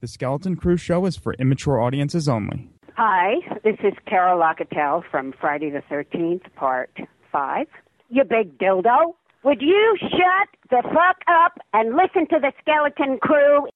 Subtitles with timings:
[0.00, 2.68] The Skeleton Crew show is for immature audiences only.
[2.96, 6.90] Hi, this is Carol Locatell from Friday the 13th, Part
[7.32, 7.66] 5.
[8.10, 9.14] You big dildo.
[9.44, 13.66] Would you shut the fuck up and listen to the Skeleton Crew?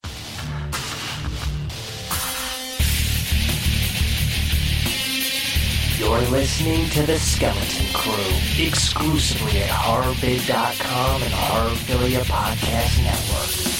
[5.98, 13.79] You're listening to The Skeleton Crew, exclusively at HorrorBid.com and Horrorphilia Podcast Network.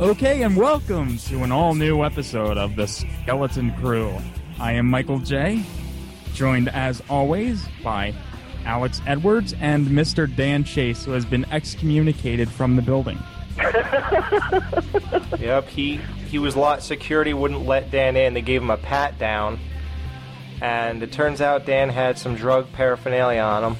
[0.00, 4.18] Okay, and welcome to an all new episode of The Skeleton Crew.
[4.58, 5.62] I am Michael J.,
[6.32, 8.12] joined as always by
[8.64, 10.34] Alex Edwards and Mr.
[10.34, 13.18] Dan Chase, who has been excommunicated from the building.
[15.38, 15.96] Yep, he
[16.28, 18.34] he was lot security wouldn't let Dan in.
[18.34, 19.58] They gave him a pat down,
[20.62, 23.76] and it turns out Dan had some drug paraphernalia on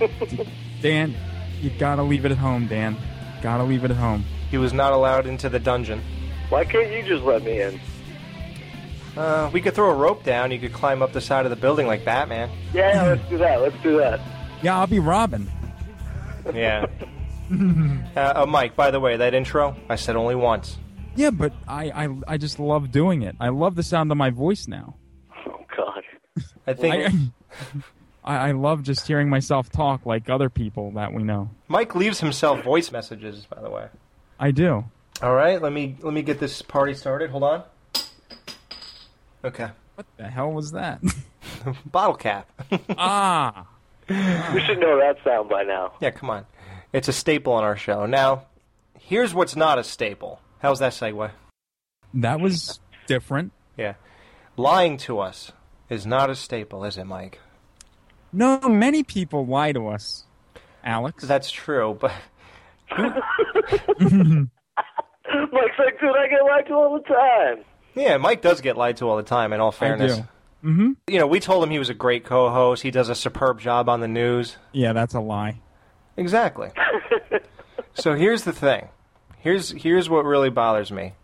[0.00, 0.46] him.
[0.80, 1.14] Dan,
[1.60, 2.96] you gotta leave it at home, Dan.
[3.42, 4.24] Gotta leave it at home.
[4.52, 6.02] He was not allowed into the dungeon.
[6.50, 7.80] Why can't you just let me in?
[9.16, 10.50] Uh, we could throw a rope down.
[10.50, 12.50] You could climb up the side of the building like Batman.
[12.74, 13.62] Yeah, yeah, let's do that.
[13.62, 14.20] Let's do that.
[14.62, 15.50] Yeah, I'll be Robin.
[16.54, 16.86] Yeah.
[18.16, 20.78] uh, uh, Mike, by the way, that intro I said only once.
[21.16, 23.34] Yeah, but I, I, I just love doing it.
[23.40, 24.94] I love the sound of my voice now.
[25.48, 26.02] Oh God.
[26.68, 31.24] I think I, I, I love just hearing myself talk like other people that we
[31.24, 31.50] know.
[31.66, 33.46] Mike leaves himself voice messages.
[33.46, 33.88] By the way.
[34.42, 34.84] I do.
[35.22, 37.30] All right, let me let me get this party started.
[37.30, 37.62] Hold on.
[39.44, 39.68] Okay.
[39.94, 41.00] What the hell was that?
[41.86, 42.50] Bottle cap.
[42.98, 43.68] ah.
[44.08, 45.92] We should know that sound by now.
[46.00, 46.46] Yeah, come on.
[46.92, 48.04] It's a staple on our show.
[48.04, 48.46] Now,
[48.98, 50.40] here's what's not a staple.
[50.58, 51.30] How's that segue?
[52.12, 53.52] That was different.
[53.76, 53.94] Yeah.
[54.56, 55.52] Lying to us
[55.88, 57.38] is not a staple, is it, Mike?
[58.32, 60.24] No, many people lie to us,
[60.82, 61.22] Alex.
[61.22, 62.12] That's true, but
[65.52, 67.64] Mike's like, dude, I get lied to all the time.
[67.94, 70.16] yeah, Mike does get lied to all the time, in all fairness.
[70.16, 70.22] do.
[70.64, 70.90] Mm-hmm.
[71.08, 72.82] You know, we told him he was a great co host.
[72.82, 74.56] He does a superb job on the news.
[74.72, 75.60] Yeah, that's a lie.
[76.16, 76.70] Exactly.
[77.94, 78.88] so here's the thing.
[79.38, 81.14] Here's here's what really bothers me.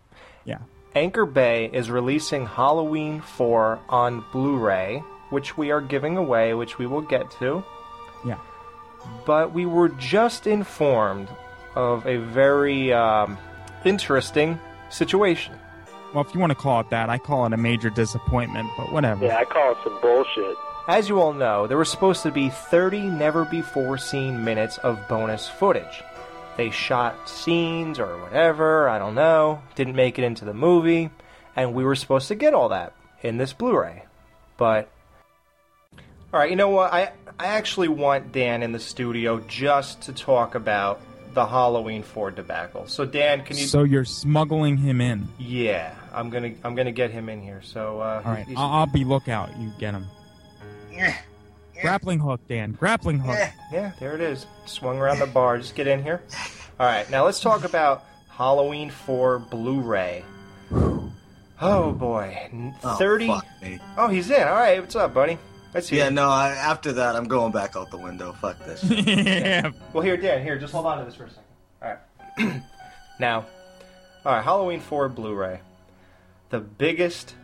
[0.43, 0.59] Yeah.
[0.95, 6.87] Anchor Bay is releasing Halloween 4 on Blu-ray, which we are giving away, which we
[6.87, 7.63] will get to.
[8.25, 8.39] Yeah.
[9.25, 11.29] But we were just informed
[11.75, 13.37] of a very um,
[13.85, 14.59] interesting
[14.89, 15.53] situation.
[16.13, 18.91] Well, if you want to call it that, I call it a major disappointment, but
[18.91, 19.25] whatever.
[19.25, 20.55] Yeah, I call it some bullshit.
[20.87, 25.07] As you all know, there were supposed to be 30 never before seen minutes of
[25.07, 26.03] bonus footage.
[26.57, 31.11] They shot scenes or whatever, I don't know, didn't make it into the movie,
[31.55, 34.03] and we were supposed to get all that in this Blu-ray.
[34.57, 34.89] But
[36.33, 36.91] all right, you know what?
[36.91, 40.99] I I actually want Dan in the studio just to talk about
[41.33, 42.87] the Halloween 4 debacle.
[42.87, 45.27] So Dan, can you So you're smuggling him in.
[45.37, 47.61] Yeah, I'm going to I'm going to get him in here.
[47.63, 49.55] So uh All right, he's- I'll, I'll be lookout.
[49.57, 50.05] You get him.
[51.81, 52.73] Grappling hook, Dan.
[52.73, 53.37] Grappling hook.
[53.71, 54.45] Yeah, there it is.
[54.65, 55.57] Swung around the bar.
[55.57, 56.21] Just get in here.
[56.79, 60.23] All right, now let's talk about Halloween 4 Blu-ray.
[61.61, 63.27] Oh boy, N- Oh, 30.
[63.27, 63.79] fuck me.
[63.97, 64.41] Oh, he's in.
[64.47, 65.37] All right, what's up, buddy?
[65.73, 66.05] Let's hear.
[66.05, 68.33] Yeah, no, I, after that, I'm going back out the window.
[68.33, 68.83] Fuck this.
[68.83, 69.71] yeah.
[69.93, 71.43] Well, here, Dan, here, just hold on to this for a second.
[71.81, 72.63] All right.
[73.19, 73.45] now,
[74.25, 75.61] all right, Halloween 4 Blu-ray.
[76.49, 77.35] The biggest,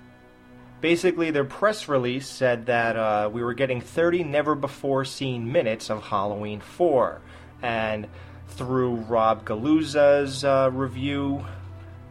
[0.81, 6.62] basically, their press release said that uh, we were getting 30 never-before-seen minutes of Halloween
[6.62, 7.22] 4,
[7.62, 8.07] and
[8.47, 11.46] through Rob Galluzzo's uh, review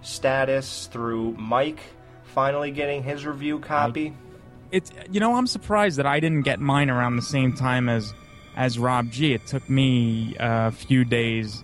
[0.03, 1.81] status, through Mike
[2.35, 4.15] finally getting his review copy.
[4.75, 8.13] It's you know I'm surprised that I didn't get mine around the same time as
[8.57, 9.33] as Rob G.
[9.33, 11.63] It took me a few days.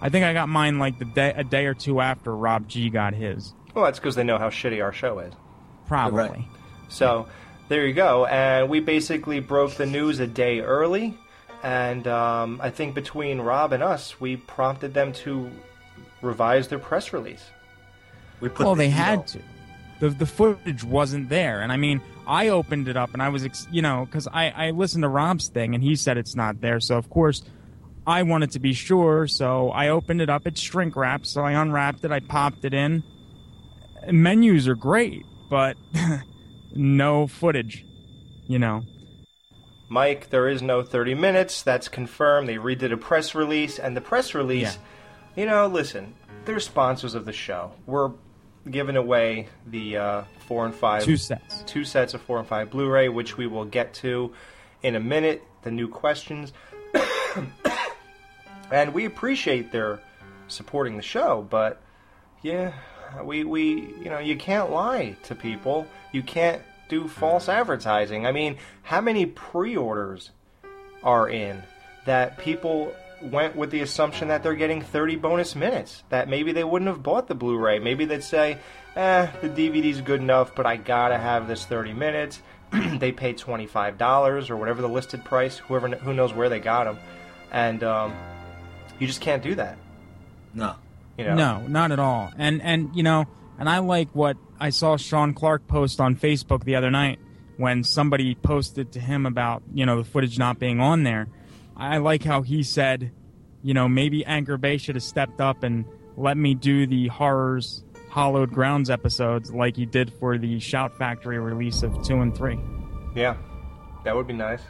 [0.00, 2.88] I think I got mine like the day a day or two after Rob G.
[2.88, 3.52] got his.
[3.74, 5.32] Well, that's because they know how shitty our show is.
[5.86, 6.18] Probably.
[6.18, 6.44] Right.
[6.88, 7.26] So
[7.68, 8.26] there you go.
[8.26, 11.18] And we basically broke the news a day early.
[11.62, 15.50] And um, I think between Rob and us, we prompted them to
[16.20, 17.44] revise their press release.
[18.40, 19.38] We put Well, the they heat had to.
[20.00, 23.44] The the footage wasn't there, and I mean, I opened it up and I was,
[23.44, 26.60] ex- you know, because I I listened to Rob's thing and he said it's not
[26.60, 27.42] there, so of course.
[28.04, 30.44] I wanted to be sure, so I opened it up.
[30.44, 32.10] It's shrink wrapped, so I unwrapped it.
[32.10, 33.04] I popped it in.
[34.10, 35.76] Menus are great, but
[36.74, 37.86] no footage.
[38.48, 38.82] You know,
[39.92, 41.62] Mike, there is no 30 minutes.
[41.62, 42.48] That's confirmed.
[42.48, 43.78] They redid a press release.
[43.78, 44.78] And the press release,
[45.36, 45.42] yeah.
[45.42, 46.14] you know, listen,
[46.46, 47.72] they're sponsors of the show.
[47.84, 48.12] We're
[48.70, 51.62] giving away the uh, 4 and 5 two sets.
[51.62, 54.34] two sets of four and five Blu-ray, which we will get to
[54.82, 55.42] in a minute.
[55.62, 56.52] The new questions.
[58.70, 60.00] and we appreciate their
[60.48, 61.80] supporting the show, but
[62.42, 62.74] yeah,
[63.24, 65.86] we we you know you can't lie to people.
[66.12, 68.26] You can't do false advertising.
[68.26, 70.30] I mean, how many pre-orders
[71.02, 71.62] are in
[72.04, 76.02] that people went with the assumption that they're getting 30 bonus minutes?
[76.10, 77.78] That maybe they wouldn't have bought the Blu-ray.
[77.78, 78.58] Maybe they'd say,
[78.96, 82.40] "Eh, the DVD's good enough, but I gotta have this 30 minutes."
[82.72, 85.58] they paid $25 or whatever the listed price.
[85.58, 86.98] Whoever who knows where they got them,
[87.50, 88.14] and um,
[88.98, 89.76] you just can't do that.
[90.54, 90.76] No.
[91.18, 91.34] You know?
[91.34, 92.32] No, not at all.
[92.38, 93.26] And and you know,
[93.58, 97.18] and I like what I saw Sean Clark post on Facebook the other night
[97.58, 101.28] when somebody posted to him about you know the footage not being on there.
[101.76, 103.12] I like how he said,
[103.62, 105.84] you know, maybe Anchor Bay should have stepped up and
[106.16, 107.82] let me do the horrors
[108.12, 112.60] Hallowed Grounds episodes like he did for the Shout Factory release of two and three.
[113.14, 113.38] Yeah,
[114.04, 114.60] that would be nice.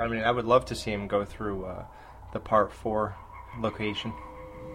[0.00, 1.84] I mean, I would love to see him go through uh,
[2.32, 3.14] the part four
[3.60, 4.12] location.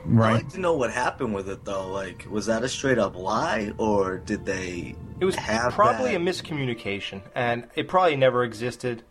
[0.05, 0.29] Right.
[0.29, 1.91] I'd like to know what happened with it though.
[1.91, 4.95] Like, was that a straight up lie, or did they?
[5.19, 6.21] It was have probably that?
[6.21, 9.03] a miscommunication, and it probably never existed.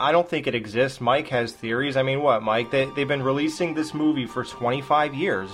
[0.00, 1.00] I don't think it exists.
[1.00, 1.96] Mike has theories.
[1.96, 2.70] I mean, what, Mike?
[2.70, 5.50] They, they've been releasing this movie for 25 years.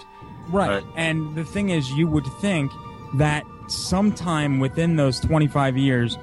[0.50, 0.84] Right.
[0.96, 2.70] And the thing is, you would think
[3.14, 6.18] that sometime within those 25 years,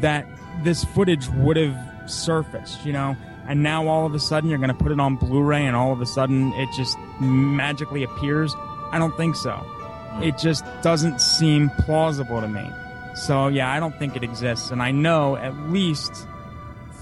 [0.00, 0.26] that
[0.62, 3.16] this footage would have surfaced, you know?
[3.46, 5.76] And now all of a sudden you're going to put it on Blu ray and
[5.76, 8.54] all of a sudden it just magically appears?
[8.92, 9.52] I don't think so.
[9.52, 10.22] Hmm.
[10.22, 12.70] It just doesn't seem plausible to me.
[13.14, 14.70] So, yeah, I don't think it exists.
[14.70, 16.26] And I know at least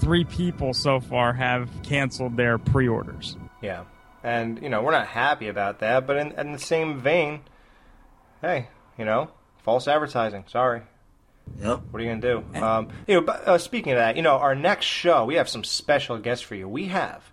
[0.01, 3.37] three people so far have canceled their pre orders.
[3.61, 3.85] Yeah.
[4.23, 7.41] And, you know, we're not happy about that, but in, in the same vein,
[8.41, 8.67] hey,
[8.97, 9.31] you know,
[9.63, 10.43] false advertising.
[10.47, 10.81] Sorry.
[11.59, 11.81] Yep.
[11.89, 12.63] What are you going to do?
[12.63, 15.49] Um, you know, but, uh, speaking of that, you know, our next show, we have
[15.49, 16.67] some special guests for you.
[16.67, 17.31] We have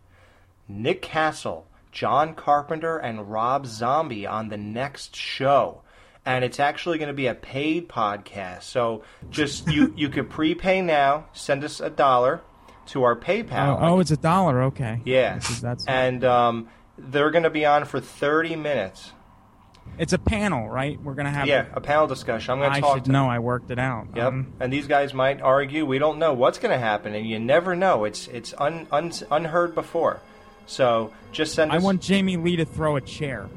[0.66, 5.82] Nick Castle, John Carpenter, and Rob Zombie on the next show.
[6.24, 8.64] And it's actually going to be a paid podcast.
[8.64, 12.42] So just you you could prepay now, send us a dollar
[12.88, 13.78] to our PayPal.
[13.80, 14.62] Oh, oh, it's a dollar.
[14.64, 15.00] Okay.
[15.04, 15.36] Yeah.
[15.36, 19.12] Is- that's and um, they're going to be on for 30 minutes.
[19.96, 21.00] It's a panel, right?
[21.02, 21.46] We're gonna have.
[21.46, 22.52] Yeah, a panel discussion.
[22.52, 23.28] I'm going I to talk should to know.
[23.28, 24.08] I worked it out.
[24.14, 24.26] Yep.
[24.26, 25.86] Um, and these guys might argue.
[25.86, 28.04] We don't know what's going to happen, and you never know.
[28.04, 30.20] It's it's un, un, unheard before.
[30.66, 31.82] So just send I us.
[31.82, 33.48] want Jamie Lee to throw a chair.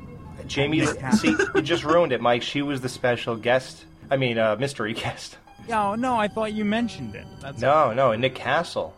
[0.47, 0.85] Jamie.
[0.85, 2.41] See, you just ruined it, Mike.
[2.41, 3.85] She was the special guest.
[4.09, 5.37] I mean, uh, mystery guest.
[5.69, 7.27] No, no, I thought you mentioned it.
[7.39, 8.95] That's No, no, Nick Castle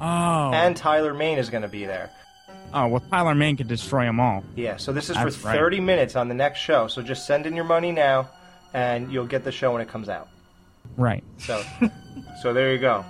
[0.00, 0.50] Oh.
[0.52, 2.10] and Tyler Mane is going to be there.
[2.72, 4.44] oh well, Tyler Mane could destroy them all.
[4.56, 4.76] Yeah.
[4.76, 5.56] So this is That's for right.
[5.58, 6.86] 30 minutes on the next show.
[6.88, 8.28] So just send in your money now,
[8.74, 10.28] and you'll get the show when it comes out.
[10.96, 11.24] Right.
[11.38, 11.62] So,
[12.42, 13.04] so there you go.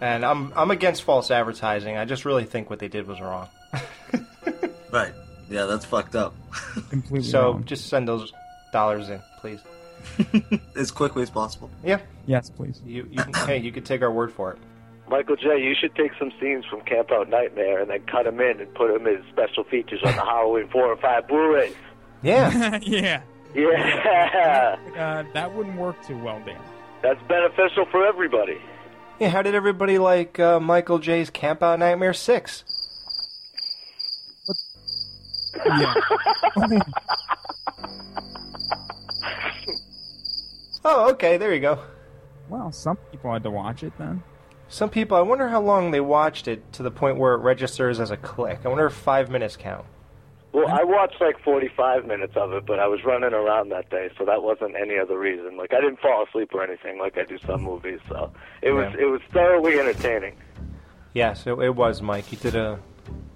[0.00, 1.96] And I'm I'm against false advertising.
[1.96, 3.48] I just really think what they did was wrong.
[4.92, 5.12] Right.
[5.50, 6.34] Yeah, that's fucked up.
[6.88, 7.64] Completely So wrong.
[7.64, 8.32] just send those
[8.72, 9.58] dollars in, please.
[10.76, 11.68] as quickly as possible.
[11.82, 11.98] Yeah.
[12.26, 12.80] Yes, please.
[12.86, 14.58] You, you hey, you could take our word for it.
[15.08, 18.40] Michael J., you should take some scenes from Camp Out Nightmare and then cut them
[18.40, 21.74] in and put them as special features on the Halloween 4 and 5 Blu-rays.
[22.22, 22.78] Yeah.
[22.82, 23.22] yeah.
[23.54, 26.58] Yeah, Uh, that wouldn't work too well, Dan.
[27.02, 28.58] that's beneficial for everybody.
[29.20, 29.28] Yeah.
[29.28, 32.64] How did everybody like uh, Michael J's Camp Out Nightmare Six?
[35.66, 35.94] Yeah.
[40.84, 41.38] Oh, okay.
[41.38, 41.78] There you go.
[42.48, 44.22] well, some people had to watch it then.
[44.74, 45.16] Some people.
[45.16, 48.16] I wonder how long they watched it to the point where it registers as a
[48.16, 48.58] click.
[48.64, 49.84] I wonder if five minutes count.
[50.52, 54.08] Well, I watched like 45 minutes of it, but I was running around that day,
[54.18, 55.56] so that wasn't any other reason.
[55.56, 58.92] Like I didn't fall asleep or anything like I do some movies, so it was
[58.98, 59.02] Yeah.
[59.04, 60.34] it was thoroughly entertaining.
[61.12, 62.32] Yes, it, it was, Mike.
[62.32, 62.80] You did a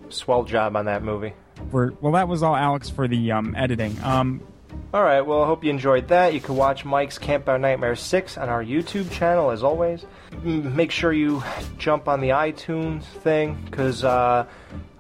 [0.09, 1.35] swell job on that movie.
[1.71, 3.97] For well, that was all Alex for the um, editing.
[4.02, 4.42] Um,
[4.95, 6.33] All right, well, I hope you enjoyed that.
[6.33, 10.07] You can watch Mike's Camp Out Nightmare 6 on our YouTube channel, as always.
[10.42, 11.42] Make sure you
[11.76, 14.47] jump on the iTunes thing, because uh,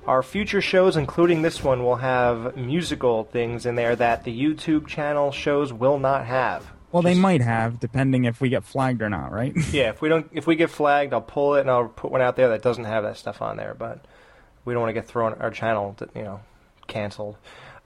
[0.06, 4.86] our future shows, including this one, will have musical things in there that the YouTube
[4.86, 6.66] channel shows will not have.
[6.92, 9.54] well, they might have, depending if we get flagged or not, right?
[9.72, 12.20] Yeah, if we don't, if we get flagged, I'll pull it and I'll put one
[12.20, 13.74] out there that doesn't have that stuff on there.
[13.78, 14.04] But
[14.66, 16.40] we don't want to get thrown our channel, you know,
[16.88, 17.36] canceled.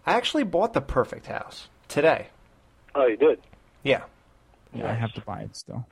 [0.05, 2.29] I actually bought the Perfect House today.
[2.95, 3.41] Oh, you did?
[3.83, 4.03] Yeah,
[4.75, 5.87] yeah, I have to buy it still.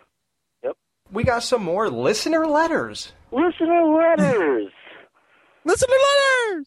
[0.64, 0.76] Yep.
[1.12, 3.12] We got some more listener letters.
[3.32, 4.68] Listener letters.
[5.64, 6.66] Listener letters.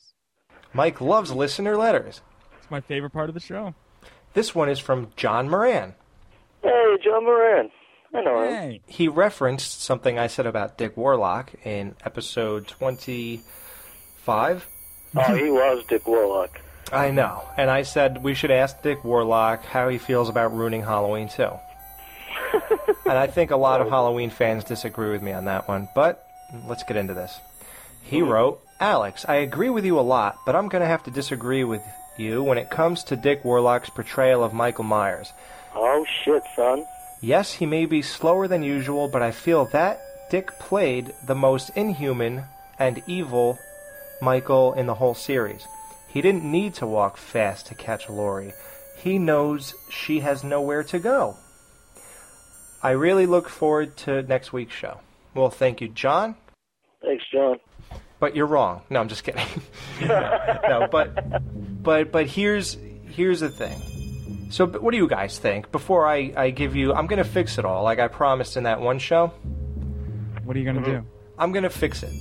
[0.73, 2.21] Mike loves listener letters.
[2.59, 3.73] It's my favorite part of the show.
[4.33, 5.95] This one is from Jon Moran.
[6.61, 7.69] hey, Jon Moran.
[8.15, 8.53] I know him.
[8.53, 8.81] Hey.
[8.87, 14.67] He referenced something I said about Dick Warlock in episode 25,
[15.15, 16.61] Oh, he was Dick Warlock.
[16.91, 17.43] I know.
[17.57, 21.51] And I said we should ask Dick Warlock how he feels about ruining Halloween too.
[23.05, 23.89] and I think a lot of oh.
[23.89, 26.27] Halloween fans disagree with me on that one, but
[26.67, 27.39] let's get into this.
[28.03, 28.29] He mm-hmm.
[28.29, 31.63] wrote, Alex, I agree with you a lot, but I'm going to have to disagree
[31.63, 31.81] with
[32.17, 35.31] you when it comes to Dick Warlock's portrayal of Michael Myers.
[35.75, 36.85] Oh shit, son.
[37.21, 41.69] Yes, he may be slower than usual, but I feel that Dick played the most
[41.75, 42.43] inhuman
[42.77, 43.57] and evil
[44.21, 45.65] Michael in the whole series.
[46.13, 48.53] He didn't need to walk fast to catch Laurie.
[48.97, 51.37] He knows she has nowhere to go.
[52.83, 54.99] I really look forward to next week's show.
[55.33, 56.35] Well, thank you, John.
[57.01, 57.59] Thanks, John.
[58.19, 58.83] But you're wrong.
[58.91, 59.43] No, I'm just kidding.
[60.01, 61.41] no, but
[61.81, 62.77] but but here's
[63.09, 64.47] here's the thing.
[64.51, 65.71] So, but what do you guys think?
[65.71, 68.79] Before I I give you, I'm gonna fix it all, like I promised in that
[68.79, 69.33] one show.
[70.43, 71.01] What are you gonna mm-hmm.
[71.01, 71.05] do?
[71.39, 72.13] I'm gonna fix it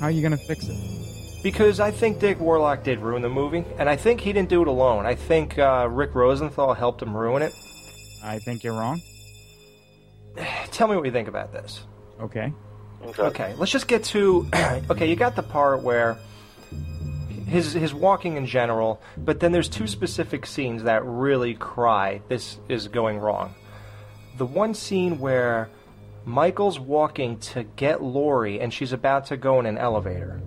[0.00, 1.07] How are you gonna fix it?
[1.48, 4.60] Because I think Dick Warlock did ruin the movie, and I think he didn't do
[4.60, 5.06] it alone.
[5.06, 7.54] I think uh, Rick Rosenthal helped him ruin it.
[8.22, 9.00] I think you're wrong.
[10.72, 11.86] Tell me what you think about this.
[12.20, 12.52] Okay.
[13.02, 13.22] Okay.
[13.22, 14.46] Okay, let's just get to.
[14.90, 16.18] okay, you got the part where
[17.46, 22.20] his his walking in general, but then there's two specific scenes that really cry.
[22.28, 23.54] This is going wrong.
[24.36, 25.70] The one scene where
[26.26, 30.42] Michael's walking to get Laurie, and she's about to go in an elevator.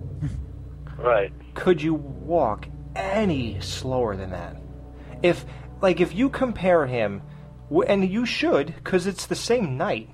[1.02, 1.32] Right.
[1.54, 4.56] Could you walk any slower than that?
[5.22, 5.44] If
[5.80, 7.22] like if you compare him,
[7.86, 10.10] and you should, because it's the same night.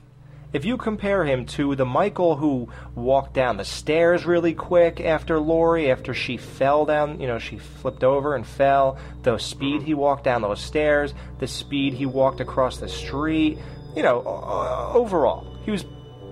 [0.51, 5.39] If you compare him to the Michael who walked down the stairs really quick after
[5.39, 9.93] Laurie, after she fell down, you know, she flipped over and fell, the speed he
[9.93, 13.59] walked down those stairs, the speed he walked across the street,
[13.95, 15.85] you know, uh, overall, he was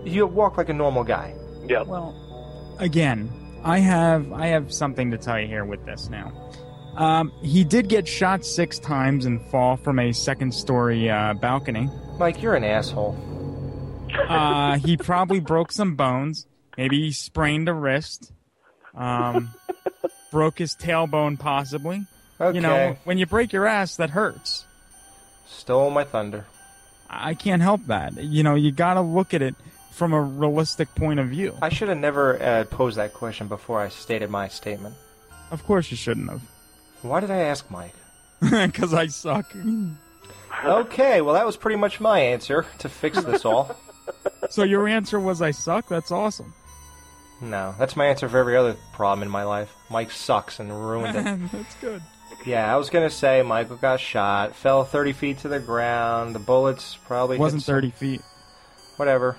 [0.05, 1.35] he walked like a normal guy.
[1.69, 1.83] Yeah.
[1.83, 6.33] Well, again, I have I have something to tell you here with this now.
[6.95, 11.91] Um, he did get shot six times and fall from a second story uh, balcony.
[12.17, 13.19] Mike, you're an asshole.
[14.29, 16.47] Uh, he probably broke some bones.
[16.79, 18.33] Maybe he sprained a wrist.
[18.95, 19.53] Um,
[20.31, 22.07] broke his tailbone, possibly.
[22.41, 22.55] Okay.
[22.55, 24.65] You know, when you break your ass, that hurts.
[25.45, 26.47] Stole my thunder.
[27.11, 28.17] I can't help that.
[28.17, 29.57] You know, you got to look at it
[29.97, 31.57] from a realistic point of view.
[31.63, 34.95] I should have never uh, posed that question before I stated my statement.
[35.51, 36.43] Of course, you shouldn't have,
[37.01, 37.95] Why did I ask Mike?
[38.41, 39.53] because I suck.
[40.65, 43.77] Okay, well, that was pretty much my answer to fix this all.
[44.51, 45.89] So your answer was I suck.
[45.89, 46.55] That's awesome.
[47.43, 49.75] No, that's my answer for every other problem in my life.
[49.91, 51.53] Mike sucks and ruined it.
[51.53, 52.01] That's good.
[52.47, 56.35] yeah, I was gonna say Michael got shot, fell 30 feet to the ground.
[56.35, 58.23] The bullets probably wasn't hit some- 30 feet.
[58.97, 59.37] Whatever.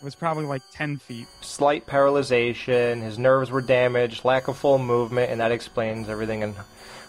[0.00, 1.26] It was probably like 10 feet.
[1.42, 3.02] Slight paralyzation.
[3.02, 4.24] His nerves were damaged.
[4.24, 6.54] Lack of full movement, and that explains everything in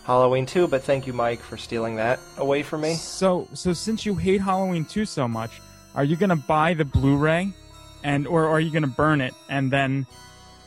[0.04, 0.68] Halloween 2.
[0.68, 2.96] But thank you, Mike, for stealing that away from me.
[2.96, 5.62] So, so since you hate Halloween 2 so much,
[5.96, 7.54] are you gonna buy the Blu-ray,
[8.04, 10.06] and or are you gonna burn it and then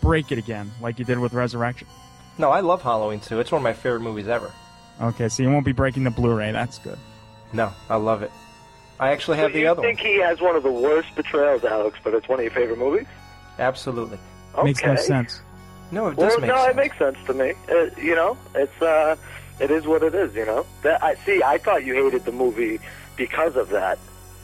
[0.01, 1.89] break it again like you did with Resurrection?
[2.39, 3.39] No, I love Halloween 2.
[3.39, 4.51] It's one of my favorite movies ever.
[5.03, 6.53] Okay, so you won't be breaking the Blu-ray.
[6.53, 6.99] That's good.
[7.53, 8.33] No, I love it.
[9.01, 9.91] I actually have so the other one.
[9.91, 12.53] you think he has one of the worst betrayals, Alex, but it's one of your
[12.53, 13.07] favorite movies?
[13.59, 14.19] Absolutely.
[14.55, 14.65] Okay.
[14.65, 15.41] Makes no sense.
[15.91, 16.71] No, it Well, does make no, sense.
[16.71, 17.53] it makes sense to me.
[17.69, 19.17] Uh, you know, it's uh,
[19.61, 20.35] it is what it is.
[20.35, 21.43] You know, that I see.
[21.43, 22.79] I thought you hated the movie
[23.17, 23.99] because of that.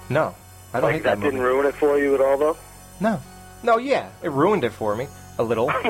[0.09, 0.35] No,
[0.75, 1.31] I don't like hate that, movie.
[1.31, 2.57] didn't ruin it for you at all, though.
[3.01, 3.21] No,
[3.63, 5.07] no, yeah, it ruined it for me
[5.39, 5.73] a little.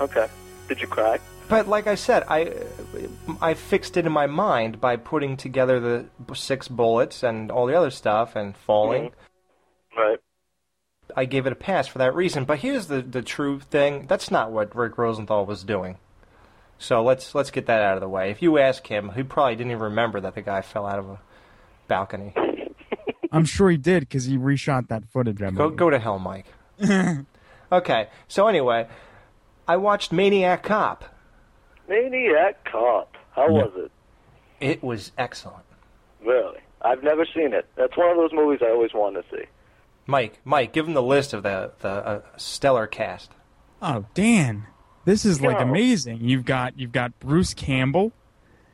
[0.00, 0.28] Okay.
[0.68, 1.18] Did you cry?
[1.48, 2.52] But like I said, I
[3.40, 7.76] I fixed it in my mind by putting together the six bullets and all the
[7.76, 9.10] other stuff and falling.
[9.10, 9.98] Mm-hmm.
[9.98, 10.18] Right.
[11.16, 12.44] I gave it a pass for that reason.
[12.44, 15.98] But here's the the true thing: that's not what Rick Rosenthal was doing.
[16.78, 18.30] So let's let's get that out of the way.
[18.30, 21.08] If you ask him, he probably didn't even remember that the guy fell out of
[21.08, 21.20] a
[21.88, 22.34] balcony.
[23.32, 25.42] I'm sure he did because he reshot that footage.
[25.42, 26.46] I Go go to hell, Mike.
[27.72, 28.08] okay.
[28.28, 28.88] So anyway,
[29.66, 31.04] I watched Maniac Cop.
[31.88, 33.14] Maniac Cop.
[33.34, 33.64] How Yeah.
[33.64, 33.90] was it?
[34.60, 35.64] It was excellent.
[36.24, 36.58] Really?
[36.82, 37.66] I've never seen it.
[37.76, 39.44] That's one of those movies I always wanted to see.
[40.06, 43.32] Mike, Mike, give him the list of the the uh, stellar cast.
[43.82, 44.66] Oh, Dan,
[45.04, 45.64] this is like No.
[45.66, 46.18] amazing.
[46.20, 48.12] You've got you've got Bruce Campbell.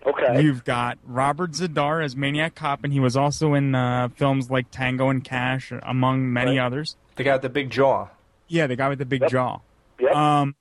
[0.05, 0.43] Okay.
[0.43, 4.67] You've got Robert Z'Dar as Maniac Cop, and he was also in uh, films like
[4.73, 6.65] Tango and Cash, among many Right.
[6.67, 6.97] others.
[7.17, 8.09] The guy with the big jaw.
[8.49, 9.31] Yeah, the guy with the big Yep.
[9.31, 9.59] jaw.
[10.01, 10.15] Yep.
[10.15, 10.55] Um,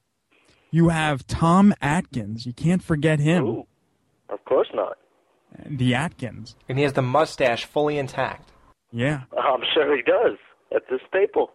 [0.71, 2.45] you have Tom Atkins.
[2.45, 3.43] You can't forget him.
[3.45, 3.67] Ooh.
[4.29, 4.97] Of course not.
[5.65, 6.55] The Atkins.
[6.69, 8.49] And he has the mustache fully intact.
[8.91, 9.21] Yeah.
[9.37, 10.37] I'm sure he does.
[10.71, 11.51] That's a staple.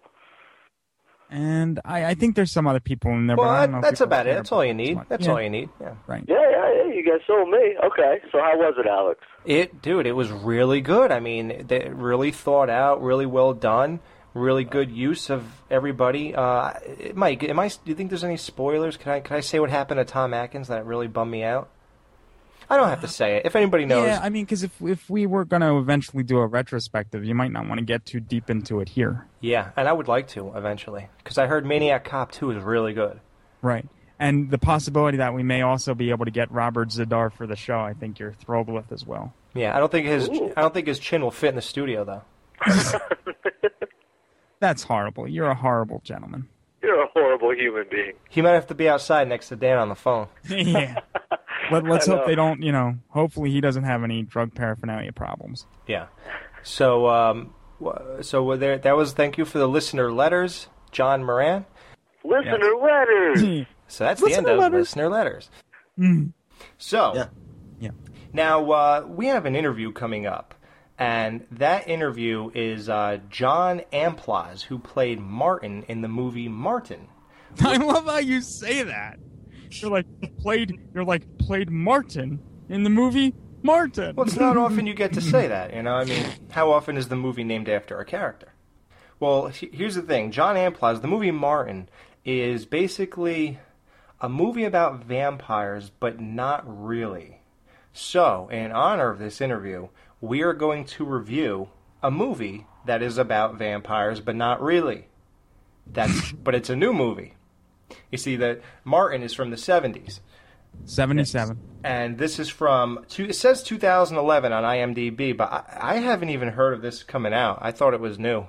[1.30, 3.36] and I, I think there's some other people in there.
[3.36, 4.34] Well, but I don't that- know that's about it.
[4.36, 4.98] That's all you need.
[5.08, 5.70] That's Yeah, all you need.
[5.80, 5.94] Yeah.
[6.06, 6.24] Right.
[6.28, 6.92] Yeah, yeah, yeah.
[6.94, 7.74] You guys sold me.
[7.84, 8.20] Okay.
[8.30, 9.20] So how was it, Alex?
[9.44, 11.10] It, dude, it was really good.
[11.10, 14.00] I mean, they really thought out, really well done,
[14.36, 16.34] really good use of everybody.
[16.34, 16.74] Uh,
[17.14, 17.68] Mike, am I?
[17.68, 18.96] Do you think there's any spoilers?
[18.96, 19.20] Can I?
[19.20, 21.68] Can I say what happened to Tom Atkins that really bummed me out?
[22.68, 23.46] I don't have to say it.
[23.46, 26.38] If anybody knows, Yeah, I mean, because if if we were going to eventually do
[26.38, 29.26] a retrospective, you might not want to get too deep into it here.
[29.40, 32.92] yeah, and I would like to eventually because I heard Maniac Cop 2 is really
[32.92, 33.20] good.
[33.62, 33.86] Right.
[34.18, 37.54] And the possibility that we may also be able to get Robert Z'Dar for the
[37.54, 39.34] show, I think you're thrilled with as well.
[39.54, 40.52] Yeah, I don't think his Ooh.
[40.56, 42.22] I don't think his chin will fit in the studio though.
[44.60, 45.28] That's horrible.
[45.28, 46.48] You're a horrible gentleman.
[46.82, 48.12] You're a horrible human being.
[48.30, 50.28] He might have to be outside next to Dan on the phone.
[50.48, 51.00] yeah.
[51.72, 55.66] Let, let's hope they don't, you know, hopefully he doesn't have any drug paraphernalia problems.
[55.86, 56.06] Yeah.
[56.62, 58.78] So, um, wh- so there.
[58.78, 59.12] That was.
[59.12, 61.64] Thank you for the listener letters, Jon Moran.
[62.24, 63.66] Listener letters.
[63.88, 64.80] So that's the end Listener of letters.
[64.80, 65.50] listener letters.
[65.96, 66.32] Mm.
[66.76, 67.26] So Yeah.
[67.78, 67.90] Yeah.
[68.32, 70.55] now uh, we have an interview coming up,
[70.98, 77.08] and that interview is uh, John Amplas, who played Martin in the movie Martin.
[77.60, 79.18] I love how you say that.
[79.70, 80.06] You're like
[80.38, 84.16] played you're like played Martin in the movie Martin.
[84.16, 85.94] Well, it's not often you get to say that, you know.
[85.94, 88.52] I mean, how often is the movie named after a character?
[89.20, 91.88] Well, here's the thing: John Amplas, the movie Martin,
[92.24, 93.58] is basically
[94.20, 97.40] a movie about vampires, but not really.
[97.92, 99.88] So, in honor of this interview,
[100.26, 101.68] we are going to review
[102.02, 105.06] a movie that is about vampires, but not really.
[105.86, 107.34] That's, but it's a new movie.
[108.10, 110.20] You see, that Martin is from the '70s.
[110.84, 111.58] 77.
[111.84, 116.48] and this is from two, it says 2011 on IMDb, but I, I haven't even
[116.48, 117.60] heard of this coming out.
[117.62, 118.44] I thought it was new.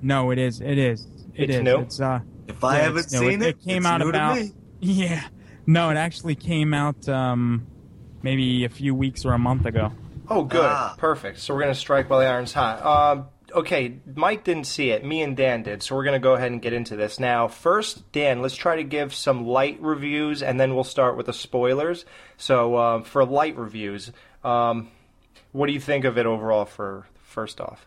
[0.00, 0.60] No, it is.
[0.60, 1.04] It is.
[1.34, 1.62] It It's is.
[1.64, 1.78] new?
[1.80, 4.08] It's uh If I Yeah, haven't it's seen It- it, it came it's out new
[4.10, 4.52] about- to me.
[4.80, 5.24] yeah.
[5.66, 7.66] No, it actually came out um
[8.22, 9.90] maybe a few weeks or a month ago.
[10.30, 10.94] Oh, good, Ah.
[10.98, 11.38] perfect.
[11.40, 12.84] So we're gonna strike while the iron's hot.
[12.84, 15.04] Um, okay, Mike didn't see it.
[15.04, 15.82] Me and Dan did.
[15.82, 17.48] So we're gonna go ahead and get into this now.
[17.48, 21.32] First, Dan, let's try to give some light reviews, and then we'll start with the
[21.32, 22.04] spoilers.
[22.36, 24.12] So uh, for light reviews,
[24.44, 24.88] um,
[25.52, 26.64] what do you think of it overall?
[26.66, 27.86] For first off,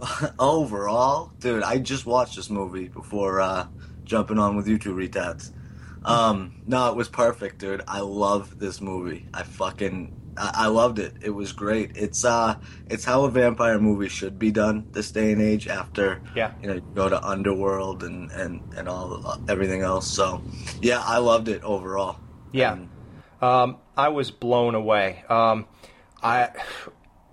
[0.38, 3.66] Overall, dude, I just watched this movie before uh,
[4.04, 5.52] jumping on with you two retards.
[6.04, 7.82] Um, no, it was perfect, dude.
[7.88, 9.26] I love this movie.
[9.32, 11.14] I fucking I, I loved it.
[11.22, 11.96] It was great.
[11.96, 12.56] It's uh,
[12.88, 15.68] it's how a vampire movie should be done this day and age.
[15.68, 16.52] After Yeah.
[16.62, 20.10] you know, you go to Underworld and and and all uh, everything else.
[20.10, 20.42] So,
[20.80, 22.18] yeah, I loved it overall.
[22.52, 22.72] Yeah.
[22.74, 22.88] And-
[23.42, 25.22] Um, I was blown away.
[25.28, 25.66] Um,
[26.22, 26.48] I,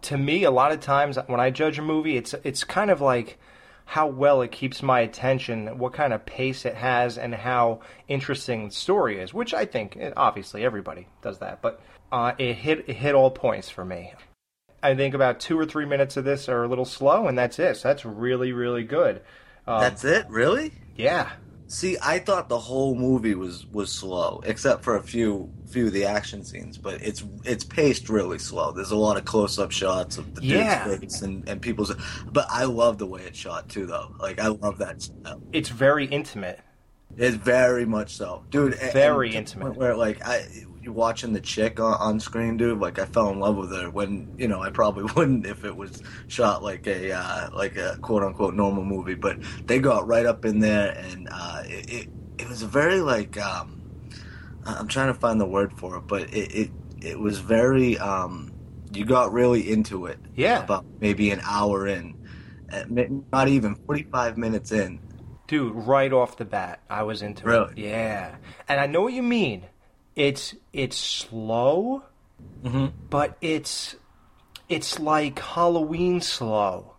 [0.04, 3.00] to me, a lot of times when I judge a movie, it's it's kind of
[3.02, 3.38] like
[3.86, 8.68] how well it keeps my attention, what kind of pace it has, and how interesting
[8.68, 9.34] the story is.
[9.34, 13.70] Which I think, obviously, everybody does that, but uh, it hit it hit all points
[13.70, 14.14] for me.
[14.84, 17.60] I think about two or three minutes of this are a little slow, and that's
[17.60, 17.78] it.
[17.78, 19.22] So that's really really good.
[19.68, 20.74] Um, That's it, really?
[20.96, 21.30] yeah.
[21.68, 25.94] See, I thought the whole movie was was slow, except for a few few of
[25.94, 26.78] the action scenes.
[26.78, 28.72] But it's it's paced really slow.
[28.74, 30.86] There's a lot of close up shots of the Yeah.
[30.86, 31.94] dude's and, and people's.
[32.30, 34.14] But I love the way it's shot too, though.
[34.20, 35.08] Like I love that.
[35.54, 36.60] It's very intimate.
[37.16, 38.76] It's very much so, dude.
[38.92, 39.78] Very intimate.
[39.78, 40.46] Where like I,
[40.88, 42.80] watching the chick on, on screen, dude.
[42.80, 45.76] Like I fell in love with her when you know I probably wouldn't if it
[45.76, 49.16] was shot like a uh, like a quote unquote normal movie.
[49.16, 53.02] But they got right up in there, and uh, it, it it was a very
[53.02, 53.82] like um,
[54.66, 58.52] I'm trying to find the word for it, but it it, it was very um,
[58.94, 60.20] you got really into it.
[60.36, 60.64] Yeah.
[60.64, 62.16] about maybe an hour in,
[62.72, 62.84] uh,
[63.32, 65.00] not even 45 minutes in.
[65.48, 67.52] Dude, right off the bat, I was into it.
[67.52, 67.74] Really?
[67.76, 68.36] Yeah.
[68.68, 69.64] And I know what you mean.
[70.22, 72.04] It's it's slow,
[72.64, 72.88] Mm-hmm.
[73.10, 73.96] but it's
[74.70, 76.94] it's like Halloween slow.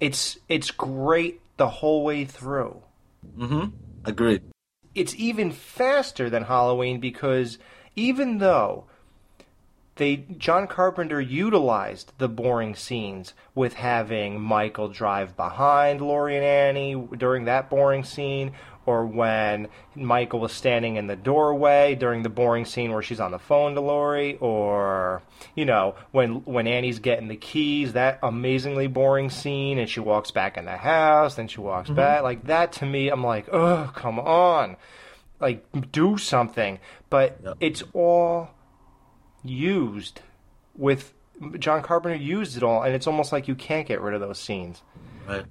[0.00, 2.82] It's it's great the whole way through.
[3.38, 3.76] Mm-hmm.
[4.06, 4.42] Agreed.
[4.94, 7.58] It's even faster than Halloween because
[7.94, 8.84] even though
[9.96, 17.08] they John Carpenter utilized the boring scenes with having Michael drive behind Laurie and Annie
[17.18, 18.52] during that boring scene,
[18.86, 23.30] or when Michael was standing in the doorway during the boring scene where she's on
[23.30, 25.22] the phone to Laurie, or
[25.54, 30.30] you know when when Annie's getting the keys, that amazingly boring scene, and she walks
[30.30, 31.96] back in the house, then she walks mm-hmm.
[31.96, 32.72] back like that.
[32.72, 34.76] To me, I'm like, oh come on,
[35.40, 36.78] like do something.
[37.10, 37.56] But Yep.
[37.60, 38.50] it's all
[39.44, 40.20] used
[40.76, 41.12] with
[41.58, 44.38] John Carpenter used it all, and it's almost like you can't get rid of those
[44.38, 44.82] scenes.
[45.28, 45.44] Right.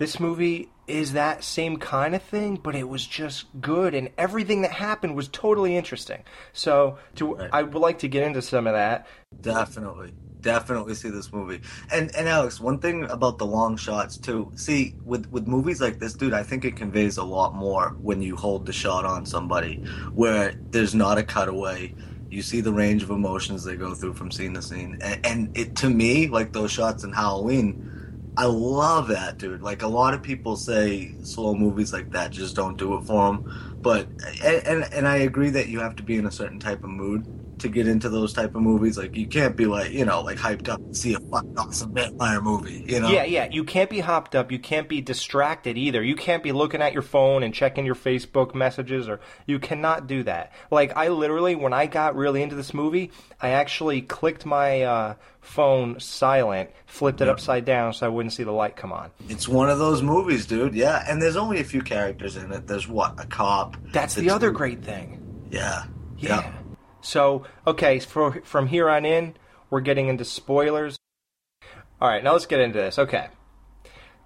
[0.00, 4.62] This movie is that same kind of thing, but it was just good, and everything
[4.62, 6.24] that happened was totally interesting.
[6.54, 7.50] So, to, Right.
[7.52, 9.06] I would like to get into some of that.
[9.42, 11.60] Definitely, definitely see this movie.
[11.92, 14.50] And and Alex, one thing about the long shots too.
[14.56, 18.22] See, with with movies like this, dude, I think it conveys a lot more when
[18.22, 19.84] you hold the shot on somebody,
[20.14, 21.94] where there's not a cutaway.
[22.30, 25.58] You see the range of emotions they go through from scene to scene, and, and
[25.58, 27.99] it to me, like those shots in Halloween,
[28.36, 29.62] I love that, dude.
[29.62, 33.26] Like a lot of people say, slow movies like that just don't do it for
[33.26, 33.44] them.
[33.82, 34.10] But
[34.44, 37.28] and and, I agree that you have to be in a certain type of mood
[37.60, 38.98] to get into those type of movies.
[38.98, 41.94] Like you can't be like you know like hyped up and see a fucking awesome
[41.94, 42.84] vampire movie.
[42.86, 43.10] You know?
[43.10, 43.48] Yeah, yeah.
[43.50, 44.50] You can't be hopped up.
[44.50, 46.02] You can't be distracted either.
[46.02, 50.06] You can't be looking at your phone and checking your Facebook messages, or you cannot
[50.06, 50.52] do that.
[50.70, 55.14] Like I literally, when I got really into this movie, I actually clicked my uh,
[55.40, 59.10] phone silent, flipped it upside down so I wouldn't see the light come on.
[59.28, 60.74] It's one of those movies, dude.
[60.74, 62.66] Yeah, and there's only a few characters in it.
[62.66, 63.76] There's what a cop.
[63.92, 65.48] That's the other great thing.
[65.50, 65.84] Yeah.
[66.18, 66.52] Yeah.
[67.00, 69.34] So, okay, for, from here on in,
[69.70, 70.98] we're getting into spoilers.
[72.00, 72.98] All right, now let's get into this.
[72.98, 73.28] Okay.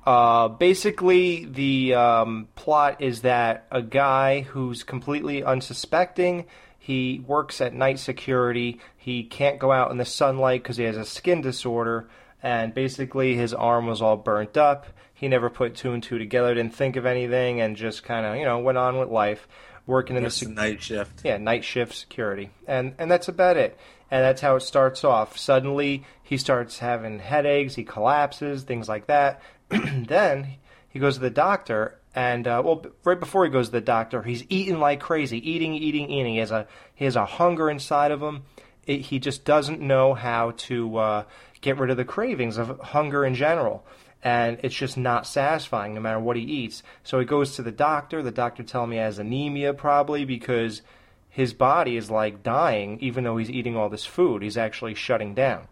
[0.07, 6.45] Uh, basically, the um, plot is that a guy who's completely unsuspecting,
[6.79, 10.99] he works at night security, he can't go out in the sunlight because he has
[10.99, 12.09] a skin disorder,
[12.43, 14.87] and basically his arm was all burnt up.
[15.15, 18.37] He never put two and two together, didn't think of anything, and just kind of,
[18.37, 19.49] you know, went on with life,
[19.87, 21.23] working in the sec- night shift.
[21.25, 23.79] yeah, night shift security, and and that's about it.
[24.11, 25.37] And that's how it starts off.
[25.37, 29.43] Suddenly, he starts having headaches, he collapses, things like that.
[29.71, 30.57] then
[30.89, 34.23] he goes to the doctor, and uh, well, right before he goes to the doctor,
[34.23, 36.35] he's eating like crazy, eating, eating, eating.
[36.35, 38.45] He has a he has a hunger inside of him.
[38.87, 41.25] It, he just doesn't know how to uh,
[41.61, 43.85] get rid of the cravings of hunger in general
[44.25, 46.83] and it's just not satisfying no matter what he eats.
[47.03, 48.23] So he goes to the doctor.
[48.23, 50.81] The doctor tells me he has anemia probably because
[51.29, 54.43] his body is like dying even though he's eating all this food.
[54.43, 55.69] He's actually shutting down.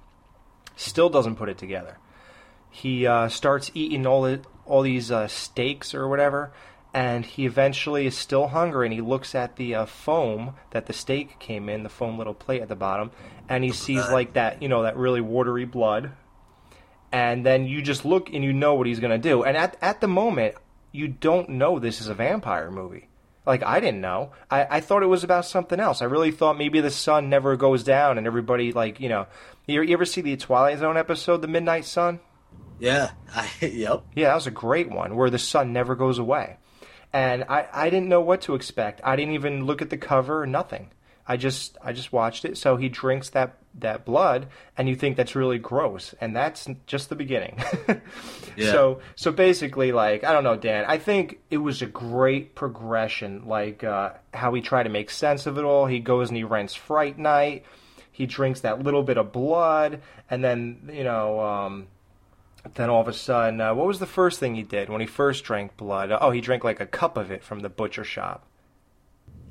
[0.77, 1.97] Still doesn't put it together.
[2.69, 6.53] He uh, starts eating all the, all these uh, steaks or whatever,
[6.95, 8.87] and he eventually is still hungry.
[8.87, 12.35] And he looks at the uh, foam that the steak came in, the foam little
[12.35, 13.11] plate at the bottom,
[13.49, 16.13] and he sees like that, you know, that really watery blood
[17.13, 19.45] and then you just look and you know what he's going to do.
[19.45, 20.57] And at at the moment,
[20.91, 23.09] you don't know this is a vampire movie.
[23.45, 24.33] Like I didn't know.
[24.51, 26.01] I, I thought it was about something else.
[26.01, 29.27] I really thought maybe the sun never goes down and everybody like you know.
[29.67, 32.19] You, you ever see the Twilight Zone episode, The Midnight Sun?
[32.81, 33.13] Yeah.
[33.35, 34.05] I, yep.
[34.15, 36.57] Yeah, that was a great one where the sun never goes away.
[37.13, 39.01] And I, I didn't know what to expect.
[39.05, 40.91] I didn't even look at the cover, or nothing.
[41.33, 42.59] I just I just watched it.
[42.59, 47.09] So he drinks that that blood and you think that's really gross and that's just
[47.09, 47.59] the beginning.
[48.55, 48.71] Yeah.
[48.73, 53.49] So so basically like I don't know Dan, I think it was a great progression
[53.49, 55.87] like uh, how he tried to make sense of it all.
[55.87, 57.65] He goes and he rents Fright Night.
[58.11, 61.87] He drinks that little bit of blood and then, you know, um
[62.75, 65.07] then all of a sudden, uh, what was the first thing he did when he
[65.07, 66.13] first drank blood?
[66.13, 68.47] Oh, he drank like a cup of it from the butcher shop.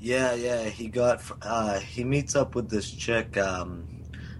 [0.02, 0.64] Yeah, yeah.
[0.64, 1.22] He got.
[1.40, 3.86] Uh, he meets up with this chick um,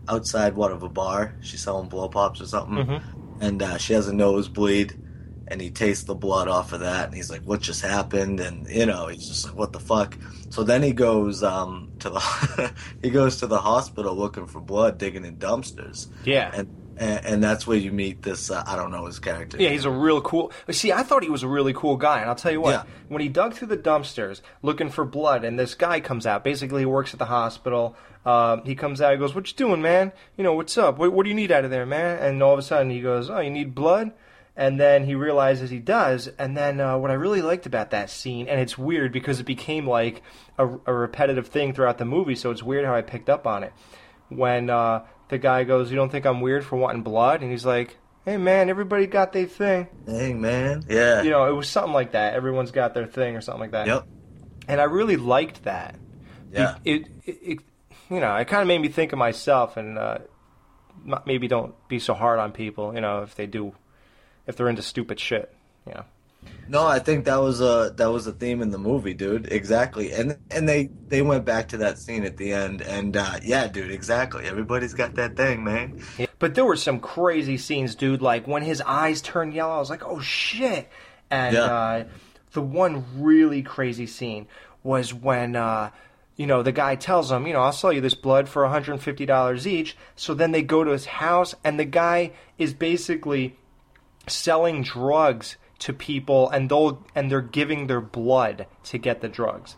[0.08, 1.36] outside what of a bar.
[1.40, 3.00] She's selling blow pops or something,
[3.40, 4.98] and uh, she has a nosebleed.
[5.48, 8.66] And he tastes the blood off of that, and he's like, "What just happened?" And
[8.68, 10.16] you know, he's just like, "What the fuck?"
[10.50, 12.72] So then he goes um, to the
[13.02, 16.50] he goes to the hospital looking for blood, digging in dumpsters, Yeah.
[16.54, 18.50] and and, and that's where you meet this.
[18.50, 19.56] Uh, I don't know his character.
[19.60, 20.52] Yeah, he's a real cool.
[20.70, 22.70] See, I thought he was a really cool guy, and I'll tell you what.
[22.70, 22.82] Yeah.
[23.08, 26.44] When he dug through the dumpsters looking for blood, and this guy comes out.
[26.44, 27.96] Basically, he works at the hospital.
[28.24, 29.12] Um, he comes out.
[29.12, 30.12] He goes, "What you doing, man?
[30.36, 30.98] You know what's up?
[30.98, 33.00] What, what do you need out of there, man?" And all of a sudden, he
[33.00, 34.12] goes, "Oh, you need blood."
[34.54, 36.28] And then he realizes he does.
[36.38, 39.44] And then uh, what I really liked about that scene, and it's weird because it
[39.44, 40.22] became like
[40.58, 43.62] a, a repetitive thing throughout the movie, so it's weird how I picked up on
[43.64, 43.72] it.
[44.28, 47.66] When uh, the guy goes, "You don't think I'm weird for wanting blood?" and he's
[47.66, 51.92] like, "Hey, man, everybody got their thing." Hey man, yeah, you know, it was something
[51.92, 52.34] like that.
[52.34, 53.86] Everyone's got their thing or something like that.
[53.88, 54.06] yep,
[54.68, 55.96] And I really liked that.
[56.52, 56.76] yeah.
[56.84, 57.58] It, it, it
[58.10, 60.18] you know, it kind of made me think of myself and uh,
[61.26, 62.94] maybe don't be so hard on people.
[62.94, 63.74] You know, if they do,
[64.46, 65.52] if they're into stupid shit.
[65.86, 66.04] You know.
[66.68, 69.50] No, I think that was a that was a theme in the movie, dude.
[69.52, 73.40] Exactly, and and they they went back to that scene at the end, and uh,
[73.42, 74.44] yeah, dude, exactly.
[74.44, 76.00] Everybody's got that thing, man.
[76.38, 78.22] But there were some crazy scenes, dude.
[78.22, 80.88] Like when his eyes turned yellow, I was like, "Oh shit!"
[81.30, 81.64] And Yeah.
[81.64, 82.04] uh,
[82.52, 84.46] the one really crazy scene
[84.82, 85.90] was when uh,
[86.36, 89.26] you know the guy tells him, "You know, I'll sell you this blood for 150
[89.26, 93.56] dollars each." So then they go to his house, and the guy is basically
[94.28, 99.76] selling drugs to people and they'll and they're giving their blood to get the drugs.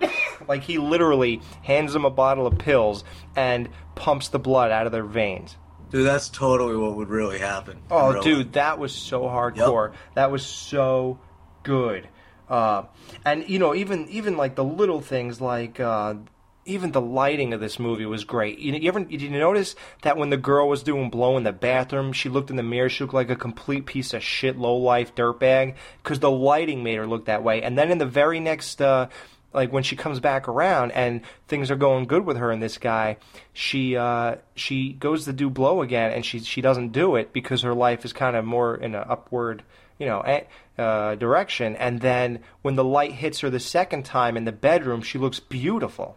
[0.48, 3.04] like he literally hands them a bottle of pills
[3.36, 5.56] and pumps the blood out of their veins.
[5.90, 7.82] Dude, that's totally what would really happen.
[7.90, 8.52] Oh, dude, life.
[8.52, 9.92] that was so hardcore.
[10.14, 11.18] That was so
[11.62, 12.08] good.
[12.48, 12.84] Uh,
[13.24, 16.14] and you know, even even like the little things, like uh,
[16.64, 18.58] even the lighting of this movie was great.
[18.58, 21.52] You, you ever did you notice that when the girl was doing blow in the
[21.52, 24.76] bathroom, she looked in the mirror, she looked like a complete piece of shit, low
[24.76, 27.62] life dirtbag, because the lighting made her look that way.
[27.62, 28.80] And then in the very next.
[28.80, 29.08] Uh,
[29.52, 32.78] like when she comes back around and things are going good with her and this
[32.78, 33.16] guy,
[33.52, 37.62] she uh, she goes to do blow again and she she doesn't do it because
[37.62, 39.64] her life is kind of more in an upward
[39.98, 40.42] you know eh,
[40.78, 41.74] uh, direction.
[41.76, 45.40] And then when the light hits her the second time in the bedroom, she looks
[45.40, 46.16] beautiful.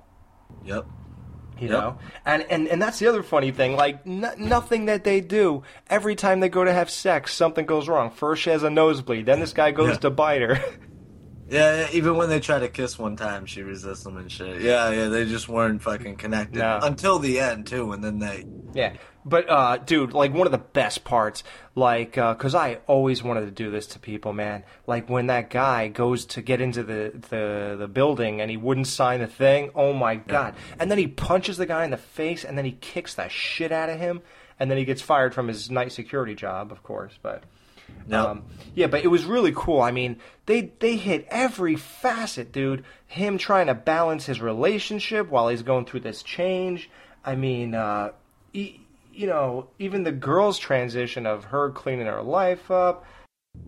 [0.66, 0.86] Yep.
[1.60, 1.70] You Yep.
[1.70, 3.76] know, and, and and that's the other funny thing.
[3.76, 7.88] Like n- nothing that they do, every time they go to have sex, something goes
[7.88, 8.10] wrong.
[8.10, 9.96] First she has a nosebleed, then this guy goes Yeah.
[9.98, 10.60] to bite her.
[11.50, 14.62] Yeah, even when they try to kiss one time, she resists them and shit.
[14.62, 16.80] Yeah, yeah, they just weren't fucking connected No.
[16.82, 18.46] until the end too, and then they.
[18.74, 18.94] Yeah,
[19.26, 21.44] but uh, dude, like one of the best parts,
[21.76, 24.64] like, uh 'cause I always wanted to do this to people, man.
[24.88, 28.88] Like when that guy goes to get into the the the building and he wouldn't
[28.88, 29.72] sign the thing.
[29.76, 30.56] Oh my god!
[30.80, 33.72] And then he punches the guy in the face, and then he kicks the shit
[33.72, 34.22] out of him,
[34.60, 37.14] and then he gets fired from his night security job, of course.
[37.22, 37.44] But
[38.08, 38.20] Yep.
[38.20, 38.44] um,
[38.76, 39.82] yeah, but it was really cool.
[39.82, 42.84] I mean, they they hit every facet, dude.
[43.08, 46.90] Him trying to balance his relationship while he's going through this change.
[47.24, 48.12] I mean, uh,
[49.14, 53.06] you know, even the girl's transition of her cleaning her life up.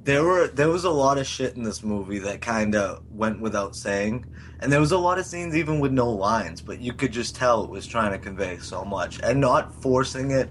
[0.03, 3.39] There were there was a lot of shit in this movie that kind of went
[3.39, 4.25] without saying,
[4.59, 7.35] and there was a lot of scenes even with no lines, but you could just
[7.35, 10.49] tell it was trying to convey so much and not forcing it.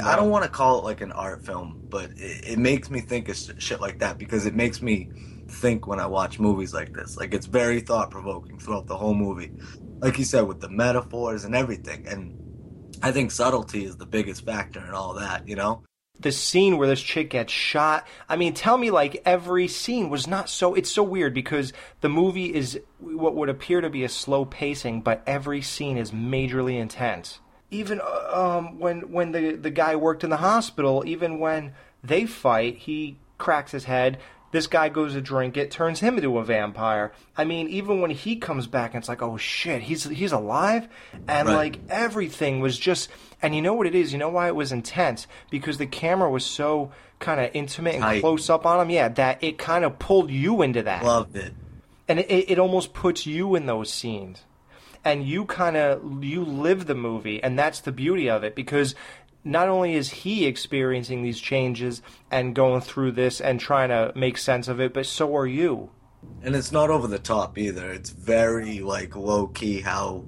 [0.00, 3.00] I don't want to call it like an art film, but it, it makes me
[3.00, 5.10] think of shit like that because it makes me
[5.48, 7.16] think when I watch movies like this.
[7.16, 9.50] Like it's very thought provoking throughout the whole movie,
[9.98, 12.06] like you said with the metaphors and everything.
[12.06, 12.47] And
[13.02, 15.48] I think subtlety is the biggest factor in all that.
[15.48, 15.82] You know.
[16.20, 18.06] the scene where this chick gets shot.
[18.28, 20.74] I mean, tell me like every scene was not so.
[20.74, 25.02] It's so weird because the movie is what would appear to be a slow pacing,
[25.02, 27.40] but every scene is majorly intense.
[27.70, 32.26] Even uh, um, when when the the guy worked in the hospital, even when they
[32.26, 34.18] fight, he cracks his head.
[34.50, 37.12] This guy goes to drink it, turns him into a vampire.
[37.36, 40.88] I mean, even when he comes back, it's like, oh shit, he's he's alive,
[41.28, 41.54] and Right.
[41.54, 43.10] like everything was just
[43.42, 46.28] and you know what it is you know why it was intense because the camera
[46.30, 48.20] was so kind of intimate and Tight.
[48.20, 51.52] close up on him yeah that it kind of pulled you into that Loved it.
[52.08, 54.42] and it, it almost puts you in those scenes
[55.04, 58.96] and you kind of you live the movie and that's the beauty of it because
[59.44, 64.36] not only is he experiencing these changes and going through this and trying to make
[64.36, 65.90] sense of it but so are you
[66.42, 67.90] And it's not over the top either.
[67.92, 70.24] It's very like low key how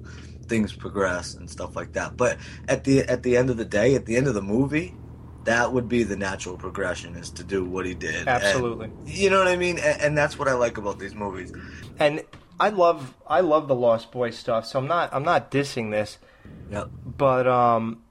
[0.47, 2.15] things progress and stuff like that.
[2.17, 4.95] But at the at the end of the day, at the end of the movie,
[5.43, 8.15] that would be the natural progression is to do what he did.
[8.15, 8.89] And- Absolutely.
[9.05, 9.77] you know what I mean?
[9.79, 11.51] And, and that's what I like about these movies.
[11.99, 12.23] and
[12.59, 16.19] i love i love the lost boy stuff so i'm not i'm not dissing this
[16.69, 16.89] Yep.
[17.17, 18.03] But um,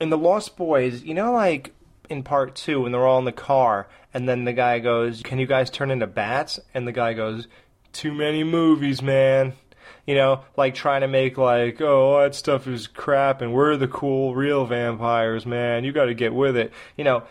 [0.00, 1.72] in the Lost Boys, you know, like
[2.10, 5.38] in part two, when they're all in the car, and then the guy goes, "Can
[5.38, 7.48] you guys turn into bats?" And the guy goes,
[7.92, 9.54] "Too many movies, man."
[10.06, 13.88] You know, like trying to make like, "Oh, that stuff is crap," and we're the
[13.88, 15.84] cool, real vampires, man.
[15.84, 16.72] You got to get with it.
[16.96, 17.22] You know,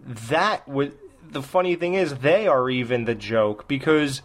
[0.00, 0.96] that would.
[1.30, 4.22] The funny thing is, they are even the joke because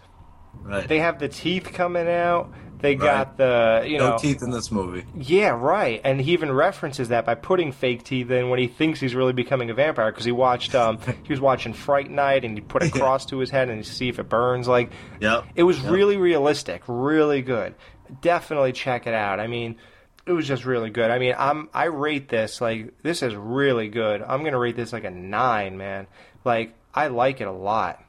[0.61, 0.87] Right.
[0.87, 2.51] they have the teeth coming out.
[2.79, 2.99] They Right.
[2.99, 5.03] got the you no know teeth in this movie.
[5.15, 5.99] yeah, right.
[6.03, 9.33] And he even references that by putting fake teeth in when he thinks he's really
[9.33, 12.83] becoming a vampire because he watched um he was watching Fright Night and he put
[12.83, 14.67] a cross to his head and see if it burns.
[14.67, 15.45] Like, Yep.
[15.55, 15.91] it was Yep.
[15.91, 17.73] really realistic, really good.
[18.21, 19.39] Definitely check it out.
[19.39, 19.75] I mean,
[20.25, 21.09] it was just really good.
[21.09, 24.21] I mean, I'm I rate this like this is really good.
[24.21, 26.07] I'm gonna rate this like a nine, man.
[26.45, 28.03] Like I like it a lot.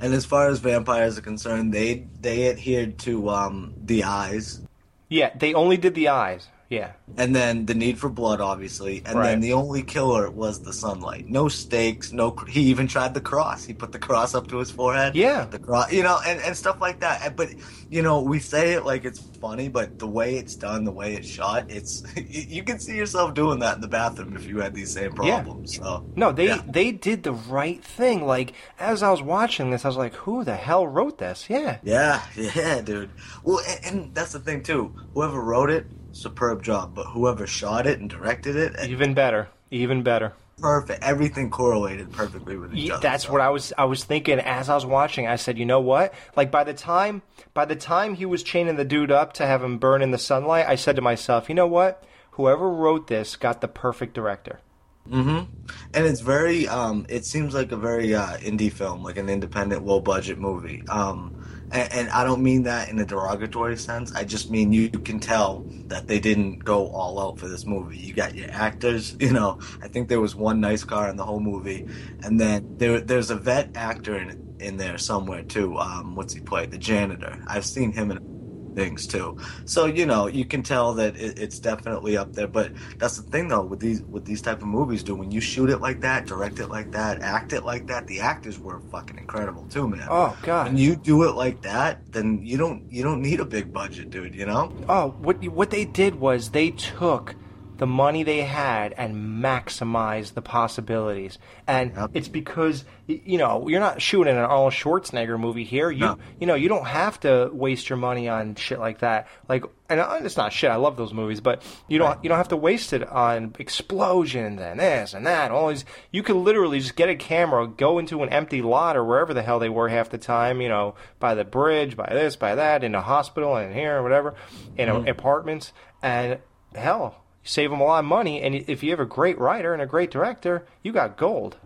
[0.00, 4.60] And as far as vampires are concerned, they they adhered to um the eyes
[5.08, 6.48] Yeah, they only did the eyes.
[6.70, 6.92] Yeah.
[7.16, 9.28] and then the need for blood, obviously, and Right.
[9.30, 11.26] then the only killer was the sunlight.
[11.26, 12.36] No stakes, no.
[12.46, 13.64] He even tried the cross.
[13.64, 15.16] He put the cross up to his forehead.
[15.16, 15.46] Yeah.
[15.46, 17.36] the cross, you know, and, and stuff like that.
[17.36, 17.48] But
[17.88, 21.14] you know, we say it like it's funny, but the way it's done, the way
[21.14, 24.74] it's shot, it's you can see yourself doing that in the bathroom if you had
[24.74, 25.40] these same Yeah.
[25.42, 25.76] problems.
[25.76, 26.60] So No, they yeah.
[26.68, 28.26] they did the right thing.
[28.26, 31.78] Like as I was watching this, I was like, "Who the hell wrote this?" Yeah,
[31.82, 33.08] Yeah, yeah, dude.
[33.42, 34.92] Well, and, and that's the thing too.
[35.14, 35.86] Whoever wrote it,
[36.18, 36.94] superb job.
[36.94, 40.32] But whoever shot it and directed it, even better, even better.
[40.60, 41.02] perfect.
[41.02, 43.02] Everything correlated perfectly with each Yeah, other.
[43.02, 43.32] that's so.
[43.32, 45.26] what I was I was thinking as I was watching.
[45.26, 46.12] I said, you know what?
[46.36, 47.22] Like by the time
[47.54, 50.18] by the time he was chaining the dude up to have him burn in the
[50.18, 52.02] sunlight, I said to myself, you know what?
[52.32, 54.60] Whoever wrote this got the perfect director.
[55.08, 55.50] Mm-hmm.
[55.94, 59.86] And it's very um it seems like a very uh indie film like an independent
[59.86, 61.34] low budget movie um
[61.70, 64.14] and, and i don't mean that in a derogatory sense.
[64.14, 67.96] I just mean you can tell that they didn't go all out for this movie.
[67.98, 69.58] You got your actors you know.
[69.82, 71.86] I think there was one nice car in the whole movie.
[72.22, 75.78] And then there there's a vet actor in in there somewhere too.
[75.78, 76.66] Um what's he play?
[76.66, 77.42] The janitor.
[77.46, 78.37] I've seen him in
[78.78, 79.36] things too.
[79.64, 82.46] So you know you can tell that it, it's definitely up there.
[82.46, 85.18] But that's the thing though with these with these type of movies, dude.
[85.18, 88.20] When you shoot it like that, direct it like that, act it like that, the
[88.20, 90.06] actors were fucking incredible too, man.
[90.08, 90.68] Oh god.
[90.68, 94.10] When you do it like that, then you don't you don't need a big budget,
[94.10, 94.34] dude.
[94.34, 94.72] You know?
[94.88, 97.34] Oh, what what they did was they took
[97.78, 101.38] the money they had and maximize the possibilities.
[101.66, 102.10] And Yep.
[102.14, 105.90] it's because you know you're not shooting an Arnold Schwarzenegger movie here.
[105.90, 106.18] You No.
[106.38, 109.28] you know you don't have to waste your money on shit like that.
[109.48, 110.70] Like, and uh, it's not shit.
[110.70, 114.60] I love those movies, but you don't you don't have to waste it on explosions
[114.60, 115.50] and this and that.
[115.50, 119.04] All these you could literally just get a camera, go into an empty lot or
[119.04, 120.60] wherever the hell they were half the time.
[120.60, 124.34] You know, by the bridge, by this, by that, in a hospital, and here, whatever,
[124.76, 125.08] in a, mm-hmm.
[125.08, 126.38] apartments, and
[126.74, 128.42] hell, save them a lot of money.
[128.42, 131.56] And if you have a great writer and a great director, you got gold.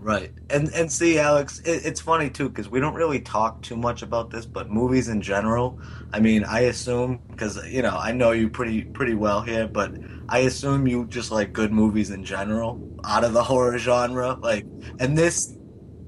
[0.00, 0.32] Right.
[0.50, 4.02] And and see, Alex, it, it's funny too because we don't really talk too much
[4.02, 5.78] about this, but movies in general.
[6.12, 9.92] I mean, I assume because you know I know you pretty pretty well here, but
[10.28, 14.36] I assume you just like good movies in general out of the horror genre.
[14.40, 14.66] Like,
[14.98, 15.56] and this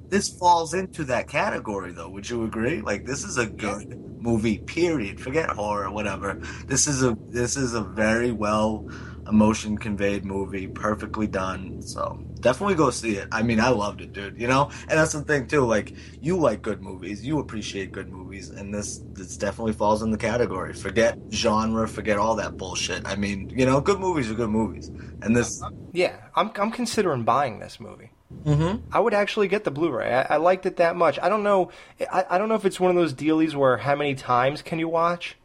[0.08, 2.08] this falls into that category though.
[2.08, 2.80] Would you agree?
[2.80, 4.58] Like, this is a good movie.
[4.58, 5.20] Period.
[5.20, 6.40] Forget horror, whatever.
[6.66, 8.88] This is a this is a very well
[9.28, 11.82] emotion conveyed movie, perfectly done.
[11.82, 13.28] So definitely go see it.
[13.32, 14.40] I mean, I loved it, dude.
[14.40, 15.64] You know, and that's the thing too.
[15.64, 20.10] Like, you like good movies, you appreciate good movies, and this this definitely falls in
[20.10, 20.72] the category.
[20.74, 23.06] Forget genre, forget all that bullshit.
[23.06, 24.88] I mean, you know, good movies are good movies,
[25.22, 25.62] and this.
[25.92, 28.10] Yeah, I'm I'm considering buying this movie.
[28.44, 28.88] Mm-hmm.
[28.92, 30.12] I would actually get the Blu-ray.
[30.12, 31.18] I, I liked it that much.
[31.22, 31.70] I don't know.
[32.12, 34.78] I, I don't know if it's one of those dealies where how many times can
[34.78, 35.36] you watch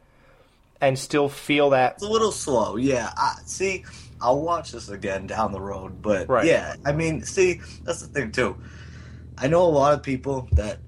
[0.81, 1.93] and still feel that.
[1.93, 3.11] It's a little slow, yeah.
[3.17, 3.83] I, see,
[4.21, 6.45] I'll watch this again down the road, but Right.
[6.45, 8.57] yeah, I mean, see, that's the thing too.
[9.37, 10.79] I know a lot of people that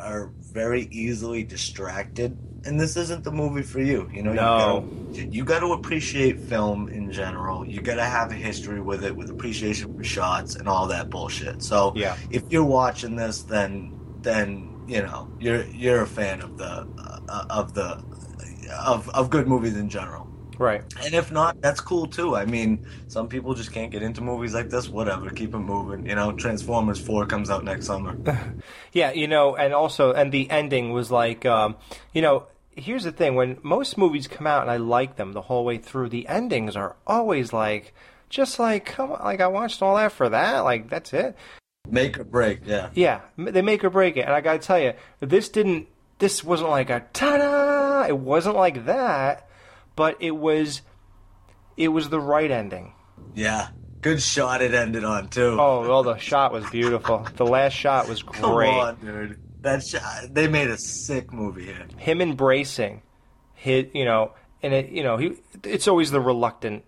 [0.00, 4.08] are very easily distracted, and this isn't the movie for you.
[4.12, 4.86] You know, No.
[5.14, 7.66] you gotta, you got to appreciate film in general.
[7.66, 11.10] You got to have a history with it, with appreciation for shots and all that
[11.10, 11.62] bullshit.
[11.62, 12.14] So, Yeah.
[12.30, 16.86] if you're watching this, then then you know you're you're a fan of the
[17.28, 18.02] uh, of the
[18.70, 20.28] of of good movies in general.
[20.58, 20.82] Right.
[21.04, 22.34] And if not, that's cool too.
[22.34, 24.88] I mean, some people just can't get into movies like this.
[24.88, 26.04] Whatever, keep it moving.
[26.04, 28.16] You know, Transformers Four comes out next summer.
[28.92, 31.76] Yeah, you know, and also, and the ending was like, um,
[32.14, 35.42] you know, here's the thing: when most movies come out and I like them the
[35.42, 37.94] whole way through, the endings are always like,
[38.30, 41.36] just like, come on, like I watched all that for that, like that's it.
[41.88, 42.90] Make or break, yeah.
[42.94, 45.86] Yeah, they make or break it, and I gotta tell you, this didn't.
[46.18, 47.77] This wasn't like a ta-da.
[48.08, 49.48] It wasn't like that,
[49.96, 50.82] but it was.
[51.76, 52.92] It was the right ending.
[53.34, 53.68] Yeah,
[54.00, 55.56] good shot it ended on too.
[55.60, 57.26] Oh, well, the shot was beautiful.
[57.36, 58.68] The last shot was come great.
[58.70, 59.38] on, dude.
[59.60, 61.86] That shot, they made a sick movie here.
[61.96, 63.02] him embracing
[63.54, 66.84] his, you know, and it, you know, he, it's always the reluctant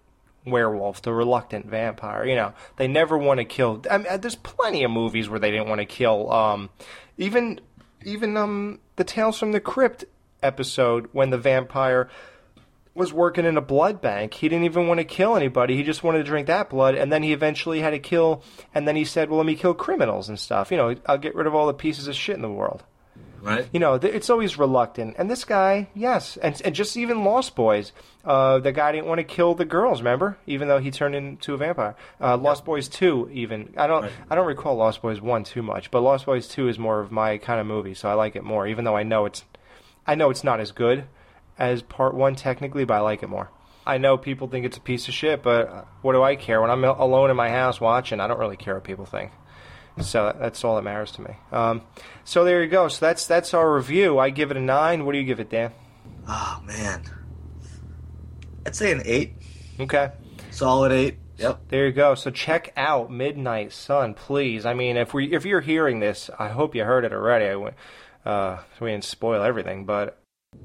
[0.47, 2.25] werewolf, the reluctant vampire.
[2.25, 3.83] You know, they never want to kill.
[3.91, 6.33] I mean, there's plenty of movies where they didn't want to kill.
[6.33, 6.71] Um,
[7.19, 7.61] even,
[8.05, 10.05] even um, the Tales from the Crypt
[10.43, 12.09] episode when the vampire
[12.95, 14.35] was working in a blood bank.
[14.35, 15.77] He didn't even want to kill anybody.
[15.77, 18.43] He just wanted to drink that blood, and then he eventually had to kill.
[18.75, 20.71] And then he said, "Well, let me kill criminals and stuff.
[20.71, 22.83] You know, I'll get rid of all the pieces of shit in the world."
[23.43, 23.67] Right?
[23.73, 25.15] You know, th- it's always reluctant.
[25.17, 29.19] And this guy, yes, and and just even Lost Boys, uh, the guy didn't want
[29.19, 30.01] to kill the girls.
[30.01, 31.95] Remember, even though he turned into a vampire.
[32.21, 34.13] Uh, Lost Boys two, even I don't Right.
[34.29, 37.11] I don't recall Lost Boys one too much, but Lost Boys two is more of
[37.11, 38.67] my kind of movie, so I like it more.
[38.67, 39.43] Even though I know it's
[40.11, 41.05] I know it's not as good
[41.57, 43.49] as part one technically, but I like it more.
[43.87, 46.61] I know people think it's a piece of shit, but what do I care?
[46.61, 49.31] When I'm alone in my house watching, I don't really care what people think.
[50.03, 51.31] So that's all that matters to me.
[51.53, 51.83] Um,
[52.25, 52.89] so there you go.
[52.89, 54.19] So that's that's our review.
[54.19, 55.07] I give it a nine.
[55.07, 55.71] What do you give it, Dan?
[56.27, 57.05] Oh man,
[58.67, 59.35] I'd say an eight,
[59.79, 60.11] Okay,
[60.51, 61.19] solid eight.
[61.39, 61.69] Yep.
[61.69, 62.15] there you go.
[62.17, 64.67] So check out Midnight Son, please.
[64.67, 67.47] I mean, if we if you're hearing this, I hope you heard it already.
[67.47, 67.75] I went,
[68.25, 70.17] uh, we didn't spoil everything, but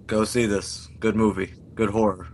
[0.08, 0.88] Go see this.
[1.00, 1.54] Good movie.
[1.76, 2.28] Good horror.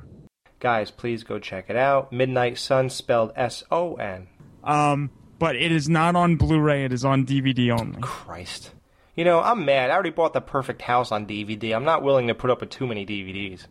[0.60, 2.12] guys, please go check it out.
[2.14, 4.28] Midnight Son, spelled S O N.
[4.64, 5.10] Um,
[5.40, 6.86] but it is not on Blu-ray.
[6.86, 8.00] It is on DVD only.
[8.02, 8.72] Christ.
[9.16, 9.90] You know, I'm mad.
[9.90, 11.76] I already bought The Perfect House on DVD.
[11.76, 13.66] I'm not willing to put up with too many DVDs.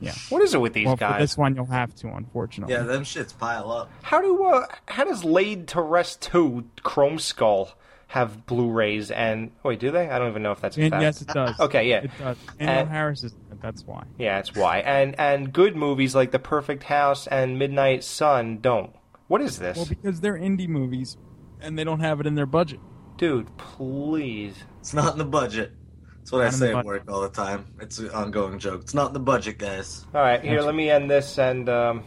[0.00, 0.14] Yeah.
[0.30, 1.14] What is it with these Well, guys?
[1.14, 2.74] for this one, you'll have to, unfortunately.
[2.74, 3.90] Yeah, them shits pile up.
[4.02, 7.72] How do uh, how does Laid to Rest 2 Chrome Skull
[8.08, 10.08] have Blu-rays and wait, do they?
[10.08, 11.02] I don't even know if that's a And fact.
[11.02, 11.58] yes, it does.
[11.60, 11.98] Okay, yeah.
[12.04, 12.36] It does.
[12.58, 13.34] Danielle And- Harris is.
[13.62, 14.04] That's why.
[14.18, 14.78] Yeah, that's why.
[14.80, 18.90] And and good movies like The Perfect House and Midnight Son don't.
[19.28, 19.76] What is this?
[19.76, 21.16] Well, because they're indie movies,
[21.60, 22.80] and they don't have it in their budget.
[23.16, 24.54] Dude, please.
[24.80, 25.72] It's not in the budget.
[26.18, 27.66] That's what I Not in say at work all the time.
[27.80, 28.82] It's an ongoing joke.
[28.82, 30.04] It's not in the budget, guys.
[30.14, 31.68] All right, here, let me end this and.
[31.68, 32.04] Um...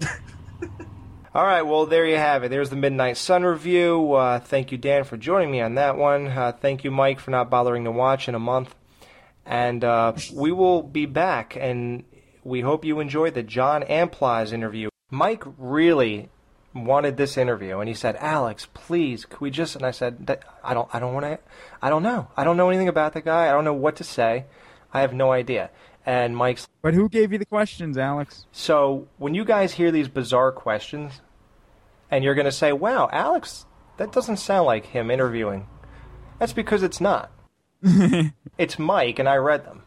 [1.32, 2.48] All right, well, there you have it.
[2.48, 4.14] There's the Midnight Son review.
[4.14, 6.26] Uh, thank you, Dan, for joining me on that one.
[6.26, 8.74] Uh, thank you, Mike, for not bothering to watch in a month.
[9.46, 12.02] And uh, we will be back, and
[12.42, 14.88] we hope you enjoyed the John Amplas interview.
[15.08, 16.30] Mike really
[16.74, 20.42] wanted this interview, and he said, "Alex, please, could we just?" And I said, "That-
[20.64, 21.38] "I don't, I don't want to.
[21.80, 22.26] I don't know.
[22.36, 23.48] I don't know anything about the guy.
[23.48, 24.46] I don't know what to say.
[24.92, 25.70] I have no idea."
[26.06, 28.46] And Mike's But who gave you the questions, Alex?
[28.52, 31.20] so when you guys hear these bizarre questions,
[32.10, 33.66] and you're going to say, "Wow, Alex,
[33.98, 35.66] that doesn't sound like him interviewing,"
[36.38, 37.30] that's because it's not.
[38.58, 39.82] it's Mike, and I read them.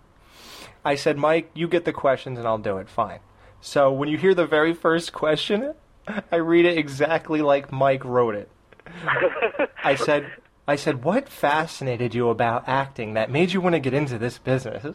[0.86, 3.20] I said, "Mike, you get the questions, and I'll do it." Fine.
[3.59, 5.74] So when you hear the very first question,
[6.32, 8.49] I read it exactly like Mike wrote it.
[9.84, 10.32] I said,
[10.68, 14.38] "I said, what fascinated you about acting that made you want to get into this
[14.38, 14.86] business?"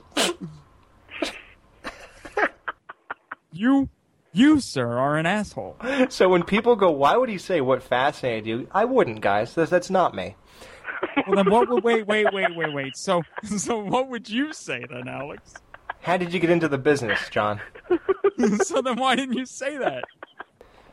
[3.59, 3.89] You,
[4.33, 5.77] you, sir, are an asshole.
[6.11, 8.69] So when people go, why would he say what fascinated you?
[8.71, 9.53] I wouldn't, guys.
[9.57, 10.37] That's, that's not me.
[11.27, 11.85] Well, then what would?
[11.85, 12.97] Wait, wait, wait, wait, wait.
[12.97, 13.23] So,
[13.57, 15.55] so what would you say then, Alex?
[16.01, 17.61] How did you get into the business, John?
[18.63, 20.05] so then why didn't you say that?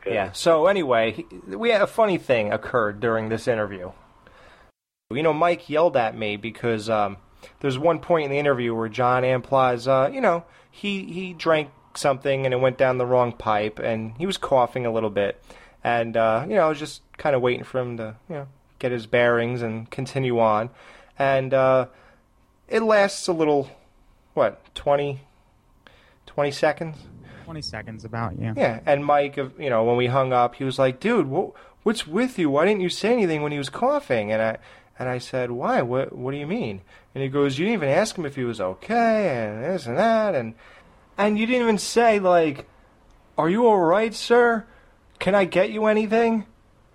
[0.04, 0.32] Yeah.
[0.32, 3.92] So anyway, we had a funny thing occurred during this interview.
[5.10, 7.16] You know, Mike yelled at me because um,
[7.60, 11.70] there's one point in the interview where John Amplas, uh, you know, he he drank
[11.98, 15.42] something and it went down the wrong pipe, and he was coughing a little bit,
[15.82, 18.48] and uh, you know, I was just kind of waiting for him to, you know,
[18.78, 20.70] get his bearings and continue on,
[21.18, 21.86] and uh,
[22.68, 23.70] it lasts a little,
[24.34, 25.20] what, 20,
[26.26, 26.96] 20 seconds?
[27.44, 28.54] Twenty seconds, about yeah.
[28.56, 31.52] Yeah, and Mike, you know, when we hung up, he was like, "Dude, what,
[31.84, 32.50] what's with you?
[32.50, 34.58] Why didn't you say anything when he was coughing?" And I,
[34.98, 35.80] and I said, "Why?
[35.80, 36.80] What, what do you mean?"
[37.14, 39.96] And he goes, "You didn't even ask him if he was okay, and this and
[39.96, 40.54] that, and,
[41.18, 42.66] and you didn't even say like,
[43.38, 44.66] are you all right, sir?
[45.18, 46.46] Can I get you anything?"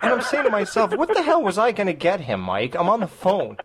[0.01, 2.75] And I'm saying to myself, "What the hell was I gonna get him, Mike?
[2.75, 3.57] I'm on the phone."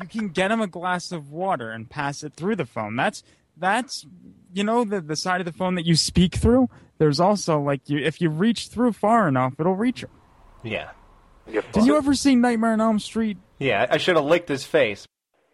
[0.00, 2.94] You can get him a glass of water and pass it through the phone.
[2.96, 3.22] That's
[3.56, 4.06] that's
[4.52, 6.68] you know the the side of the phone that you speak through.
[6.98, 10.10] There's also like you if you reach through far enough, it'll reach him.
[10.62, 10.90] Yeah,
[11.46, 13.38] Did you ever see Nightmare on Elm Street?
[13.58, 15.06] yeah, I should have licked his face.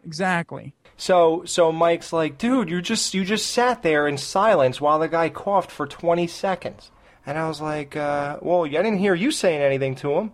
[0.03, 0.73] Exactly.
[0.97, 5.07] So so Mike's like, dude, you just you just sat there in silence while the
[5.07, 6.91] guy coughed for 20 seconds.
[7.25, 10.31] And I was like, uh, well, I didn't hear you saying anything to him.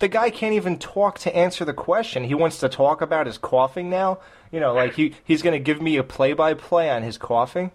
[0.00, 2.24] The guy can't even talk to answer the question.
[2.24, 4.18] He wants to talk about his coughing now.
[4.52, 7.72] You know, like he he's going to give me a play-by-play on his coughing.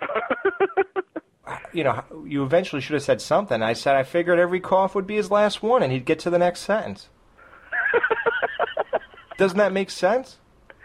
[1.72, 3.62] you know, you eventually should have said something.
[3.62, 6.30] I said I figured every cough would be his last one and he'd get to
[6.30, 7.08] the next sentence.
[9.36, 10.38] Doesn't that make sense?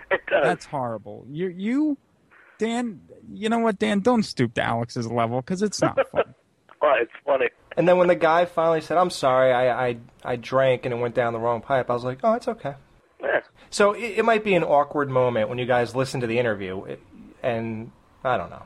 [0.12, 0.44] It does.
[0.44, 1.26] That's horrible.
[1.30, 1.98] You you
[2.58, 3.02] Dan,
[3.32, 4.00] you know what, Dan?
[4.02, 6.34] Don't stoop to Alex's level because it's not fun.
[6.82, 7.50] Well, it's funny.
[7.78, 10.98] And then when the guy finally said, "I'm sorry, I I, I drank and it
[10.98, 12.76] went down the wrong pipe," I was like, "Oh, it's okay."
[13.22, 13.42] Yeah.
[13.70, 16.98] So it, it might be an awkward moment when you guys listen to the interview,
[17.44, 17.92] and
[18.24, 18.64] I don't know.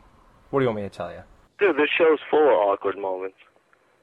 [0.49, 1.23] What do you want me to tell you?
[1.59, 3.37] Dude, this show's full of awkward moments.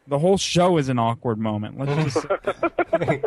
[0.06, 1.78] The whole show is an awkward moment.
[1.78, 2.26] Let's just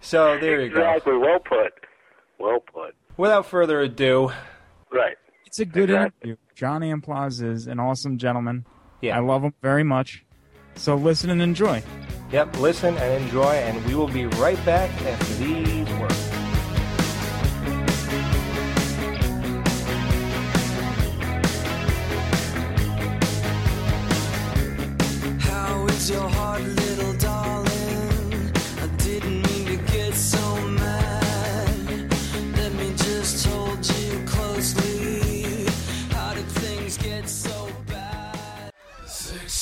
[0.00, 0.76] So there you go.
[0.80, 1.16] Exactly.
[1.16, 1.72] Well put.
[2.38, 2.94] Well put.
[3.16, 4.30] Without further ado,
[4.90, 5.16] Right.
[5.44, 6.30] It's a good Exactly.
[6.30, 6.36] interview.
[6.54, 8.64] John Amplas is an awesome gentleman.
[9.00, 10.24] yeah, I love him very much.
[10.76, 11.82] So listen and enjoy.
[12.30, 12.56] yep.
[12.58, 16.30] Listen and enjoy, and we will be right back after these words.
[25.40, 27.14] How is your heart, little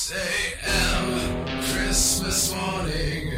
[0.06, 1.46] 6 a.m.
[1.72, 3.32] Christmas morning.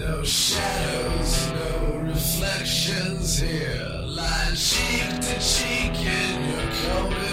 [0.00, 3.88] No shadows, no reflections here.
[4.04, 7.29] Lying cheek to cheek in your cold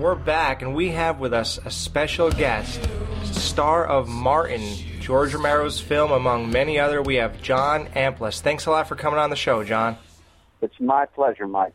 [0.00, 2.80] we're back, and we have with us a special guest,
[3.24, 4.62] star of Martin,
[5.00, 7.02] George Romero's film, among many other.
[7.02, 8.40] We have John Amplas.
[8.40, 9.98] Thanks a lot for coming on the show, John.
[10.62, 11.74] It's my pleasure, Mike.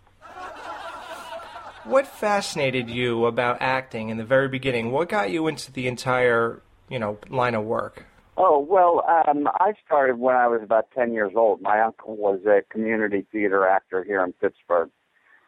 [1.84, 4.92] What fascinated you about acting in the very beginning?
[4.92, 8.06] What got you into the entire, you know, line of work?
[8.38, 11.62] Oh, well, um, I started when I was about 10 years old.
[11.62, 14.90] My uncle was a community theater actor here in Pittsburgh.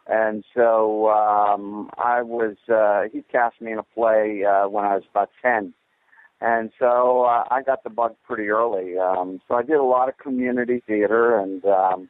[0.09, 4.95] And so um, I was, uh, he cast me in a play uh, when I
[4.95, 5.73] was about 10.
[6.39, 8.97] And so uh, I got the bug pretty early.
[8.97, 12.09] Um, so I did a lot of community theater and um,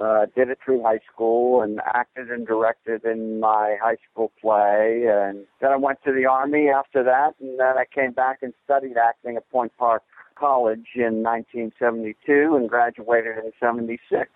[0.00, 5.06] uh, did it through high school and acted and directed in my high school play.
[5.08, 7.34] And then I went to the Army after that.
[7.40, 10.02] And then I came back and studied acting at Point Park
[10.36, 14.30] College in 1972 and graduated in 76.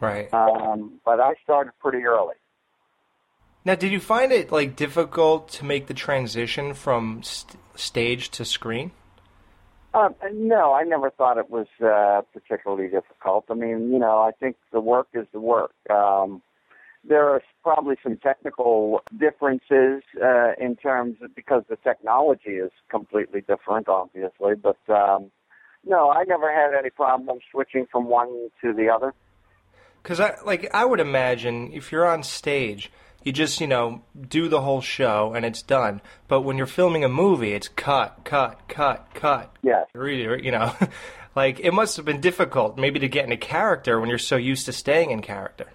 [0.00, 0.32] Right.
[0.32, 2.34] Um, but I started pretty early.
[3.64, 8.44] Now, did you find it like difficult to make the transition from st- stage to
[8.44, 8.92] screen?
[9.92, 13.44] Uh, no, I never thought it was uh, particularly difficult.
[13.50, 15.72] I mean, you know, I think the work is the work.
[15.90, 16.42] Um,
[17.02, 23.40] there are probably some technical differences uh, in terms of, because the technology is completely
[23.40, 24.54] different, obviously.
[24.54, 25.30] But um,
[25.84, 29.12] no, I never had any problem switching from one to the other.
[30.02, 32.90] Because I like I would imagine if you're on stage,
[33.22, 36.00] you just you know do the whole show and it's done.
[36.28, 39.54] But when you're filming a movie, it's cut, cut, cut, cut.
[39.62, 39.84] Yeah.
[39.94, 40.74] Really, you know,
[41.36, 44.66] like it must have been difficult maybe to get into character when you're so used
[44.66, 45.66] to staying in character.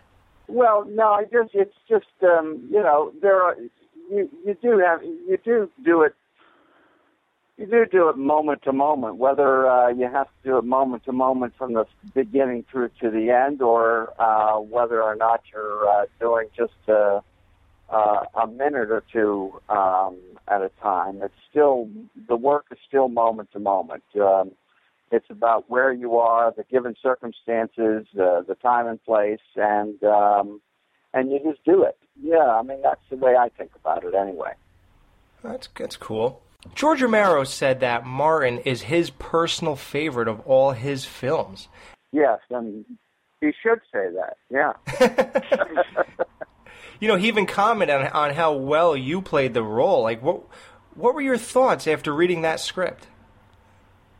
[0.47, 3.55] Well, no, I just it's just um, you know there are
[4.09, 6.15] you you do have you do do it
[7.57, 9.15] you do do it moment to moment.
[9.15, 13.09] Whether uh, you have to do it moment to moment from the beginning through to
[13.09, 17.21] the end, or uh, whether or not you're uh, doing just a,
[17.89, 21.89] uh, a minute or two um, at a time, it's still
[22.27, 24.03] the work is still moment to moment.
[24.19, 24.51] Um,
[25.11, 30.59] it's about where you are, the given circumstances, uh, the time and place, and um,
[31.13, 31.97] and you just do it.
[32.21, 34.53] Yeah, I mean that's the way I think about it anyway.
[35.41, 36.41] That's that's cool.
[36.73, 41.67] George Romero said that Martin is his personal favorite of all his films.
[42.11, 42.85] Yes, and
[43.41, 44.37] he should say that.
[44.49, 44.73] Yeah.
[46.99, 50.03] You know, he even commented on, on how well you played the role.
[50.03, 50.41] Like, what
[50.95, 53.07] what were your thoughts after reading that script?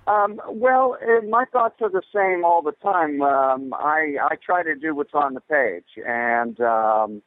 [0.07, 3.21] Um, well, uh, my thoughts are the same all the time.
[3.21, 7.21] Um, I I try to do what's on the page, and um,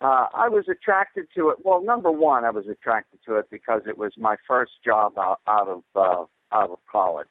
[0.00, 1.58] uh, I was attracted to it.
[1.62, 5.40] Well, number one, I was attracted to it because it was my first job out,
[5.46, 7.28] out of uh, out of college,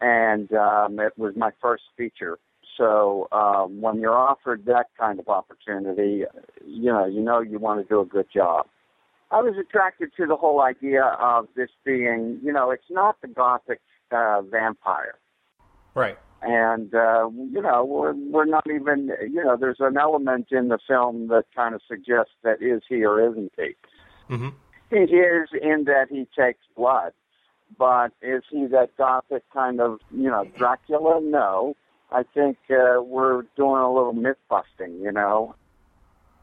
[0.00, 2.38] and um, it was my first feature.
[2.78, 6.24] So um, when you're offered that kind of opportunity,
[6.64, 8.66] you know you know you want to do a good job.
[9.32, 13.28] I was attracted to the whole idea of this being, you know, it's not the
[13.28, 13.80] gothic
[14.10, 15.14] uh, vampire.
[15.94, 16.18] Right.
[16.42, 20.78] And uh, you know, we're we're not even you know, there's an element in the
[20.86, 23.74] film that kind of suggests that is he or isn't he.
[24.30, 24.48] Mm-hmm.
[24.90, 27.12] He is in that he takes blood,
[27.78, 31.20] but is he that gothic kind of you know Dracula?
[31.22, 31.76] No.
[32.10, 35.54] I think uh, we're doing a little myth busting, you know.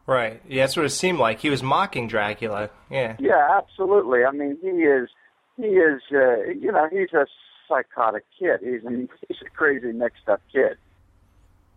[0.06, 0.42] Right.
[0.48, 1.38] Yeah, that's what it seemed like.
[1.38, 2.70] He was mocking Dracula.
[2.90, 3.16] Yeah.
[3.20, 4.24] Yeah, absolutely.
[4.24, 5.08] I mean, he is
[5.56, 7.26] he is uh, you know he's a
[7.70, 8.60] psychotic kid.
[8.60, 8.90] He's a,
[9.28, 10.76] he's a crazy mixed up kid.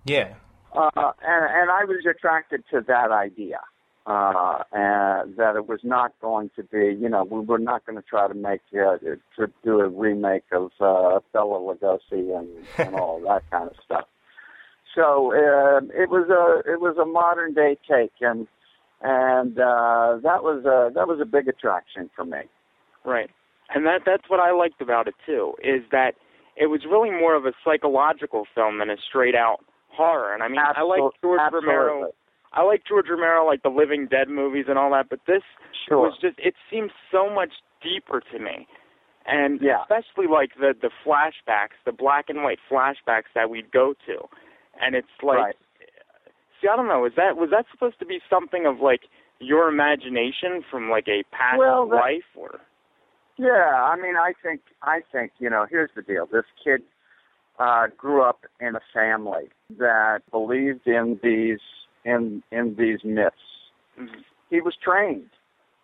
[0.05, 0.33] Yeah.
[0.73, 3.59] Uh, and, and I was attracted to that idea,
[4.07, 7.95] uh, and that it was not going to be, you know, we were not going
[7.95, 8.97] to try to make, uh,
[9.37, 14.05] to do a remake of uh, Bela Lugosi and, and all that kind of stuff.
[14.95, 18.47] So uh, it was a it was a modern day take, and
[19.01, 22.41] and uh, that was a that was a big attraction for me.
[23.03, 23.31] Right.
[23.73, 26.13] And that that's what I liked about it too, is that
[26.55, 29.59] it was really more of a psychological film than a straight out
[29.89, 30.33] horror.
[30.33, 32.11] And I mean I like George Romero
[32.53, 35.41] I like George Romero like the Living Dead movies and all that, but this
[35.87, 35.99] Sure.
[36.01, 37.51] was just it seems so much
[37.81, 38.67] deeper to me.
[39.25, 39.81] And Yeah.
[39.81, 44.27] especially like the the flashbacks, the black and white flashbacks that we'd go to.
[44.81, 45.55] And it's like Right.
[46.61, 49.01] see I don't know, is that was that supposed to be something of like
[49.39, 52.59] your imagination from like a past Well, that- life or
[53.37, 53.49] Yeah,
[53.91, 55.65] I mean, I think I think you know.
[55.69, 56.81] Here's the deal: this kid
[57.59, 59.45] uh, grew up in a family
[59.79, 61.59] that believed in these
[62.05, 63.35] in in these myths.
[64.49, 65.29] He was trained,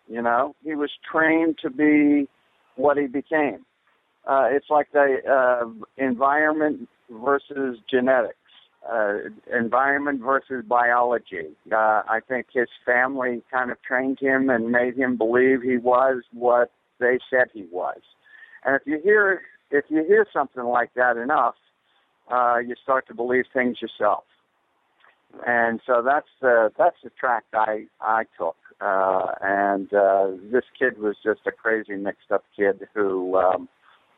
[0.08, 0.54] you know.
[0.64, 2.28] He was trained to be
[2.76, 3.64] what he became.
[4.26, 8.36] Uh, it's like the uh, environment versus genetics.
[8.90, 9.14] uh,
[9.54, 11.48] environment versus biology.
[11.72, 16.22] Uh, I think his family kind of trained him and made him believe he was
[16.32, 16.70] what
[17.00, 18.00] they said he was.
[18.64, 21.54] And if you hear if you hear something like that enough,
[22.30, 24.24] uh, you start to believe things yourself.
[25.46, 28.56] And so that's the that's the track I I took.
[28.80, 33.68] Uh, and uh, this kid was just a crazy mixed up kid who um,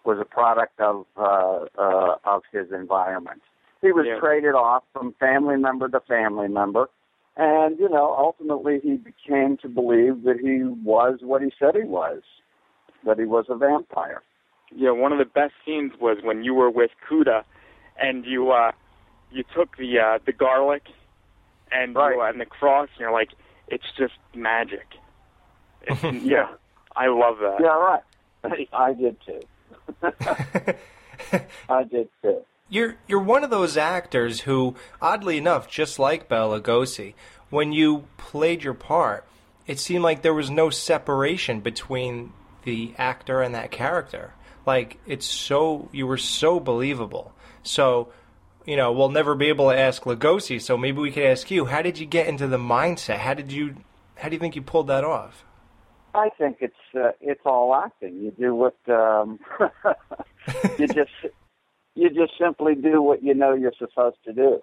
[0.05, 3.43] was a product of uh, uh, of his environment.
[3.80, 4.20] He was Yeah.
[4.20, 6.89] traded off from family member to family member,
[7.37, 11.85] and you know ultimately he became to believe that he was what he said he
[11.85, 12.22] was,
[13.05, 14.23] that he was a vampire.
[14.75, 17.45] Yeah, one of the best scenes was when you were with Cuda,
[18.01, 18.73] and you uh,
[19.31, 20.85] you took the uh, the garlic,
[21.71, 23.31] and you, uh, and the cross, and you're like,
[23.69, 24.87] it's just magic.
[25.83, 26.49] It's, yeah,
[26.97, 27.59] I love that.
[27.61, 28.69] Yeah, right.
[28.73, 29.41] I did too.
[31.69, 32.43] I did too.
[32.69, 37.15] You're you're one of those actors who, oddly enough, just like Bela Lugosi,
[37.51, 39.27] when you played your part,
[39.67, 42.33] it seemed like there was no separation between
[42.65, 44.35] the actor and that character.
[44.67, 47.33] Like it's so you were so believable.
[47.63, 48.13] So,
[48.65, 50.61] you know, we'll never be able to ask Lugosi.
[50.61, 53.19] So maybe we could ask you: How did you get into the mindset?
[53.19, 53.77] How did you?
[54.17, 55.45] How do you think you pulled that off?
[56.15, 58.21] I think it's uh, it's all acting.
[58.21, 59.39] You do what um,
[60.79, 61.11] you just
[61.95, 64.63] you just simply do what you know you're supposed to do.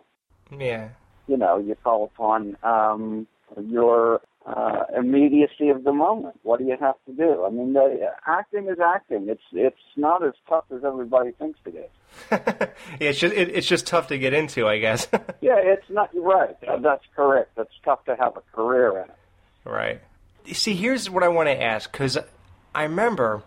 [0.58, 0.90] Yeah.
[1.28, 3.28] You know, you call upon um,
[3.68, 6.40] your uh, immediacy of the moment.
[6.44, 7.46] What do you have to do?
[7.46, 9.28] I mean, the, acting is acting.
[9.30, 11.90] It's it's not as tough as everybody thinks it is.
[12.32, 12.68] Yeah,
[13.00, 15.08] it's just it, it's just tough to get into, I guess.
[15.42, 16.56] Yeah, it's not right.
[16.68, 17.52] Uh, That's correct.
[17.58, 19.16] It's tough to have a career in it.
[19.64, 20.02] Right.
[20.52, 22.18] See, here's what I want to ask because
[22.76, 23.44] I remember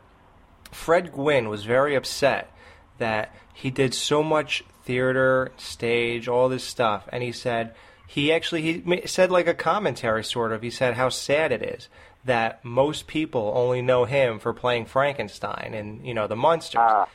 [0.70, 2.50] Fred Gwynne was very upset
[2.98, 7.74] that he did so much theater, stage, all this stuff, and he said
[8.12, 10.60] he actually he said like a commentary sort of.
[10.60, 11.88] He said how sad it is
[12.26, 16.74] that most people only know him for playing Frankenstein and you know the monsters.
[16.76, 17.06] Now,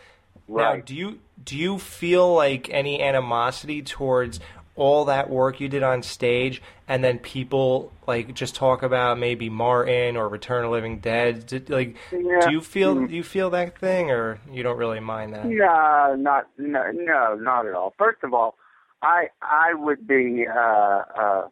[0.48, 0.84] right.
[0.84, 4.39] do you do you feel like any animosity towards
[4.76, 9.50] all that work you did on stage, and then people like just talk about maybe
[9.50, 11.45] Martin or Return of Living Dead?
[11.45, 12.39] Did, like, Yeah.
[12.48, 13.08] do you feel Mm.
[13.10, 15.45] do you feel that thing, or you don't really mind that?
[15.45, 17.93] No, not no, no, not at all.
[18.00, 18.56] First of all,
[19.02, 21.48] I I would be uh, uh,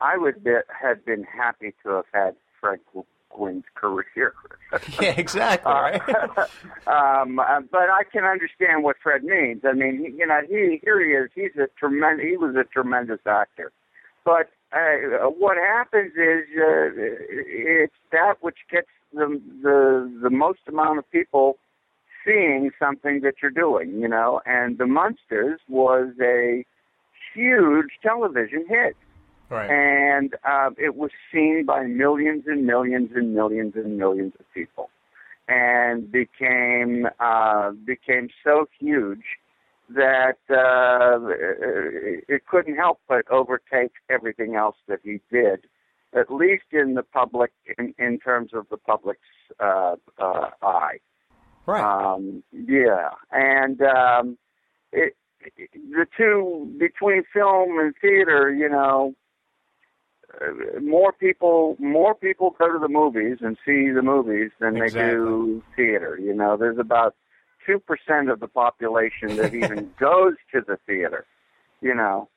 [0.00, 2.80] I would be, have been happy to have had Fred
[3.30, 4.34] Gwynne's career.
[5.00, 5.72] yeah, exactly.
[5.72, 6.00] Right.
[6.86, 9.62] um, uh, but I can understand what Fred means.
[9.64, 11.30] I mean, he, you know, he here he is.
[11.34, 12.26] He's a tremendous.
[12.26, 13.72] He was a tremendous actor.
[14.24, 20.98] But uh, what happens is uh, it's that which gets the the the most amount
[20.98, 21.58] of people
[22.24, 24.40] seeing something that you're doing, you know.
[24.46, 26.64] And The Munsters was a
[27.34, 28.96] huge television hit.
[29.50, 29.70] Right.
[29.70, 34.88] And uh, it was seen by millions and millions and millions and millions of people,
[35.46, 39.24] and became uh, became so huge
[39.90, 41.18] that uh,
[42.34, 45.66] it couldn't help but overtake everything else that he did,
[46.14, 49.20] at least in the public, in, in terms of the public's
[49.60, 50.98] uh, uh, eye.
[51.66, 51.82] Right.
[51.82, 54.38] Um, yeah, and um,
[54.92, 55.14] it,
[55.74, 59.14] the two between film and theater, you know,
[60.40, 64.88] uh, more people more people go to the movies and see the movies than they
[64.88, 66.18] do theater.
[66.20, 67.14] You know, there's about
[67.66, 71.26] two percent of the population that even goes to the theater.
[71.80, 72.28] You know,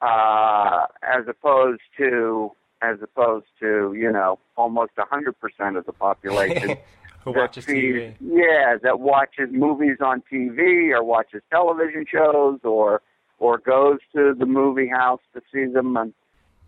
[0.00, 2.52] uh, as opposed to
[2.82, 6.76] as opposed to you know almost a hundred percent of the population
[7.28, 8.14] Who that watches sees- TV?
[8.20, 13.02] Yeah, that watches movies on TV or watches television shows or
[13.38, 15.96] or goes to the movie house to see them.
[15.96, 16.12] And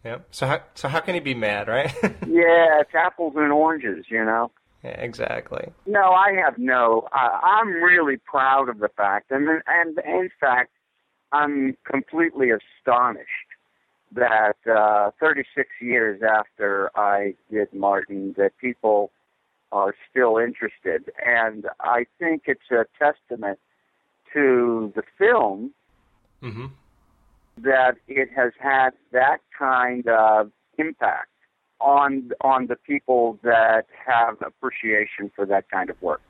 [0.05, 0.29] Yep.
[0.31, 1.93] So how so how can he be mad, right?
[2.27, 4.51] yeah, it's apples and oranges, you know.
[4.83, 5.69] yeah, exactly.
[5.87, 7.07] No, I have no.
[7.13, 10.71] I, I'm really proud of the fact, and and in fact,
[11.33, 13.29] I'm completely astonished
[14.13, 19.13] that uh, 36 years after I did Martin, that people
[19.73, 23.59] are still interested, and I think it's a testament
[24.33, 25.73] to the film
[26.41, 26.67] hmm
[27.59, 31.29] that it has had that kind of impact
[31.81, 36.23] on on the people that have appreciation for that kind of work.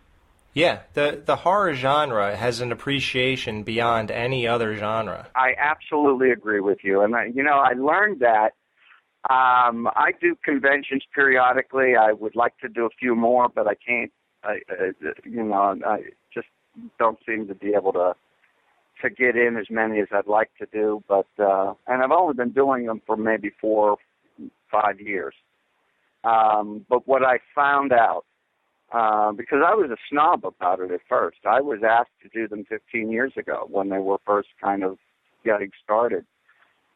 [0.52, 5.28] Yeah, the the horror genre has an appreciation beyond any other genre.
[5.34, 8.54] I absolutely agree with you, and I, you know I learned that.
[9.28, 11.94] Um, I do conventions periodically.
[11.94, 14.10] I would like to do a few more, but I can't.
[14.42, 16.48] I, uh, you know, I just
[16.98, 18.14] don't seem to be able to
[19.02, 22.34] to get in as many as I'd like to do, but uh, and I've only
[22.34, 23.96] been doing them for maybe four,
[24.70, 25.34] five years.
[26.24, 28.24] Um, but what I found out,
[28.92, 32.48] uh, because I was a snob about it at first, I was asked to do
[32.48, 34.98] them 15 years ago when they were first kind of
[35.44, 36.26] getting started.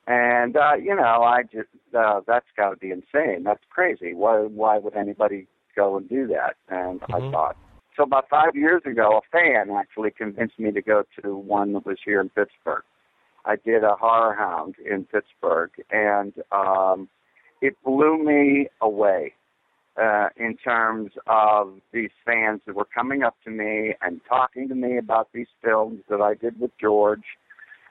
[0.07, 3.43] And uh, you know, I just uh, that's got to be insane.
[3.45, 4.15] That's crazy.
[4.15, 6.57] Why why would anybody go and do that?
[6.69, 7.57] And I thought.
[7.97, 11.87] So about five years ago, a fan actually convinced me to go to one that
[11.87, 12.83] was here in Pittsburgh.
[13.45, 17.09] I did a HorrorHound in Pittsburgh, and um,
[17.61, 19.35] it blew me away
[20.01, 24.75] uh, in terms of these fans that were coming up to me and talking to
[24.75, 27.25] me about these films that I did with George,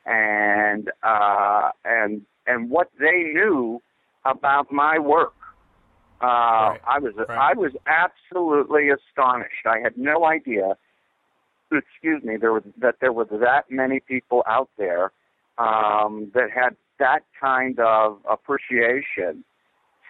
[0.05, 3.81] and uh, and and what they knew
[4.25, 5.33] about my work.
[6.21, 9.65] Uh, I was I was absolutely astonished.
[9.65, 10.77] I had no idea.
[11.71, 12.37] Excuse me.
[12.37, 15.11] There was that there were that many people out there
[15.57, 19.43] um, that had that kind of appreciation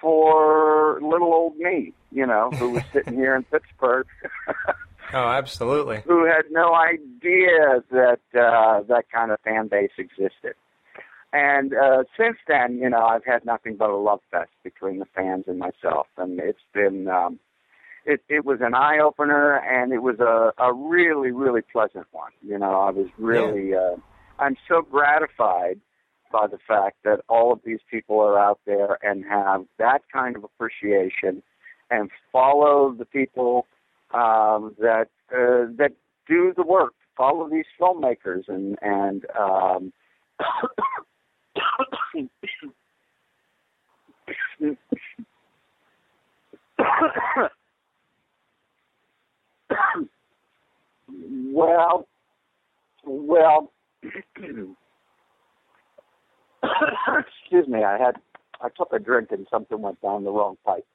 [0.01, 1.93] for little old me.
[2.11, 4.07] You know, who was sitting here in Pittsburgh.
[5.13, 6.01] Oh, absolutely.
[6.05, 10.55] who had no idea that uh, that kind of fan base existed.
[11.31, 15.05] And uh, since then, you know, I've had nothing but a love fest between the
[15.15, 17.39] fans and myself, and it's been um,
[18.05, 22.31] it it was an eye opener, and it was a a really really pleasant one.
[22.41, 23.95] You know, I was really uh,
[24.39, 25.79] I'm so gratified
[26.31, 30.35] by the fact that all of these people are out there and have that kind
[30.35, 31.43] of appreciation
[31.91, 33.67] and follow the people
[34.13, 35.93] um, that uh, that
[36.27, 39.91] do the work, follow these filmmakers and and um,
[51.51, 52.07] well,
[53.05, 53.71] well,
[54.03, 54.75] excuse
[57.67, 57.83] me.
[57.83, 58.15] I had
[58.61, 60.85] I took a drink and something went down the wrong pipe.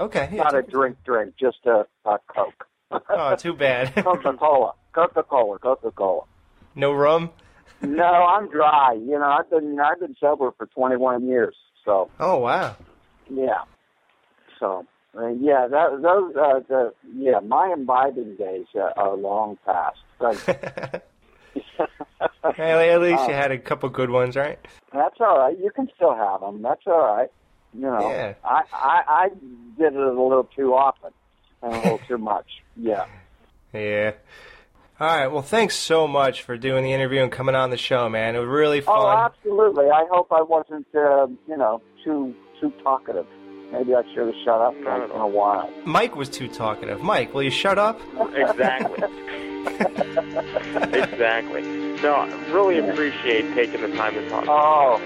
[0.00, 0.28] Okay.
[0.32, 2.66] yeah, Not a drink, drink, just a, a Coke.
[3.08, 3.92] Oh, too bad.
[4.04, 6.22] Coca Cola, Coca Cola, Coca Cola.
[6.74, 7.30] no rum.
[7.82, 8.92] No, I'm dry.
[8.94, 11.56] You know, I've been I've been sober for 21 years.
[11.84, 12.76] So Oh wow.
[13.28, 13.62] yeah.
[14.60, 14.86] So
[15.18, 19.98] uh, yeah, that those uh, the yeah my imbibing days uh, are long past.
[20.18, 20.36] But,
[22.56, 24.58] Hey, at least you Uh, had a couple good ones, right?
[24.92, 25.58] That's all right.
[25.58, 26.62] You can still have them.
[26.62, 27.30] That's all right.
[27.74, 28.34] You know, Yeah.
[28.44, 29.28] I, I I
[29.78, 31.10] did it a little too often
[31.62, 32.46] and a little too much.
[32.76, 33.06] Yeah.
[33.72, 34.12] Yeah.
[34.98, 35.26] All right.
[35.28, 38.34] Well, thanks so much for doing the interview and coming on the show, man.
[38.34, 38.96] It was really fun.
[38.98, 39.18] Oh, fun.
[39.32, 39.90] absolutely.
[39.90, 43.26] I hope I wasn't, uh, you know, too too talkative.
[43.72, 45.68] Maybe I should have shut up once in a while.
[45.84, 47.00] Mike was too talkative.
[47.02, 48.00] Mike, will you shut up?
[48.34, 49.08] Exactly.
[50.92, 51.62] exactly.
[52.02, 54.44] No, I really appreciate taking the time to talk.
[54.48, 55.00] Oh,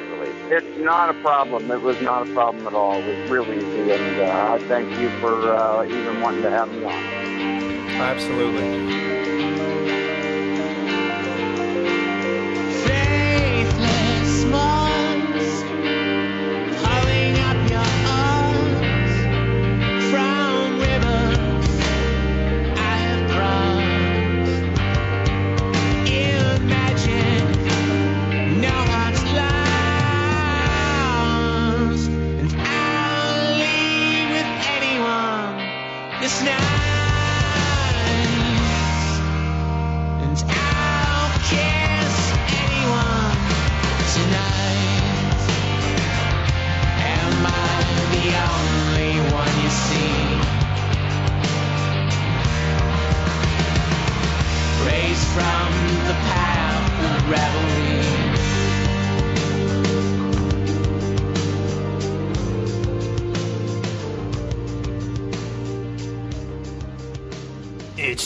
[0.50, 1.70] it's not a problem.
[1.70, 2.94] It was not a problem at all.
[2.94, 6.70] It was real easy, and uh, I thank you for uh, even wanting to have
[6.70, 6.92] me on.
[8.00, 8.88] Absolutely.
[12.86, 14.44] Faithless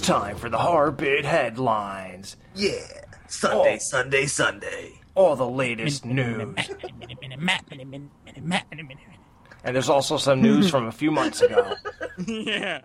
[0.03, 2.37] time for the HorrorBid headlines.
[2.55, 2.73] Yeah.
[3.29, 3.79] Sunday, Oh.
[3.79, 4.93] Sunday, Sunday.
[5.15, 6.55] All the latest news.
[9.65, 11.75] And there's also some news from a few months ago.
[12.27, 12.81] yeah.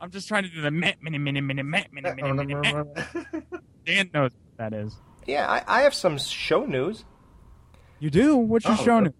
[0.00, 3.44] I'm just trying to do the minute, minute, minute, minute, minute, minute, minute, minute.
[3.84, 4.94] Dan knows what that is.
[5.26, 7.04] Yeah, I, I have some show news.
[7.98, 8.36] You do?
[8.36, 9.12] What's your Oh, show news?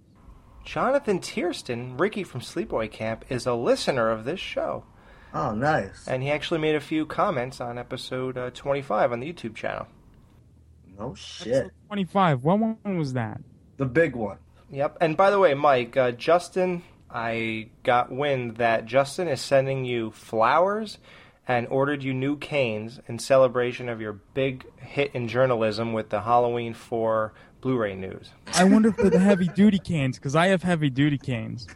[0.65, 4.85] Jonathan Tiersten, Ricky from Sleepaway Camp, is a listener of this show.
[5.35, 6.07] Oh, nice.
[6.09, 9.87] And he actually made a few comments on episode uh, 25 on the YouTube channel.
[10.99, 11.71] No shit.
[11.87, 12.45] 25.
[12.45, 13.41] What one was that?
[13.77, 14.39] The big one.
[14.71, 14.99] Yep.
[15.01, 20.11] And by the way, Mike, uh, Justin, I got wind that Justin is sending you
[20.11, 20.99] flowers
[21.47, 26.21] and ordered you new canes in celebration of your big hit in journalism with the
[26.21, 28.31] Halloween 4 Blu-ray news.
[28.55, 31.67] I wonder if they're the heavy duty canes because I have heavy duty canes.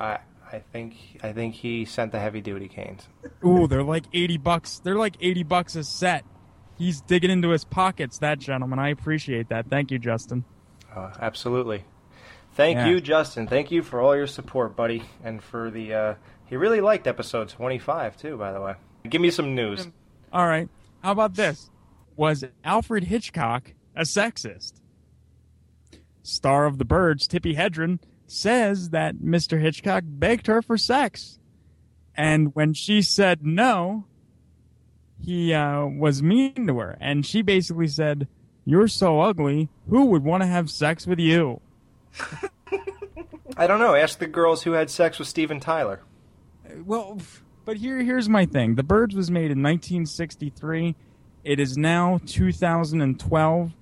[0.00, 0.18] I
[0.52, 3.06] I think I think he sent the heavy duty canes.
[3.44, 4.78] Ooh, they're like eighty bucks.
[4.80, 6.24] They're like eighty bucks a set.
[6.76, 8.78] He's digging into his pockets, that gentleman.
[8.78, 9.68] I appreciate that.
[9.68, 10.44] Thank you, Justin.
[10.94, 11.84] Uh, absolutely.
[12.54, 12.86] Thank Yeah.
[12.88, 13.46] you, Justin.
[13.46, 15.92] Thank you for all your support, buddy, and for the.
[15.94, 16.14] Uh,
[16.46, 18.36] he really liked episode twenty-five too.
[18.36, 18.74] By the way,
[19.08, 19.86] give me some news.
[20.32, 20.68] All right.
[21.02, 21.70] How about this?
[22.16, 24.80] Was Alfred Hitchcock a sexist?
[26.22, 27.98] Star of the Birds, Tippi Hedren,
[28.30, 29.60] says that Mr.
[29.60, 31.38] Hitchcock begged her for sex.
[32.16, 34.04] And when she said no,
[35.22, 36.98] he uh, was mean to her.
[37.00, 38.28] And she basically said,
[38.64, 39.68] You're so ugly.
[39.88, 41.60] Who would want to have sex with you?
[43.56, 43.94] I don't know.
[43.94, 46.00] Ask the girls who had sex with Steven Tyler.
[46.84, 47.18] Well,
[47.64, 48.76] but here, here's my thing.
[48.76, 50.94] The Birds was made in 1963.
[51.44, 53.72] It is now 2012.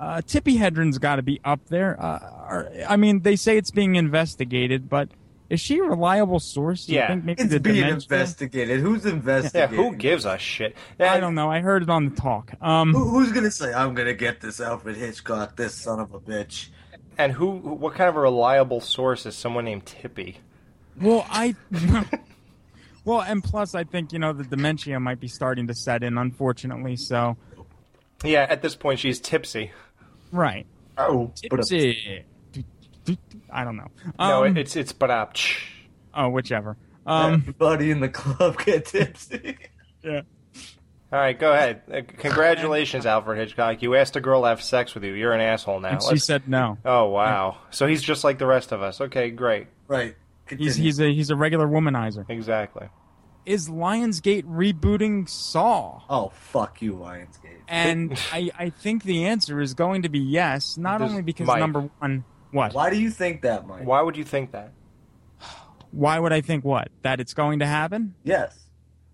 [0.00, 2.00] Uh, Tippi Hedren's got to be up there.
[2.02, 5.10] Uh, are- I mean, they say it's being investigated, but
[5.50, 6.86] is she a reliable source?
[6.86, 7.08] Do you Yeah.
[7.08, 8.80] think maybe It's the being dementia- investigated.
[8.80, 9.76] Who's investigating?
[9.78, 10.74] Yeah, who gives a shit?
[10.98, 11.50] I don't know.
[11.50, 12.52] I heard it on the talk.
[12.62, 16.20] Um, Who, who's gonna say I'm gonna get this Alfred Hitchcock, this son of a
[16.20, 16.68] bitch?
[17.18, 17.50] And who?
[17.50, 20.38] What kind of a reliable source is someone named Tippy?
[20.98, 21.54] Well, I.
[23.04, 26.16] well, and plus, I think you know the dementia might be starting to set in,
[26.18, 26.96] unfortunately.
[26.96, 27.36] So,
[28.24, 29.72] Yeah, at this point she's tipsy.
[30.32, 30.66] Right.
[30.98, 32.24] Oh, Tipsy.
[33.50, 33.88] I don't know.
[34.18, 35.26] no, Um, it, it's it's but uh,
[36.14, 36.76] Oh, whichever.
[37.06, 39.56] Um, Everybody in the club get tipsy.
[40.04, 40.20] yeah.
[41.12, 41.82] All right, go ahead.
[41.92, 43.82] Uh, congratulations, Alfred Hitchcock.
[43.82, 45.14] You asked a girl to have sex with you.
[45.14, 45.88] You're an asshole now.
[45.90, 46.78] And she Let's- said no.
[46.84, 47.58] Oh wow.
[47.70, 49.00] So he's just like the rest of us.
[49.00, 49.66] Okay, great.
[49.88, 50.14] Right.
[50.48, 52.28] He's he's a he's a regular womanizer.
[52.28, 52.88] Exactly.
[53.46, 56.02] Is Lionsgate rebooting Saw?
[56.08, 57.49] Oh fuck you, Lionsgate.
[57.70, 60.76] And I I think the answer is going to be yes.
[60.76, 61.60] Not There's- only because Mike.
[61.60, 62.74] number one, what?
[62.74, 63.86] Why do you think that, Mike?
[63.86, 64.72] Why would you think that?
[65.92, 68.14] Why would I think what that it's going to happen?
[68.22, 68.56] Yes.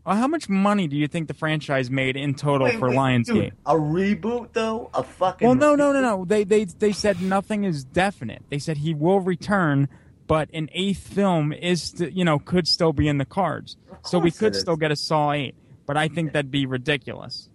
[0.05, 2.97] Well, how much money do you think the franchise made in total Wait, for wait,
[2.97, 3.27] Lionsgate?
[3.27, 4.91] dude, a reboot though?
[4.95, 6.25] A fucking Well, no, no, no, no.
[6.25, 8.43] They they they said nothing is definite.
[8.51, 9.89] They said he will return,
[10.27, 13.77] but an eighth film is st- you know could still be in the cards.
[14.05, 17.49] So we could still get a Saw eight, but I think that'd be ridiculous.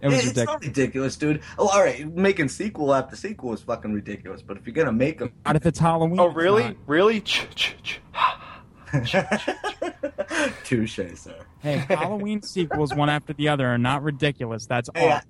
[0.00, 0.46] It was it's ridiculous.
[0.46, 1.40] not ridiculous, dude.
[1.58, 4.42] Oh, all right, making sequel after sequel is fucking ridiculous.
[4.42, 6.20] But if you're gonna make them, Not if it's Halloween.
[6.20, 6.64] Oh it's really?
[6.64, 6.76] not.
[6.86, 7.20] Really?
[7.22, 8.00] Ch- ch- ch-
[10.64, 11.34] touche, sir.
[11.60, 14.66] Hey, Halloween sequels one after the other are not ridiculous.
[14.66, 15.16] That's Hey, all.
[15.16, 15.22] I-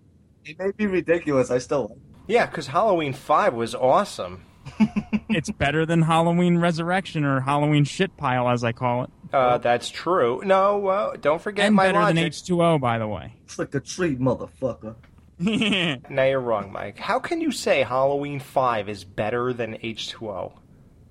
[0.45, 1.51] it may be ridiculous.
[1.51, 1.99] I still like.
[2.27, 4.45] Yeah, because Halloween Five was awesome.
[5.29, 9.11] it's better than Halloween Resurrection or Halloween Shit Pile, as I call it.
[9.33, 10.41] Uh, that's true.
[10.45, 12.25] No, uh, don't forget and my better than.
[12.25, 13.35] H2O, by the way.
[13.47, 14.97] Trick or treat, motherfucker.
[16.09, 16.99] Now you're wrong, Mike.
[16.99, 20.53] How can you say Halloween Five is better than H2O?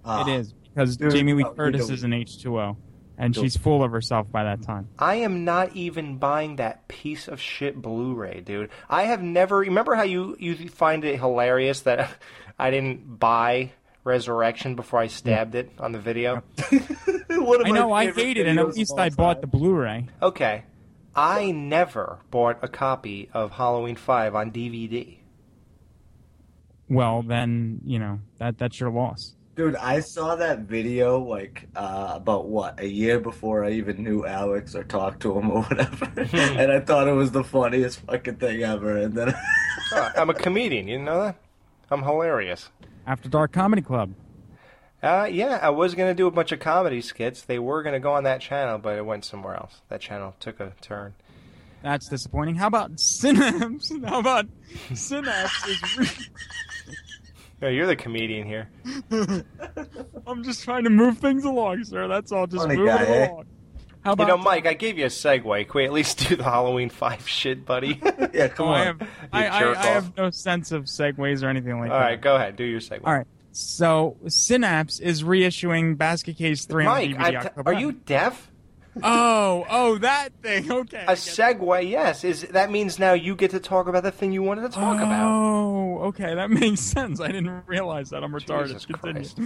[0.05, 2.75] it is because Dude, Jamie Lee no, Curtis is an H2O,
[3.17, 4.87] and she's full of herself by that time.
[4.97, 8.69] I am not even buying that piece of shit Blu-ray, dude.
[8.89, 9.59] I have never.
[9.59, 12.09] Remember how you you find it hilarious that
[12.57, 13.71] I didn't buy
[14.03, 16.43] Resurrection before I stabbed it on the video?
[16.71, 20.07] I know I hate it, and at least I bought the Blu-ray.
[20.21, 20.63] Okay,
[21.15, 25.17] I never bought a copy of Halloween Five on DVD.
[26.89, 29.35] Well, then you know that that's your loss.
[29.55, 34.25] Dude, I saw that video like uh, about what a year before I even knew
[34.25, 38.35] Alex or talked to him or whatever, and I thought it was the funniest fucking
[38.35, 38.97] thing ever.
[38.97, 39.33] And then
[39.93, 40.87] Oh, I'm a comedian.
[40.87, 41.35] You know that?
[41.91, 42.69] I'm hilarious.
[43.05, 44.13] After Dark Comedy Club.
[45.01, 47.41] Uh, yeah, I was gonna do a bunch of comedy skits.
[47.41, 49.81] They were gonna go on that channel, but it went somewhere else.
[49.89, 51.13] That channel took a turn.
[51.81, 52.55] That's disappointing.
[52.55, 53.91] How about Synapse?
[54.05, 54.47] How about
[54.93, 55.97] Synapse is?
[55.97, 56.07] Re-
[57.61, 58.67] No, you're the comedian here.
[60.27, 62.09] I'm just trying to move things along, sir.
[62.09, 62.45] That's all.
[62.45, 63.43] Just Funny move guy, it eh?
[64.05, 64.17] Along.
[64.17, 65.67] How you know, Mike, I gave you a segue.
[65.67, 67.99] Can we at least do the Halloween Five shit, buddy?
[68.33, 69.01] yeah, Oh, I have,
[69.31, 72.03] I, I, I have no sense of segues or anything like All that.
[72.03, 72.55] All right, go ahead.
[72.55, 73.01] Do your segue.
[73.05, 73.27] All right.
[73.51, 77.37] So Synapse is reissuing Basket Case Three Mike, on DVD.
[77.37, 78.49] I'm t- are you deaf?
[79.01, 80.71] Oh, oh, that thing.
[80.71, 81.03] Okay.
[81.07, 82.23] A segue, yes.
[82.23, 84.97] Is that means now you get to talk about the thing you wanted to talk
[84.97, 85.31] about?
[85.31, 87.19] Oh, okay, that makes sense.
[87.19, 88.23] I didn't realize that.
[88.23, 88.67] I'm retarded.
[88.67, 89.13] Jesus Continue.
[89.13, 89.39] Christ.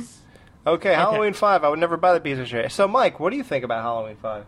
[0.67, 1.63] Okay, Halloween Five.
[1.63, 2.73] I would never buy the piece of shit.
[2.73, 4.45] So, Mike, what do you think about Halloween Five?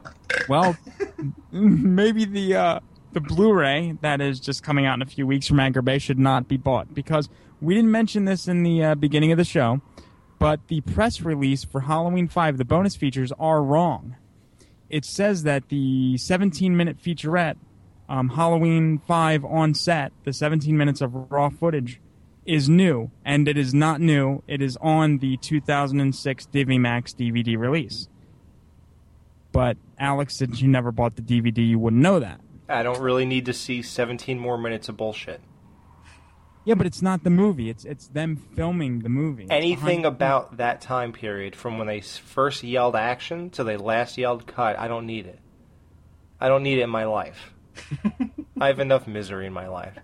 [0.50, 0.76] Well,
[1.52, 2.80] maybe the uh,
[3.14, 6.20] the Blu-ray that is just coming out in a few weeks from Anchor Bay should
[6.20, 7.30] not be bought because
[7.62, 9.82] we didn't mention this in the uh, beginning of the show,
[10.40, 14.18] but the press release for Halloween Five, the bonus features are wrong.
[14.90, 17.56] it says that the 17 minute featurette,
[18.10, 22.02] um, Halloween 5 on set, the 17 minutes of raw footage,
[22.46, 23.12] is new.
[23.26, 28.08] And it is not new, it is on the 2006 DiviMax DVD release.
[29.52, 32.40] But Alex, since you never bought the DVD, you wouldn't know that.
[32.68, 35.42] I don't really need to see 17 more minutes of bullshit.
[36.66, 37.70] Yeah, but it's not the movie.
[37.70, 39.44] It's it's them filming the movie.
[39.44, 43.76] It's Anything behind- about that time period, from when they first yelled action to they
[43.78, 45.40] last yelled cut, I don't need it.
[46.40, 47.54] I don't need it in my life.
[48.62, 49.96] I have enough misery in my life.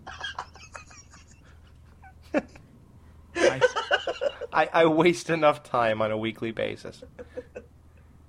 [4.54, 7.04] I, I waste enough time on a weekly basis.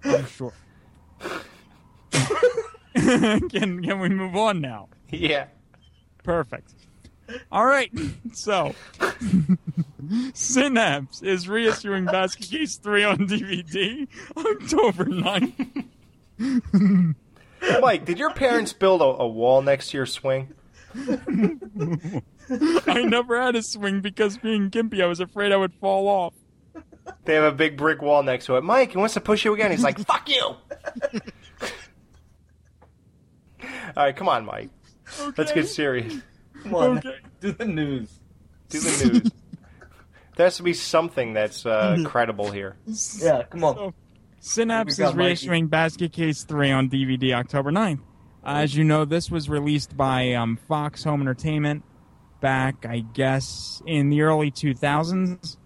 [0.05, 0.53] I'm sure.
[2.95, 4.89] can can we move on now?
[5.11, 5.47] Yeah.
[6.25, 6.75] Perfect.
[7.51, 7.91] All right.
[8.33, 8.75] So,
[10.35, 15.95] Synapse is reissuing Basket Case 3 on DVD October 9th.
[17.81, 20.53] Mike, did your parents build a, a wall next to your swing?
[22.87, 26.35] I never had a swing because being gimpy, I was afraid I would fall off.
[27.25, 28.63] They have a big brick wall next to it.
[28.65, 29.71] Mike, he wants to push you again.
[29.71, 30.41] He's like, fuck you.
[33.63, 34.71] All right, come on, Mike.
[35.37, 36.15] Let's get serious.
[36.63, 37.17] Come on, Okay.
[37.41, 38.11] do the news.
[38.69, 39.31] Do the news.
[40.37, 42.77] there has to be something that's uh, credible here.
[43.21, 43.75] Yeah, come on.
[43.77, 43.95] So,
[44.41, 45.47] Synapse We got is Mikey.
[45.47, 48.01] reissuing Basket Case 3 on DVD October 9th.
[48.45, 51.83] Uh, as you know, this was released by um, Fox Home Entertainment
[52.41, 55.57] back, I guess, in the early 2000s.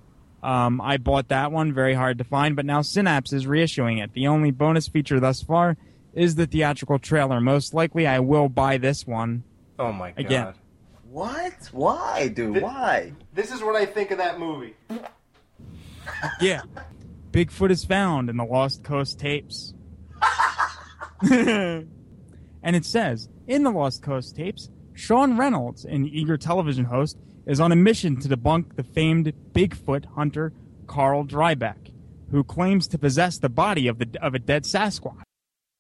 [0.43, 4.15] Um, I bought that one, very hard to find, but now Synapse is reissuing it.
[4.15, 5.77] The only bonus feature thus far
[6.15, 7.41] is the theatrical trailer.
[7.41, 9.45] Most likely, I will buy this one.
[9.79, 10.19] Oh my god.
[10.19, 10.55] Again.
[11.11, 11.69] What?
[11.73, 12.55] Why, dude?
[12.55, 13.13] Th- Why?
[13.35, 14.75] This is what I think of that movie.
[16.41, 16.63] Yeah.
[17.31, 19.75] Bigfoot is found in the Lost Coast tapes.
[21.31, 21.87] and
[22.65, 24.71] it says in the Lost Coast tapes,
[25.01, 30.05] Sean Reynolds, an eager television host, is on a mission to debunk the famed Bigfoot
[30.05, 30.53] hunter
[30.87, 31.91] Carl Drybeck,
[32.31, 35.23] who claims to possess the body of the of a dead Sasquatch.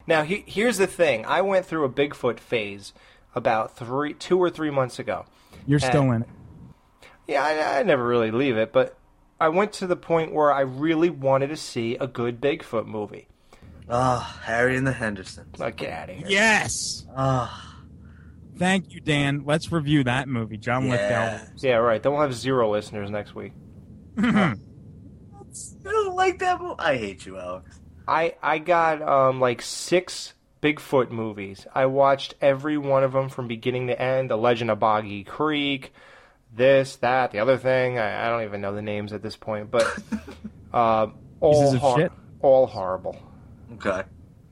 [0.06, 1.26] Now, he, here's the thing.
[1.26, 2.94] I went through a Bigfoot phase
[3.34, 5.26] about three, two or three months ago.
[5.66, 6.28] You're still in it.
[7.28, 8.96] Yeah, I, I never really leave it, but
[9.38, 13.28] I went to the point where I really wanted to see a good Bigfoot movie.
[13.90, 15.58] Ah, Harry and the Hendersons.
[15.58, 16.26] Like, get out of here.
[16.26, 17.04] Yes.
[17.14, 17.69] Ah,
[18.60, 19.42] Thank you, Dan.
[19.46, 20.56] Let's review that movie.
[20.58, 20.90] John Yeah.
[20.92, 21.52] Lithgow.
[21.66, 22.00] Yeah, right.
[22.02, 23.52] Then we'll have zero listeners next week.
[24.22, 24.54] you
[25.82, 26.74] don't like that movie?
[26.78, 27.80] I hate you, Alex.
[28.06, 31.66] I I got um like six Bigfoot movies.
[31.74, 34.28] I watched every one of them from beginning to end.
[34.30, 35.94] The Legend of Boggy Creek,
[36.54, 37.98] this, that, the other thing.
[37.98, 39.86] I, I don't even know the names at this point, but
[40.74, 41.06] uh,
[41.40, 42.12] all Pieces hor- shit?
[42.42, 43.16] all horrible.
[43.76, 44.02] Okay.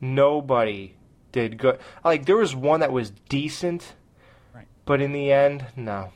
[0.01, 0.95] Nobody
[1.31, 1.79] did good.
[2.03, 3.95] Like there was one that was decent, Right.
[4.89, 6.13] But in the end, no.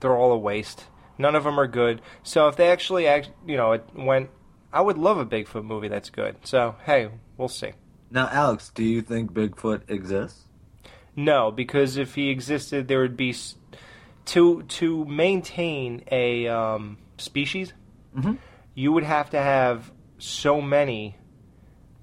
[0.00, 0.84] They're all a waste.
[1.16, 2.02] None of them are good.
[2.22, 4.28] So if they actually, act, you know, it went,
[4.70, 6.36] I would love a Bigfoot movie that's good.
[6.44, 7.72] So hey, we'll see.
[8.10, 10.48] Now, Alex, do you think Bigfoot exists?
[11.16, 13.34] No, because if he existed, there would be
[14.26, 17.72] to to maintain a um, species.
[18.14, 18.36] Mhm.
[18.74, 21.16] You would have to have so many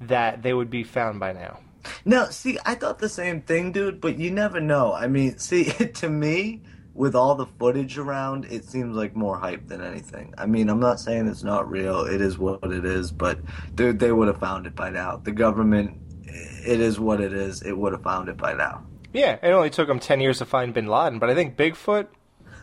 [0.01, 1.59] that they would be found by now.
[2.05, 4.93] No, see, I thought the same thing, dude, but you never know.
[4.93, 6.61] I mean, see, to me,
[6.93, 10.34] with all the footage around, it seems like more hype than anything.
[10.38, 12.05] I mean, I'm not saying it's not real.
[12.05, 13.39] It is what it is, but
[13.75, 15.17] dude, they would have found it by now.
[15.17, 17.61] The government, it is what it is.
[17.61, 18.84] It would have found it by now.
[19.13, 22.07] Yeah, it only took them ten years to find Bin Laden, but I think Bigfoot,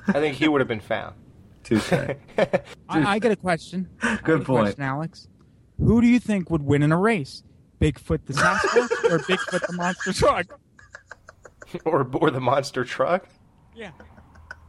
[0.08, 1.14] I think he would have been found.
[1.64, 1.92] Touche.
[2.38, 3.88] I, I get a question.
[4.02, 4.64] I get Good a point.
[4.66, 5.28] question, Alex.
[5.78, 7.42] Who do you think would win in a race?
[7.85, 10.59] Bigfoot the Sasquatch or Bigfoot the monster truck?
[11.85, 13.28] or or the monster truck.
[13.76, 13.91] Yeah.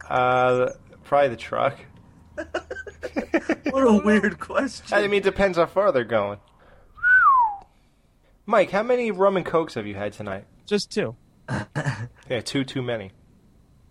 [0.08, 0.72] Uh,
[1.04, 1.78] probably the truck.
[3.70, 4.96] What a weird question.
[4.96, 6.38] I mean, it depends how far they're going.
[8.46, 10.44] Mike, how many rum and cokes have you had tonight?
[10.66, 11.16] Just two.
[12.30, 13.12] Yeah, two too many.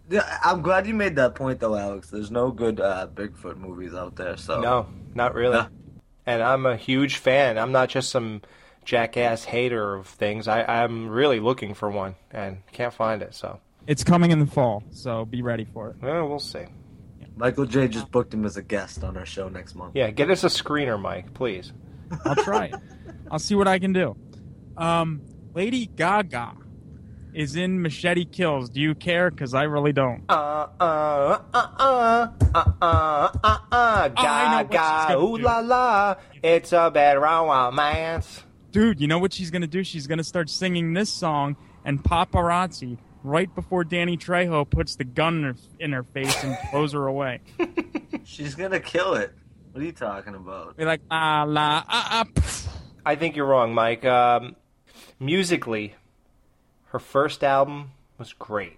[0.10, 2.10] Yeah, I'm glad you made that point, though, Alex.
[2.10, 4.60] There's no good uh, Bigfoot movies out there, so.
[4.60, 5.54] No, not really.
[5.58, 5.68] No.
[6.26, 7.58] And I'm a huge fan.
[7.60, 8.42] I'm not just some
[8.86, 10.48] jackass hater of things.
[10.48, 13.34] I, I'm really looking for one and can't find it.
[13.36, 15.96] So, It's coming in the fall, so be ready for it.
[16.02, 16.66] well, we'll see.
[17.38, 17.90] Michael J.
[17.90, 19.94] just booked him as a guest on our show next month.
[19.96, 21.74] Yeah, get us a screener, Mike, please.
[22.24, 22.76] I'll try it.
[23.30, 24.16] I'll see what I can do.
[24.78, 25.22] Um,
[25.54, 26.54] Lady Gaga
[27.34, 28.70] is in Machete Kills.
[28.70, 29.30] Do you care?
[29.32, 30.24] Because I really don't.
[30.30, 35.38] Uh uh uh uh uh uh uh uh I know what she's gaga gonna ooh
[35.38, 35.44] do.
[35.44, 38.45] la la it's a bad romance.
[38.76, 39.86] Dude, you know what she's gonna do?
[39.86, 41.56] She's gonna start singing this song
[41.86, 46.58] and paparazzi right before Danny Trejo puts the gun in her, in her face and
[46.74, 47.40] blows her away.
[48.26, 49.34] She's gonna kill it.
[49.72, 50.76] What are you talking about?
[50.76, 52.24] Be like la la ah ah.
[52.26, 52.68] pff.
[53.06, 54.04] I think you're wrong, Mike.
[54.04, 54.58] Um,
[55.22, 55.96] musically,
[56.88, 58.78] her first album was great.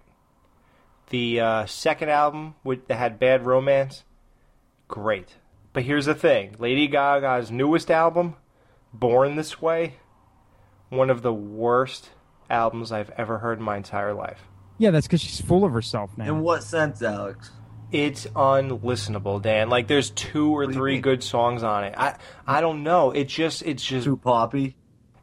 [1.10, 4.04] The uh, second album, with, that had Bad Romance,
[4.86, 5.34] great.
[5.72, 8.36] But here's the thing Lady Gaga's newest album,
[8.92, 9.94] Born This Way,
[10.88, 12.10] one of the worst
[12.50, 14.40] albums I've ever heard in my entire life.
[14.78, 16.24] Yeah, that's because she's full of herself now.
[16.26, 17.50] In what sense, Alex?
[17.90, 19.70] It's unlistenable, Dan.
[19.70, 21.02] Like there's two or three mean?
[21.02, 21.94] good songs on it.
[21.96, 22.16] I
[22.46, 23.10] I don't know.
[23.10, 24.76] It just it's just Too poppy.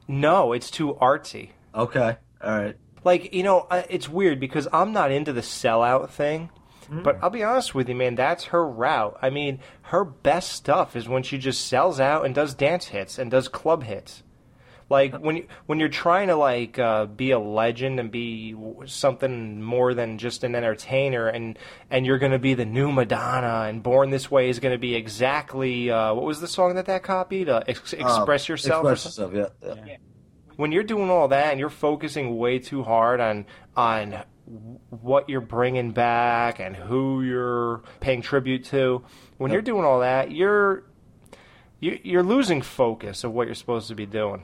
[0.07, 0.51] no.
[0.51, 1.49] It's too artsy.
[1.73, 2.75] Okay, all right.
[3.03, 6.49] Like you know, it's weird because I'm not into the sellout thing.
[6.89, 8.15] But I'll be honest with you, man.
[8.15, 9.17] That's her route.
[9.21, 13.17] I mean, her best stuff is when she just sells out and does dance hits
[13.17, 14.23] and does club hits.
[14.87, 18.55] Like when you, when you're trying to like uh, be a legend and be
[18.85, 21.57] something more than just an entertainer, and
[21.89, 24.79] and you're going to be the new Madonna, and Born This Way is going to
[24.79, 27.49] be exactly uh, what was the song that that copied?
[27.49, 28.85] Uh, Ex- Express Uh, Yourself.
[28.91, 29.33] Express yourself.
[29.33, 29.73] Yeah.
[29.87, 29.97] yeah.
[30.55, 34.21] when you're doing all that and you're focusing way too hard on on
[34.89, 39.03] what you're bringing back and who you're paying tribute to,
[39.37, 40.83] when you're doing all that, you're
[41.79, 44.43] you- you're losing focus of what you're supposed to be doing,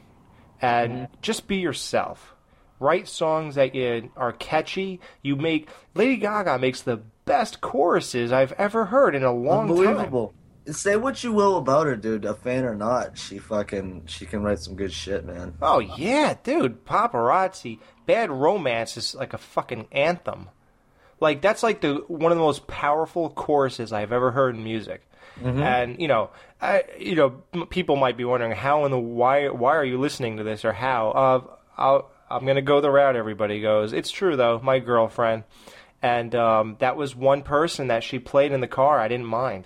[0.61, 1.13] and mm-hmm.
[1.21, 2.35] just be yourself.
[2.79, 4.99] Write songs that you are catchy.
[5.21, 9.77] You make Lady Gaga makes the best choruses I've ever heard in a long time.
[9.77, 10.33] Unbelievable.
[10.71, 12.25] Say what you will about her, dude.
[12.25, 15.55] A fan or not, she fucking she can write some good shit, man.
[15.61, 17.79] Oh yeah, dude, paparazzi.
[18.05, 20.49] Bad romance is like a fucking anthem.
[21.19, 25.03] Like that's like the one of the most powerful choruses I've ever heard in music.
[25.63, 26.29] And you know,
[26.61, 27.29] I, you know,
[27.69, 30.73] people might be wondering how in the why why are you listening to this or
[30.73, 31.11] how?
[31.11, 31.41] Uh,
[31.77, 33.93] I'll, I'm gonna go the route everybody goes.
[33.93, 35.43] It's true though, my girlfriend,
[36.01, 38.99] and um, that was one person that she played in the car.
[38.99, 39.65] I didn't mind.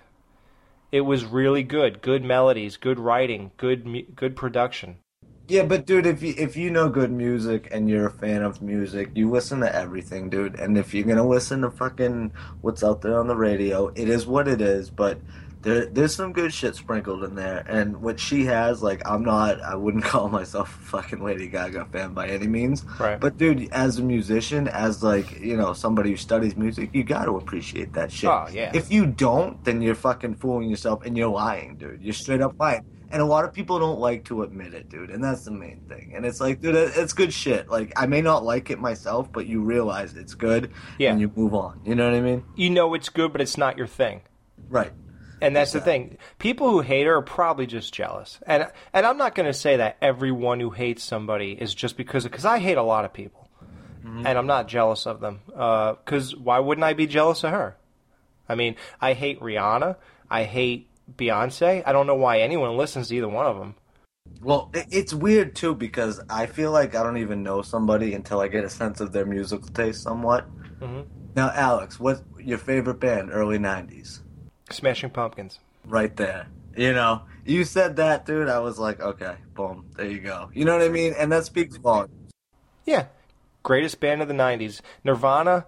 [0.91, 4.97] It was really good, good melodies, good writing, good good production.
[5.47, 8.63] Yeah, but dude, if you if you know good music and you're a fan of
[8.63, 10.59] music, you listen to everything, dude.
[10.59, 12.31] And if you're gonna listen to fucking
[12.61, 14.89] what's out there on the radio, it is what it is.
[14.89, 15.19] But
[15.65, 17.65] there there's some good shit sprinkled in there.
[17.67, 21.85] And what she has, like, I'm not, I wouldn't call myself a fucking Lady Gaga
[21.91, 22.85] fan by any means.
[22.99, 23.19] Right.
[23.19, 27.25] But dude, as a musician, as like you know somebody who studies music, you got
[27.25, 28.29] to appreciate that shit.
[28.29, 28.71] Oh, yeah.
[28.73, 32.01] If you don't, then you're fucking fooling yourself and you're lying, dude.
[32.01, 32.85] You're straight up lying.
[33.11, 35.09] And a lot of people don't like to admit it, dude.
[35.09, 36.13] And that's the main thing.
[36.15, 37.69] And it's like, dude, it's good shit.
[37.69, 41.11] Like, I may not like it myself, but you realize it's good Yeah.
[41.11, 41.79] and you move on.
[41.85, 42.43] You know what I mean?
[42.55, 44.21] you know it's good, but it's not your thing.
[44.69, 44.91] Right.
[45.45, 46.17] And that's the thing.
[46.39, 48.39] People who hate her are probably just jealous.
[48.45, 52.23] And and I'm not going to say that everyone who hates somebody is just because
[52.23, 53.49] because I hate a lot of people,
[54.03, 55.41] and I'm not jealous of them.
[55.47, 57.77] Because why wouldn't I be jealous of her?
[58.47, 59.95] I mean, I hate Rihanna.
[60.29, 61.83] I hate Beyonce.
[61.85, 63.75] I don't know why anyone listens to either one of them.
[64.41, 68.47] Well, it's weird, too, because I feel like I don't even know somebody until I
[68.47, 70.47] get a sense of their musical taste somewhat.
[70.79, 71.05] Mhm.
[71.35, 74.21] Now, Alex, what's your favorite band, early 90s?
[74.69, 75.59] Smashing Pumpkins.
[75.85, 76.47] right there.
[76.75, 78.49] You know, you said that, dude.
[78.49, 80.49] I was like, okay, boom, there you go.
[80.53, 81.13] You know what I mean?
[81.17, 82.31] And that speaks volumes.
[82.85, 83.05] Yeah,
[83.63, 84.81] greatest band of the '90s.
[85.05, 85.65] Nirvana.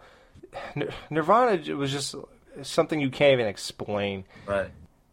[1.09, 2.15] Nirvana was just
[2.61, 4.25] something you can't even explain.
[4.45, 4.69] Right.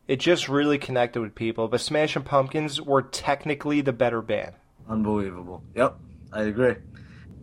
[0.08, 1.68] It just really connected with people.
[1.68, 4.52] But Smashing Pumpkins were technically the better band.
[4.88, 5.62] Unbelievable.
[5.74, 5.96] Yep,
[6.32, 6.74] I agree.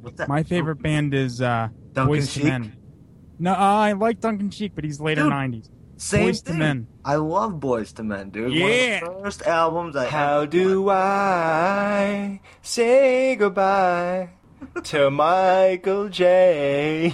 [0.02, 0.28] What's that?
[0.28, 2.44] My favorite band is uh, Duncan Boys Sheik?
[2.44, 2.76] to Men.
[3.40, 5.70] No, uh, I like Duncan Sheik, but he's later Dude, '90s.
[6.02, 6.54] Same Boys to.
[6.54, 6.88] Men.
[7.06, 8.54] I love Boyz II Men, dude.
[8.54, 9.04] Yeah.
[9.06, 14.30] One of the first albums I How ever do I say goodbye
[14.86, 17.14] to Michael J?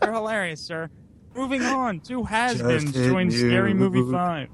[0.00, 0.90] You're hilarious, sir.
[1.34, 3.74] Moving on, two has-beens Just hit joined Scary.
[3.74, 4.48] Movie Five.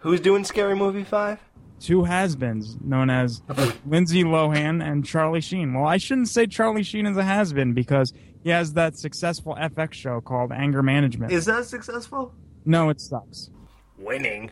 [0.00, 1.38] Who's doing Scary Movie Five?
[1.80, 3.42] Two has-beens known as
[3.86, 5.74] Lindsay Lohan and Charlie Sheen.
[5.74, 8.12] Well, I shouldn't say Charlie Sheen is a has-been because
[8.42, 11.32] he has that successful FX show called Anger Management.
[11.32, 12.32] Is that successful?
[12.64, 13.50] no, it sucks.
[13.98, 14.50] Winning.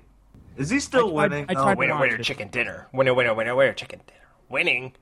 [0.57, 1.47] Is he still I- I- winning?
[1.49, 1.63] I No.
[1.63, 2.23] tried to Winner, watch winner, it.
[2.25, 2.87] chicken dinner.
[2.93, 4.21] Winner, winner, winner, winner, chicken dinner.
[4.49, 4.93] Winning.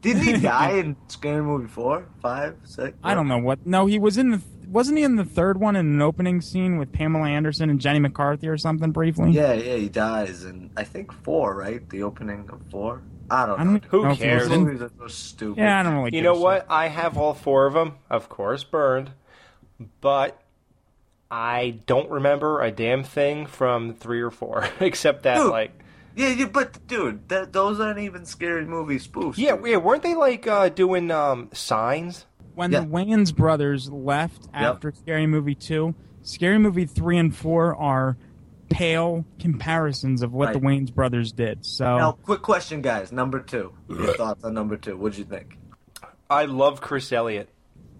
[0.00, 2.96] Didn't he die in Scary Movie four, five, six?
[3.02, 3.66] I don't know what.
[3.66, 4.40] No, he was in the.
[4.68, 7.98] Wasn't he in the third one in an opening scene with Pamela Anderson and Jenny
[8.00, 9.30] McCarthy or something briefly?
[9.32, 11.88] Yeah, yeah, he dies in I think four, right?
[11.90, 13.02] The opening of four.
[13.30, 13.70] I don't I know.
[13.70, 13.90] don't dude.
[13.90, 14.48] Who know cares?
[14.48, 15.60] Those movies are so stupid.
[15.60, 16.14] Yeah, I don't really.
[16.16, 16.42] You know a shit.
[16.42, 16.66] what?
[16.68, 19.10] I have all four of them, of course, burned,
[20.00, 20.40] but
[21.30, 25.50] I don't remember a damn thing from three or four, except that Dude.
[25.50, 25.72] like
[26.14, 29.38] Yeah, you, but dude, th- those aren't even scary movie spoofs.
[29.38, 29.66] Yeah, dude.
[29.66, 32.26] yeah, weren't they like uh, doing um, signs?
[32.54, 32.80] When Yeah.
[32.80, 38.16] the Wayans brothers left after Scary Movie 2, Scary Movie 3 and 4 are
[38.70, 40.80] pale comparisons of what the Right.
[40.80, 41.64] Wayans brothers did.
[41.66, 43.12] So Now, quick question, guys.
[43.12, 43.72] Number two.
[43.88, 44.96] Your thoughts on number two?
[44.96, 45.58] What'd you think?
[46.30, 47.50] I love Chris Elliott.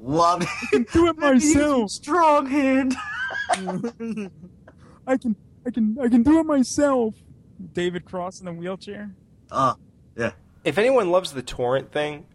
[0.00, 0.48] Love it.
[0.70, 1.90] Can do it myself.
[1.90, 2.94] Strong hand.
[5.06, 5.36] I can
[5.66, 7.14] I can I can do it myself.
[7.72, 9.14] David Cross in the wheelchair.
[9.50, 9.76] Ah,
[10.16, 10.32] yeah.
[10.64, 12.26] If anyone loves the torrent thing,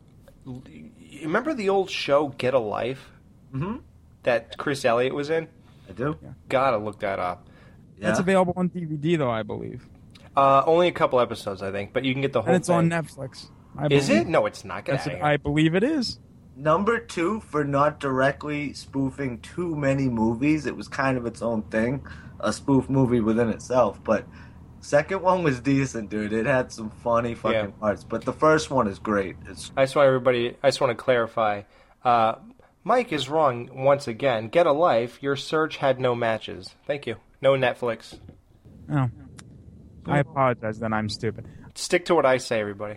[0.47, 3.09] l- you remember the old show Get a Life
[3.53, 3.77] Mm-hmm.
[4.23, 5.47] that Chris Elliott was in?
[5.89, 6.17] I do.
[6.49, 7.47] Gotta look that up.
[7.99, 9.87] That's available on DVD though, I believe.
[10.37, 12.67] Uh, only a couple episodes, I think, but you can get the whole And it's
[12.67, 12.77] thing.
[12.77, 13.49] on Netflix.
[13.77, 14.21] I Is believe.
[14.21, 14.27] it?
[14.27, 14.85] No, it's not.
[14.85, 15.25] Get Yes, outta.
[15.25, 16.19] I believe it is.
[16.55, 21.63] Number two, for not directly spoofing too many movies, it was kind of its own
[21.63, 22.05] thing,
[22.39, 23.99] a spoof movie within itself.
[24.03, 24.25] But
[24.81, 26.33] second one was decent, dude.
[26.33, 27.67] It had some funny fucking Yeah.
[27.79, 28.03] parts.
[28.03, 29.35] But the first one is great.
[29.47, 30.55] It's I just want everybody.
[30.63, 31.63] I just want to clarify.
[32.03, 32.35] Uh,
[32.83, 34.47] Mike is wrong once again.
[34.47, 35.21] Get a life.
[35.21, 36.73] Your search had no matches.
[36.87, 37.17] Thank you.
[37.41, 38.17] No Netflix.
[38.91, 39.09] Oh.
[40.05, 41.45] I apologize then I'm stupid.
[41.75, 42.95] Stick to what I say, everybody.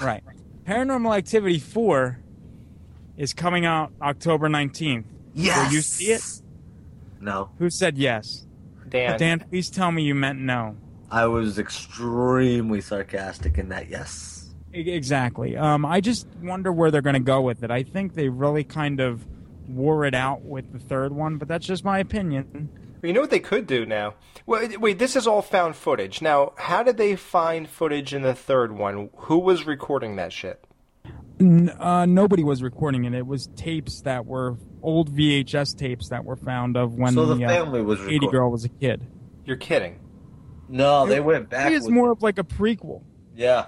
[0.00, 0.22] Right.
[0.66, 2.18] Paranormal Activity 4
[3.16, 5.04] is coming out October 19th.
[5.34, 5.66] yes.
[5.66, 6.22] Will you see it?
[7.20, 8.46] No, Who said yes?
[8.88, 9.18] Dan.
[9.18, 10.76] Dan, please tell me you meant no.
[11.10, 13.88] I was extremely sarcastic in that.
[13.88, 14.54] Yes.
[14.72, 15.56] Exactly.
[15.56, 17.70] Um, I just wonder where they're going to go with it.
[17.70, 19.24] I think they really kind of
[19.68, 22.68] wore it out with the third one, but that's just my opinion.
[23.02, 24.14] You know what they could do now?
[24.46, 24.98] Well, wait.
[24.98, 26.22] This is all found footage.
[26.22, 29.10] Now, how did they find footage in the third one?
[29.16, 30.64] Who was recording that shit?
[31.38, 33.12] N- uh, nobody was recording it.
[33.12, 37.34] It was tapes that were old VHS tapes that were found of when So the
[37.34, 39.06] the, family was uh, 80 girl was a kid.
[39.44, 39.98] You're kidding.
[40.68, 41.70] No, they went back.
[41.70, 43.02] It is with- more of like a prequel
[43.34, 43.66] Yeah.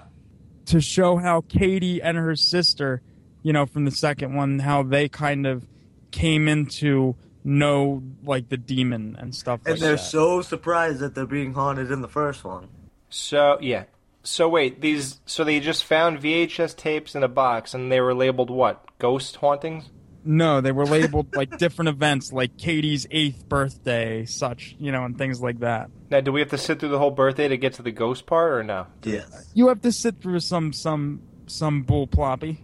[0.65, 3.01] to show how Katie and her sister,
[3.43, 5.67] you know, from the second one, how they kind of
[6.11, 9.97] came into know like the demon and stuff And like they're that.
[9.99, 12.67] so surprised that they're being haunted in the first one.
[13.09, 13.83] So yeah.
[14.23, 15.21] So wait, these.
[15.25, 18.83] So they just found VHS tapes in a box, and they were labeled what?
[18.99, 19.89] Ghost hauntings.
[20.27, 25.17] No, they were labeled like different events, like Katie's eighth birthday, such, you know, and
[25.17, 25.89] things like that.
[26.09, 28.25] Now, do we have to sit through the whole birthday to get to the ghost
[28.25, 28.87] part, or no?
[29.03, 29.49] Yes.
[29.53, 32.59] You have to sit through some some some bull ploppy.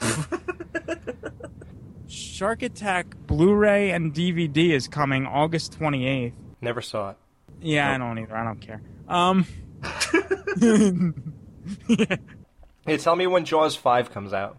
[2.08, 6.34] Shark Attack Blu-ray and DVD is coming August twenty eighth.
[6.60, 7.16] Never saw it.
[7.60, 8.36] Yeah, I don't either.
[8.36, 8.80] I don't care.
[9.08, 9.46] Um,
[12.86, 14.58] Hey, tell me when Jaws five comes out.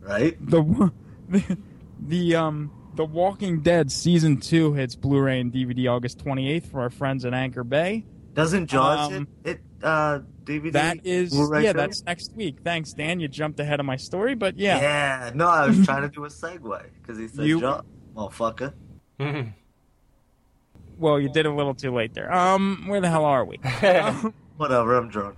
[0.00, 0.36] Right?
[0.44, 0.90] the
[1.28, 1.58] the,
[2.00, 6.80] the um the Walking Dead season two hits Blu-ray and DVD August twenty eighth for
[6.80, 8.04] our friends at Anchor Bay.
[8.34, 10.72] Doesn't Jaws Um, hit, hit uh, DVD?
[10.72, 11.78] That is Blu-ray yeah, too?
[11.78, 12.58] that's next week.
[12.62, 13.18] Thanks, Dan.
[13.20, 14.80] You jumped ahead of my story, but yeah.
[14.80, 15.30] Yeah.
[15.34, 17.84] No, I was trying to do a segue because he said You- Jaws.
[18.16, 18.72] Motherfucker.
[20.98, 22.32] Well, you did a little too late there.
[22.32, 23.60] Um, where the hell are we?
[23.82, 25.36] Um, Whatever, I'm drunk.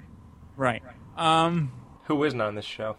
[0.56, 0.82] right.
[1.18, 1.70] Um,
[2.04, 2.96] Who isn't on this show?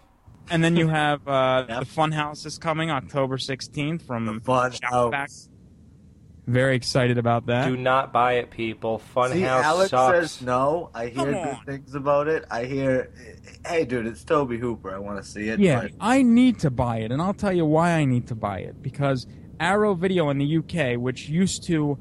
[0.49, 5.47] And then you have uh, the Funhouse is coming October sixteenth from Fun Shoutback.
[6.47, 7.67] Very excited about that.
[7.67, 8.99] Do not buy it, people.
[8.99, 10.31] See, Funhouse Alex sucks.
[10.31, 10.89] says no.
[10.93, 12.45] I hear good things about it.
[12.49, 13.13] I hear,
[13.65, 14.93] hey, dude, it's Tobe Hooper.
[14.93, 15.59] I want to see it.
[15.59, 18.35] Yeah, but- I need to buy it, and I'll tell you why I need to
[18.35, 18.81] buy it.
[18.81, 19.27] Because
[19.59, 21.97] Arrow Video in the UK, which used to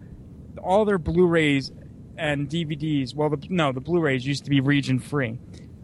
[0.62, 1.70] all their Blu-rays
[2.16, 5.38] and DVDs, well, the, no, the Blu-rays used to be region free,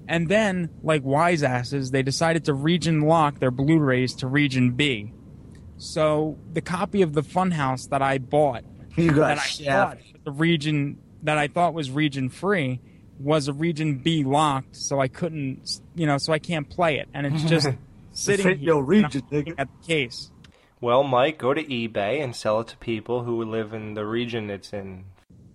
[0.08, 5.12] and then, like wise asses, they decided to region lock their Blu-rays to region B.
[5.78, 8.64] So the copy of the Funhouse that I bought,
[8.96, 10.00] You got that I shaft.
[10.00, 12.80] thought the region that I thought was region free,
[13.18, 17.08] was a region B locked, so I couldn't, you know, so I can't play it,
[17.14, 17.68] and it's just
[18.12, 20.30] sitting ain't here your region, looking at the case.
[20.80, 24.50] Well, Mike, go to eBay and sell it to people who live in the region
[24.50, 25.04] it's in.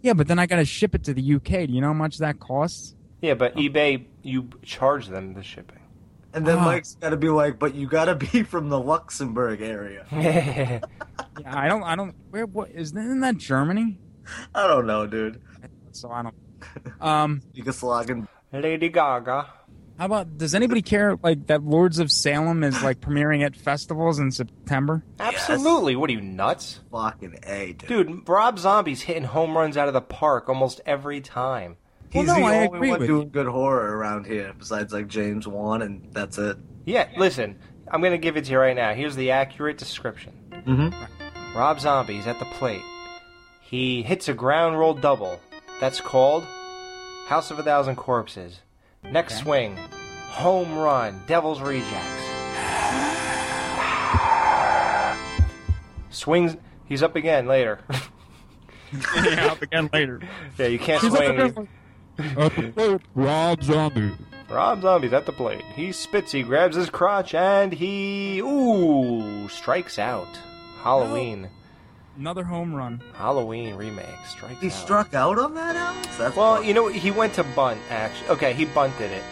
[0.01, 1.67] Yeah, but then I got to ship it to the UK.
[1.67, 2.95] Do you know how much that costs?
[3.21, 3.59] Yeah, but oh.
[3.59, 5.79] eBay, you charge them the shipping.
[6.33, 6.63] And then Ah.
[6.65, 10.05] Mike's got to be like, but you got to be from the Luxembourg area.
[11.39, 12.13] Yeah, I don't, I don't.
[12.29, 12.45] Where?
[12.45, 12.89] What is?
[12.89, 13.97] Isn't that Germany?
[14.53, 15.41] I don't know, dude.
[15.91, 16.35] So I don't.
[17.01, 18.27] Um, Yugoslavian.
[18.51, 19.47] Lady Gaga.
[19.97, 20.37] how about?
[20.37, 21.63] Does anybody care like that?
[21.63, 25.03] Lords of Salem is like premiering at festivals in September.
[25.19, 25.95] Absolutely.
[25.95, 26.81] What are you, nuts?
[26.91, 27.87] Fucking A, dude.
[28.07, 31.77] Dude, Rob Zombie's hitting home runs out of the park almost every time.
[32.11, 34.91] He's Well, no, the I only agree one with doing good horror around here, besides
[34.91, 36.57] like James Wan, and that's it.
[36.85, 37.57] Yeah, listen,
[37.89, 38.93] I'm going to give it to you right now.
[38.93, 41.57] Here's the accurate description Mm-hmm.
[41.57, 42.81] Rob Zombie's at the plate.
[43.61, 45.39] He hits a ground roll double.
[45.79, 46.43] That's called
[47.27, 48.59] House of a Thousand Corpses.
[49.03, 49.77] Next swing,
[50.29, 51.95] home run, Devil's Rejects.
[56.09, 56.57] Swings.
[56.85, 57.79] He's up again later.
[59.23, 60.19] yeah, up again later.
[60.57, 61.67] yeah, you can't He's up swing.
[62.17, 64.11] Again At the plate, Rob Zombie.
[64.49, 65.63] Rob Zombie's at the plate.
[65.75, 70.39] He spits, he grabs his crotch, and he ooh strikes out.
[70.83, 71.49] Halloween,
[72.17, 73.01] Another home run.
[73.13, 74.73] Halloween remake strikes He out.
[74.73, 76.17] struck out on that, Alex?
[76.17, 77.79] That's well, you know, he went to bunt.
[77.89, 79.23] Actually, okay, he bunted it,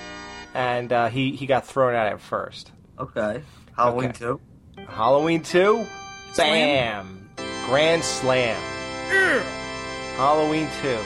[0.53, 2.71] and uh, he he got thrown out at first.
[2.97, 3.41] Okay,
[3.75, 4.19] Halloween Okay.
[4.19, 4.39] two.
[4.87, 5.85] Halloween two,
[6.37, 7.29] bam,
[7.65, 8.55] grand slam.
[10.15, 10.97] Halloween two.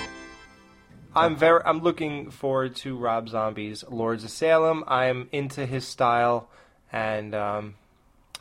[1.15, 1.61] I'm very.
[1.65, 4.83] I'm looking forward to Rob Zombie's Lords of Salem.
[4.87, 6.49] I'm into his style
[6.91, 7.75] and um,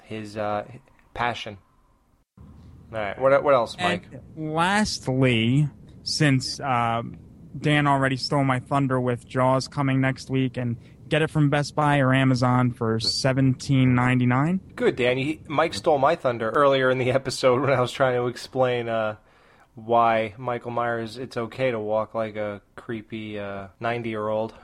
[0.03, 0.66] his uh,
[1.15, 1.59] passion.
[2.39, 3.19] All right.
[3.19, 4.05] What what else, Mike?
[4.12, 5.69] And lastly,
[6.03, 7.19] since um,
[7.59, 10.77] Dan already stole my thunder with Jaws coming next week, and
[11.09, 14.61] get it from Best Buy or Amazon for seventeen ninety nine.
[14.77, 15.40] Good, Danny.
[15.47, 19.16] Mike stole my thunder earlier in the episode when I was trying to explain uh,
[19.74, 21.16] why Michael Myers.
[21.19, 23.40] It's okay to walk like a creepy
[23.81, 24.55] ninety-year-old.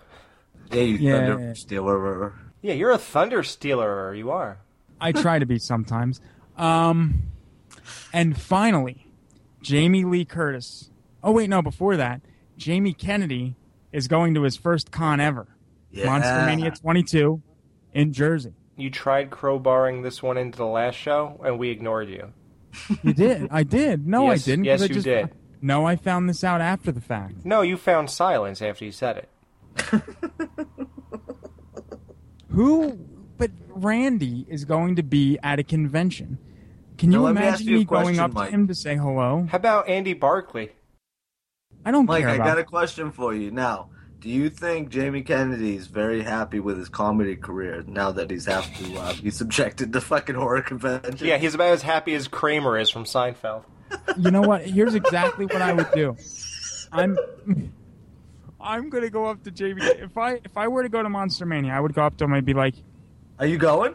[0.73, 1.27] Yeah, you Yeah.
[1.27, 2.35] thunder stealer.
[2.63, 4.15] Yeah, you're a thunder stealer.
[4.15, 4.59] You are.
[5.01, 6.21] I try to be sometimes.
[6.57, 7.23] Um,
[8.13, 9.07] and finally,
[9.63, 10.91] Jamie Lee Curtis.
[11.23, 11.63] Oh wait, no.
[11.63, 12.21] Before that,
[12.57, 13.55] Jamie Kennedy
[13.93, 15.47] is going to his first con ever,
[15.91, 16.07] Yeah.
[16.07, 17.41] Monster Mania 22
[17.95, 18.53] in Jersey.
[18.77, 22.33] You tried crowbarring this one into the last show, and we ignored you.
[23.03, 23.49] You did.
[23.51, 24.07] I did.
[24.07, 24.65] No, Yes- I didn't.
[24.65, 25.31] yes, I you just, did.
[25.61, 27.45] No, I found this out after the fact.
[27.45, 30.03] No, you found silence after you said it.
[32.51, 32.99] Who?
[33.37, 36.39] But Randy is going to be at a convention.
[36.97, 38.49] Can you Now, let me imagine you a me going up Mike.
[38.49, 39.47] to him to say hello?
[39.51, 40.71] How about Andy Barkley?
[41.85, 42.47] I don't Mike, care I about.
[42.47, 43.91] got a question for you now.
[44.21, 48.47] Do you think Jamie Kennedy is very happy with his comedy career now that he's
[48.47, 51.27] have to uh, be subjected to fucking horror convention?
[51.27, 53.65] Yeah, he's about as happy as Kramer is from Seinfeld.
[54.17, 54.67] you know what?
[54.67, 56.17] Here's exactly what I would do.
[56.91, 57.17] I'm
[58.61, 60.03] I'm gonna go up to JB.
[60.03, 62.25] If I if I were to go to Monster Mania, I would go up to
[62.25, 62.75] him and be like,
[63.39, 63.95] "Are you going?"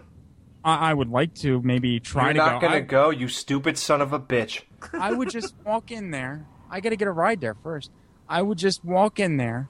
[0.63, 2.67] I, I would like to maybe try You're to not go.
[2.67, 4.61] gonna I, go, you stupid son of a bitch.
[4.93, 6.45] I would just walk in there.
[6.69, 7.91] I got to get a ride there first.
[8.29, 9.69] I would just walk in there,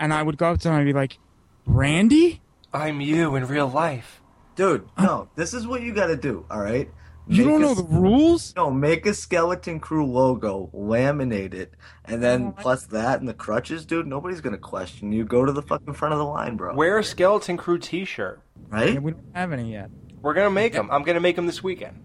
[0.00, 1.18] and I would go up to him and be like,
[1.66, 2.40] Randy.
[2.72, 4.20] I'm you in real life.
[4.56, 5.28] Dude, no.
[5.36, 6.90] This is what you got to do, all right?
[7.28, 8.52] You don't a know the rules?
[8.56, 11.74] No, make a Skeleton Crew logo, laminate it,
[12.04, 14.08] and then Oh, plus that and the crutches, dude.
[14.08, 15.24] Nobody's gonna question you.
[15.24, 16.74] Go to the fucking front of the line, bro.
[16.74, 18.40] Wear a Skeleton Crew t-shirt.
[18.68, 18.94] Right?
[18.94, 19.90] Yeah, we don't have any yet.
[20.22, 20.90] We're gonna make them.
[20.90, 22.02] I'm gonna make them this weekend.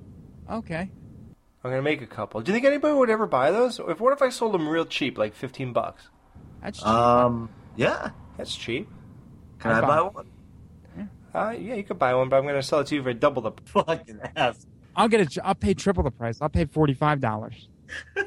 [0.51, 0.91] Okay.
[1.63, 2.41] I'm gonna make a couple.
[2.41, 3.79] Do you think anybody would ever buy those?
[3.79, 6.07] If what if I sold them real cheap, like 15 bucks?
[6.61, 6.87] That's cheap.
[6.87, 8.09] Um, yeah.
[8.37, 8.89] That's cheap.
[9.59, 10.29] Can I'll I buy buy one?
[11.33, 13.41] Uh, yeah, you could buy one, but I'm gonna sell it to you for double
[13.41, 13.51] the.
[13.65, 14.65] Fucking ass.
[14.95, 15.37] I'll get it.
[15.43, 16.37] I'll pay triple the price.
[16.41, 17.67] I'll pay forty five dollars.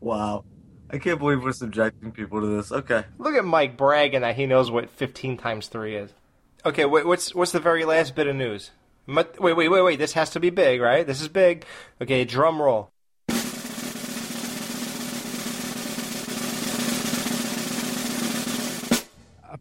[0.00, 0.44] Wow.
[0.90, 2.70] I can't believe we're subjecting people to this.
[2.70, 3.04] Okay.
[3.18, 6.12] Look at Mike bragging that he knows what 15 times three is.
[6.64, 8.70] Okay, wait, what's what's the very last bit of news?
[9.06, 9.98] Wait, wait, wait, wait.
[9.98, 11.06] This has to be big, right?
[11.06, 11.64] This is big.
[12.00, 12.90] Okay, drum roll.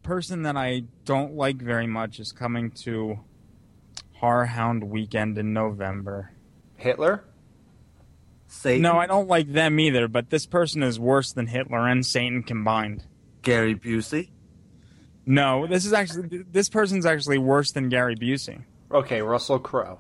[0.06, 3.22] Person that I don't like very much is coming to
[4.22, 6.32] HorrorHound Weekend in November.
[6.76, 7.23] Hitler.
[8.48, 8.84] Satan.
[8.84, 10.07] No, I don't like them either.
[10.07, 13.03] But this person is worse than Hitler and Satan combined.
[13.41, 14.30] Gary Busey.
[15.26, 18.61] No, this is actually this person's actually worse than Gary Busey.
[18.91, 19.98] Okay, Russell Crowe.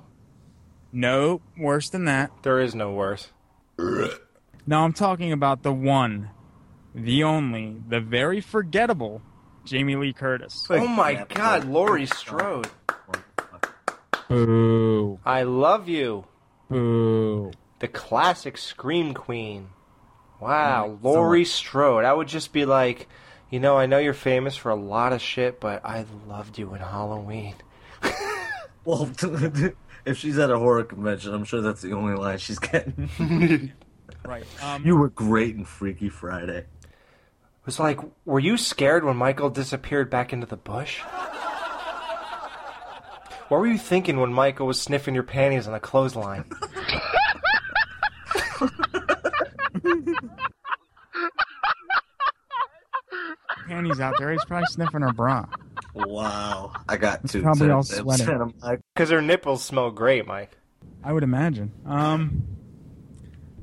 [0.91, 2.29] No, worse than that.
[2.43, 3.31] There is no worse.
[3.79, 6.29] No, I'm talking about the one,
[6.93, 9.23] the only, the very forgettable
[9.65, 10.65] Jamie Lee Curtis.
[10.69, 12.69] Oh my God, Laurie Strode.
[14.27, 15.19] Boo.
[15.25, 16.25] I love you.
[16.69, 17.51] Boo.
[17.79, 19.69] The classic Scream Queen.
[20.39, 22.05] Wow, Laurie Strode.
[22.05, 23.07] I would just be like,
[23.49, 26.73] you know, I know you're famous for a lot of shit, but I loved you
[26.73, 27.55] in Halloween.
[28.85, 29.09] Well,
[30.05, 33.09] if she's at a horror convention, I'm sure that's the only line she's getting.
[34.23, 34.45] Right.
[34.63, 36.65] Um, you were great in Freaky Friday.
[37.65, 41.01] It was like, were you scared when Michael disappeared back into the bush?
[43.47, 46.45] What were you thinking when Michael was sniffing your panties on a clothesline?
[53.67, 54.31] panties out there.
[54.31, 55.45] He's probably sniffing her bra.
[55.93, 56.71] Wow.
[56.87, 57.41] I got two.
[57.41, 58.25] probably all sweating.
[58.25, 58.79] sent 'em back.
[58.93, 60.57] Because her nipples smell great, Mike.
[61.03, 61.71] I would imagine.
[61.85, 62.43] Um,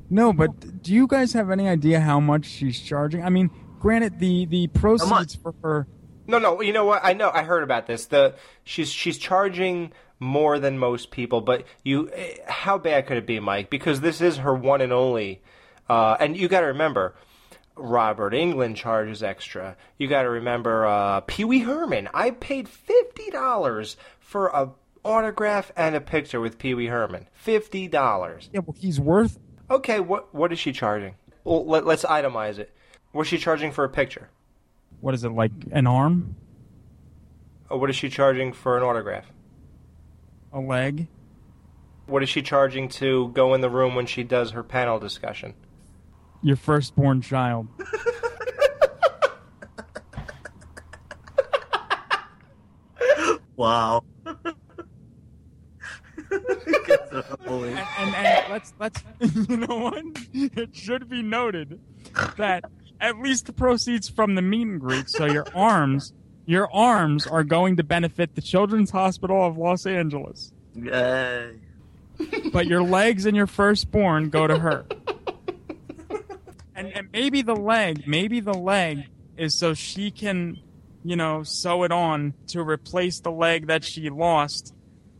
[0.09, 3.23] No, but do you guys have any idea how much she's charging?
[3.23, 3.49] I mean,
[3.83, 5.87] granted, the the proceeds for her.
[6.25, 6.61] No, no.
[6.61, 7.01] You know what?
[7.03, 7.29] I know.
[7.31, 8.05] I heard about this.
[8.05, 8.33] The
[8.63, 13.41] she's she's charging more than most people, but you, eh, how bad could it be,
[13.41, 13.69] Mike?
[13.69, 15.41] Because this is her one and only.
[15.89, 17.13] Uh, and you got to remember,
[17.75, 19.75] Robert Englund charges extra.
[19.97, 22.07] You got to remember uh, Pee Wee Herman.
[22.13, 24.71] I paid fifty dollars for a
[25.03, 27.27] autograph and a picture with Pee Wee Herman.
[27.33, 28.49] Fifty dollars.
[28.53, 29.39] Yeah, well, he's worth.
[29.69, 31.15] Okay, what what is she charging?
[31.43, 32.73] Well, let, let's itemize it.
[33.13, 34.29] What's she charging for a picture?
[34.99, 35.51] What is it like?
[35.71, 36.35] An arm,
[37.71, 39.31] Uh, What is she charging for an autograph?
[40.51, 41.07] a leg.
[42.05, 45.53] What is she charging to go in the room when she does her panel discussion?
[46.43, 47.67] Your firstborn child.
[53.55, 54.03] Wow.
[54.25, 54.39] and,
[57.45, 60.03] and, and let's let's you know what?
[60.33, 61.79] It should be noted
[62.37, 62.63] that
[62.99, 66.13] at least the proceeds from the meet and greet, so your arms,
[66.45, 71.59] your arms are going to benefit the Children's Hospital of Los Angeles, Yay.
[72.51, 74.85] but your legs and your firstborn go to her.
[76.75, 79.07] And, and maybe the leg, maybe the leg
[79.37, 80.57] is so she can,
[81.03, 84.73] you know, sew it on to replace the leg that she lost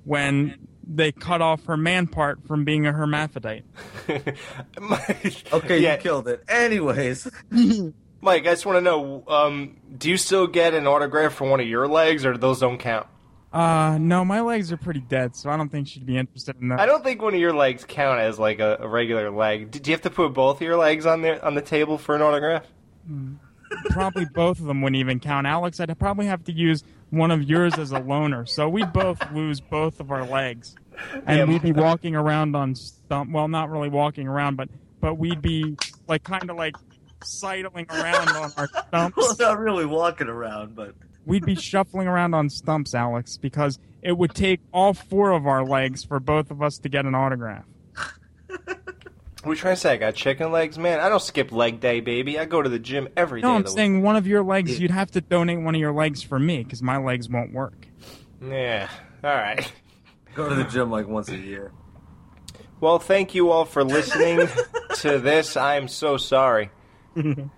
[0.03, 3.64] when they cut off her man part from being a hermaphrodite.
[4.80, 6.43] Mike, Okay, you killed it.
[6.47, 7.30] Anyways,
[8.22, 11.60] Mike, I just want to know: um, Do you still get an autograph for one
[11.60, 13.07] of your legs, or those don't count?
[13.51, 16.69] Uh, no, my legs are pretty dead, so I don't think she'd be interested in
[16.69, 16.80] that.
[16.80, 19.69] I don't think one of your legs count as like a, a regular leg.
[19.69, 22.15] Did you have to put both of your legs on there on the table for
[22.15, 22.65] an autograph?
[23.89, 25.45] Probably both of them wouldn't even count.
[25.45, 26.84] Alex, I'd probably have to use
[27.14, 30.76] one of yours as a loner, so we'd both lose both of our legs,
[31.27, 33.31] and Yeah, we'd be walking around on stump.
[33.31, 34.69] Well, not really walking around, but
[34.99, 35.76] but we'd be
[36.07, 36.76] like kind of like
[37.23, 39.18] sidling around on our stumps.
[39.18, 40.95] well, not really walking around, but
[41.26, 45.64] We'd be shuffling around on stumps, Alex, because it would take all four of our
[45.64, 47.64] legs for both of us to get an autograph.
[49.44, 49.91] What are you trying to say?
[49.94, 51.02] I got chicken legs, man.
[51.02, 52.40] I don't skip leg day, baby.
[52.40, 53.48] I go to the gym every day.
[53.48, 54.80] No, I'm of the saying one of your legs.
[54.80, 57.88] You'd have to donate one of your legs for me because my legs won't work.
[58.41, 58.90] Yeah.
[59.22, 59.70] All right.
[60.34, 61.74] go to the gym like once a year.
[62.80, 64.48] Well, thank you all for listening
[64.95, 65.57] to this.
[65.57, 66.70] I am so sorry.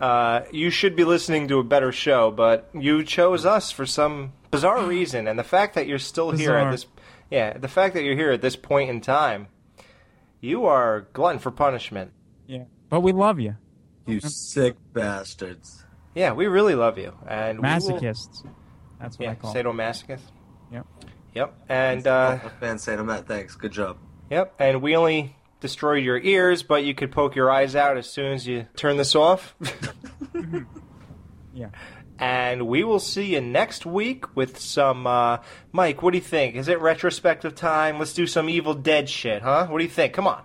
[0.00, 4.32] Uh, you should be listening to a better show, but you chose us for some
[4.50, 6.86] bizarre reason, and the fact that you're still here at this,
[7.30, 9.48] yeah, the fact that you're here at this point in time,
[10.40, 12.12] you are glutton for punishment.
[12.46, 13.56] Yeah, but we love you.
[14.06, 15.84] You sick bastards.
[16.14, 18.44] Yeah, we really love you, and we will- Masochists.
[19.00, 19.54] That's what yeah, I call.
[19.54, 20.20] sadomasochist.
[20.72, 20.86] Yep.
[21.34, 23.26] Yep, and uh, a fan saying I'm at.
[23.28, 23.54] Thanks.
[23.54, 23.98] Good job.
[24.30, 28.08] Yep, and we only destroyed your ears, but you could poke your eyes out as
[28.10, 29.54] soon as you turn this off.
[31.52, 31.70] Yeah.
[32.20, 35.06] And we will see you next week with some.
[35.06, 35.38] Uh,
[35.72, 36.54] Mike, what do you think?
[36.54, 37.98] Is it retrospective time?
[37.98, 39.66] Let's do some Evil Dead shit, huh?
[39.68, 40.12] What do you think?
[40.12, 40.42] Come on.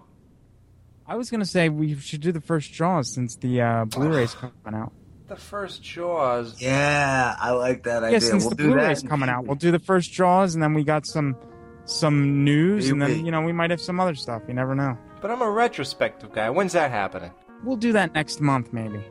[1.07, 4.53] I was gonna say we should do the first Jaws since the uh, Blu-ray's coming
[4.73, 4.91] out.
[5.27, 6.59] The first Jaws.
[6.61, 8.21] Yeah, I like that Yeah, idea.
[8.21, 9.09] since we'll the do Blu-ray's that.
[9.09, 11.35] coming out, we'll do the first Jaws, and then we got some
[11.83, 14.41] some news, and then you know we might have some other stuff.
[14.47, 14.97] You never know.
[15.21, 16.49] But I'm a retrospective guy.
[16.49, 17.31] When's that happening?
[17.63, 19.03] We'll do that next month, maybe.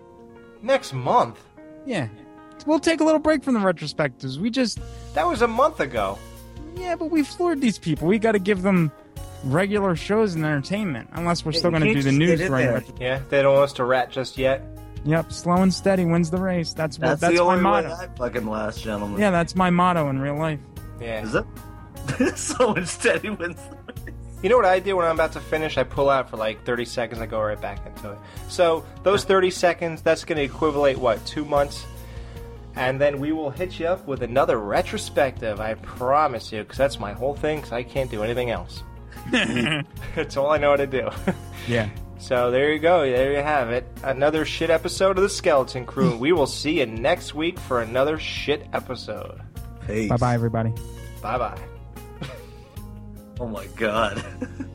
[0.63, 1.39] Next month.
[1.87, 2.09] Yeah,
[2.67, 4.39] we'll take a little break from the retrospectives.
[4.39, 4.79] We just
[5.15, 6.19] That was a month ago.
[6.77, 8.09] yeah, but we floored these people.
[8.09, 8.91] We got to give them
[9.45, 12.69] regular shows and entertainment, unless we're still going to do the news get in during
[12.75, 14.63] retro- Yeah, they don't want us to rat just yet.
[15.05, 16.73] Yep, slow and steady wins the race.
[16.73, 17.89] That's what That's, that's, the my only motto.
[17.91, 19.21] way I fucking last, gentlemen.
[19.21, 20.61] Yeah, that's my motto in real life.
[20.99, 21.23] Yeah.
[21.23, 21.45] Is it?
[22.39, 23.59] so steady wins.
[24.43, 25.77] You know what I do when I'm about to finish?
[25.77, 27.21] I pull out for like 30 seconds.
[27.21, 28.19] I go right back into it.
[28.49, 31.85] So those 30 seconds, that's going to equivalent what two months,
[32.77, 35.61] and then we will hit you up with another retrospective.
[35.61, 37.59] I promise you, because that's my whole thing.
[37.59, 38.83] Because I can't do anything else.
[39.31, 41.09] that's all I know how to do.
[41.69, 41.89] Yeah.
[42.19, 43.03] so there you go.
[43.03, 43.87] There you have it.
[44.03, 46.17] Another shit episode of the Skeleton Crew.
[46.17, 49.41] we will see you next week for another shit episode.
[49.87, 50.09] Peace.
[50.09, 50.73] Bye bye, everybody.
[51.23, 51.61] Bye bye.
[53.41, 54.25] Oh my god.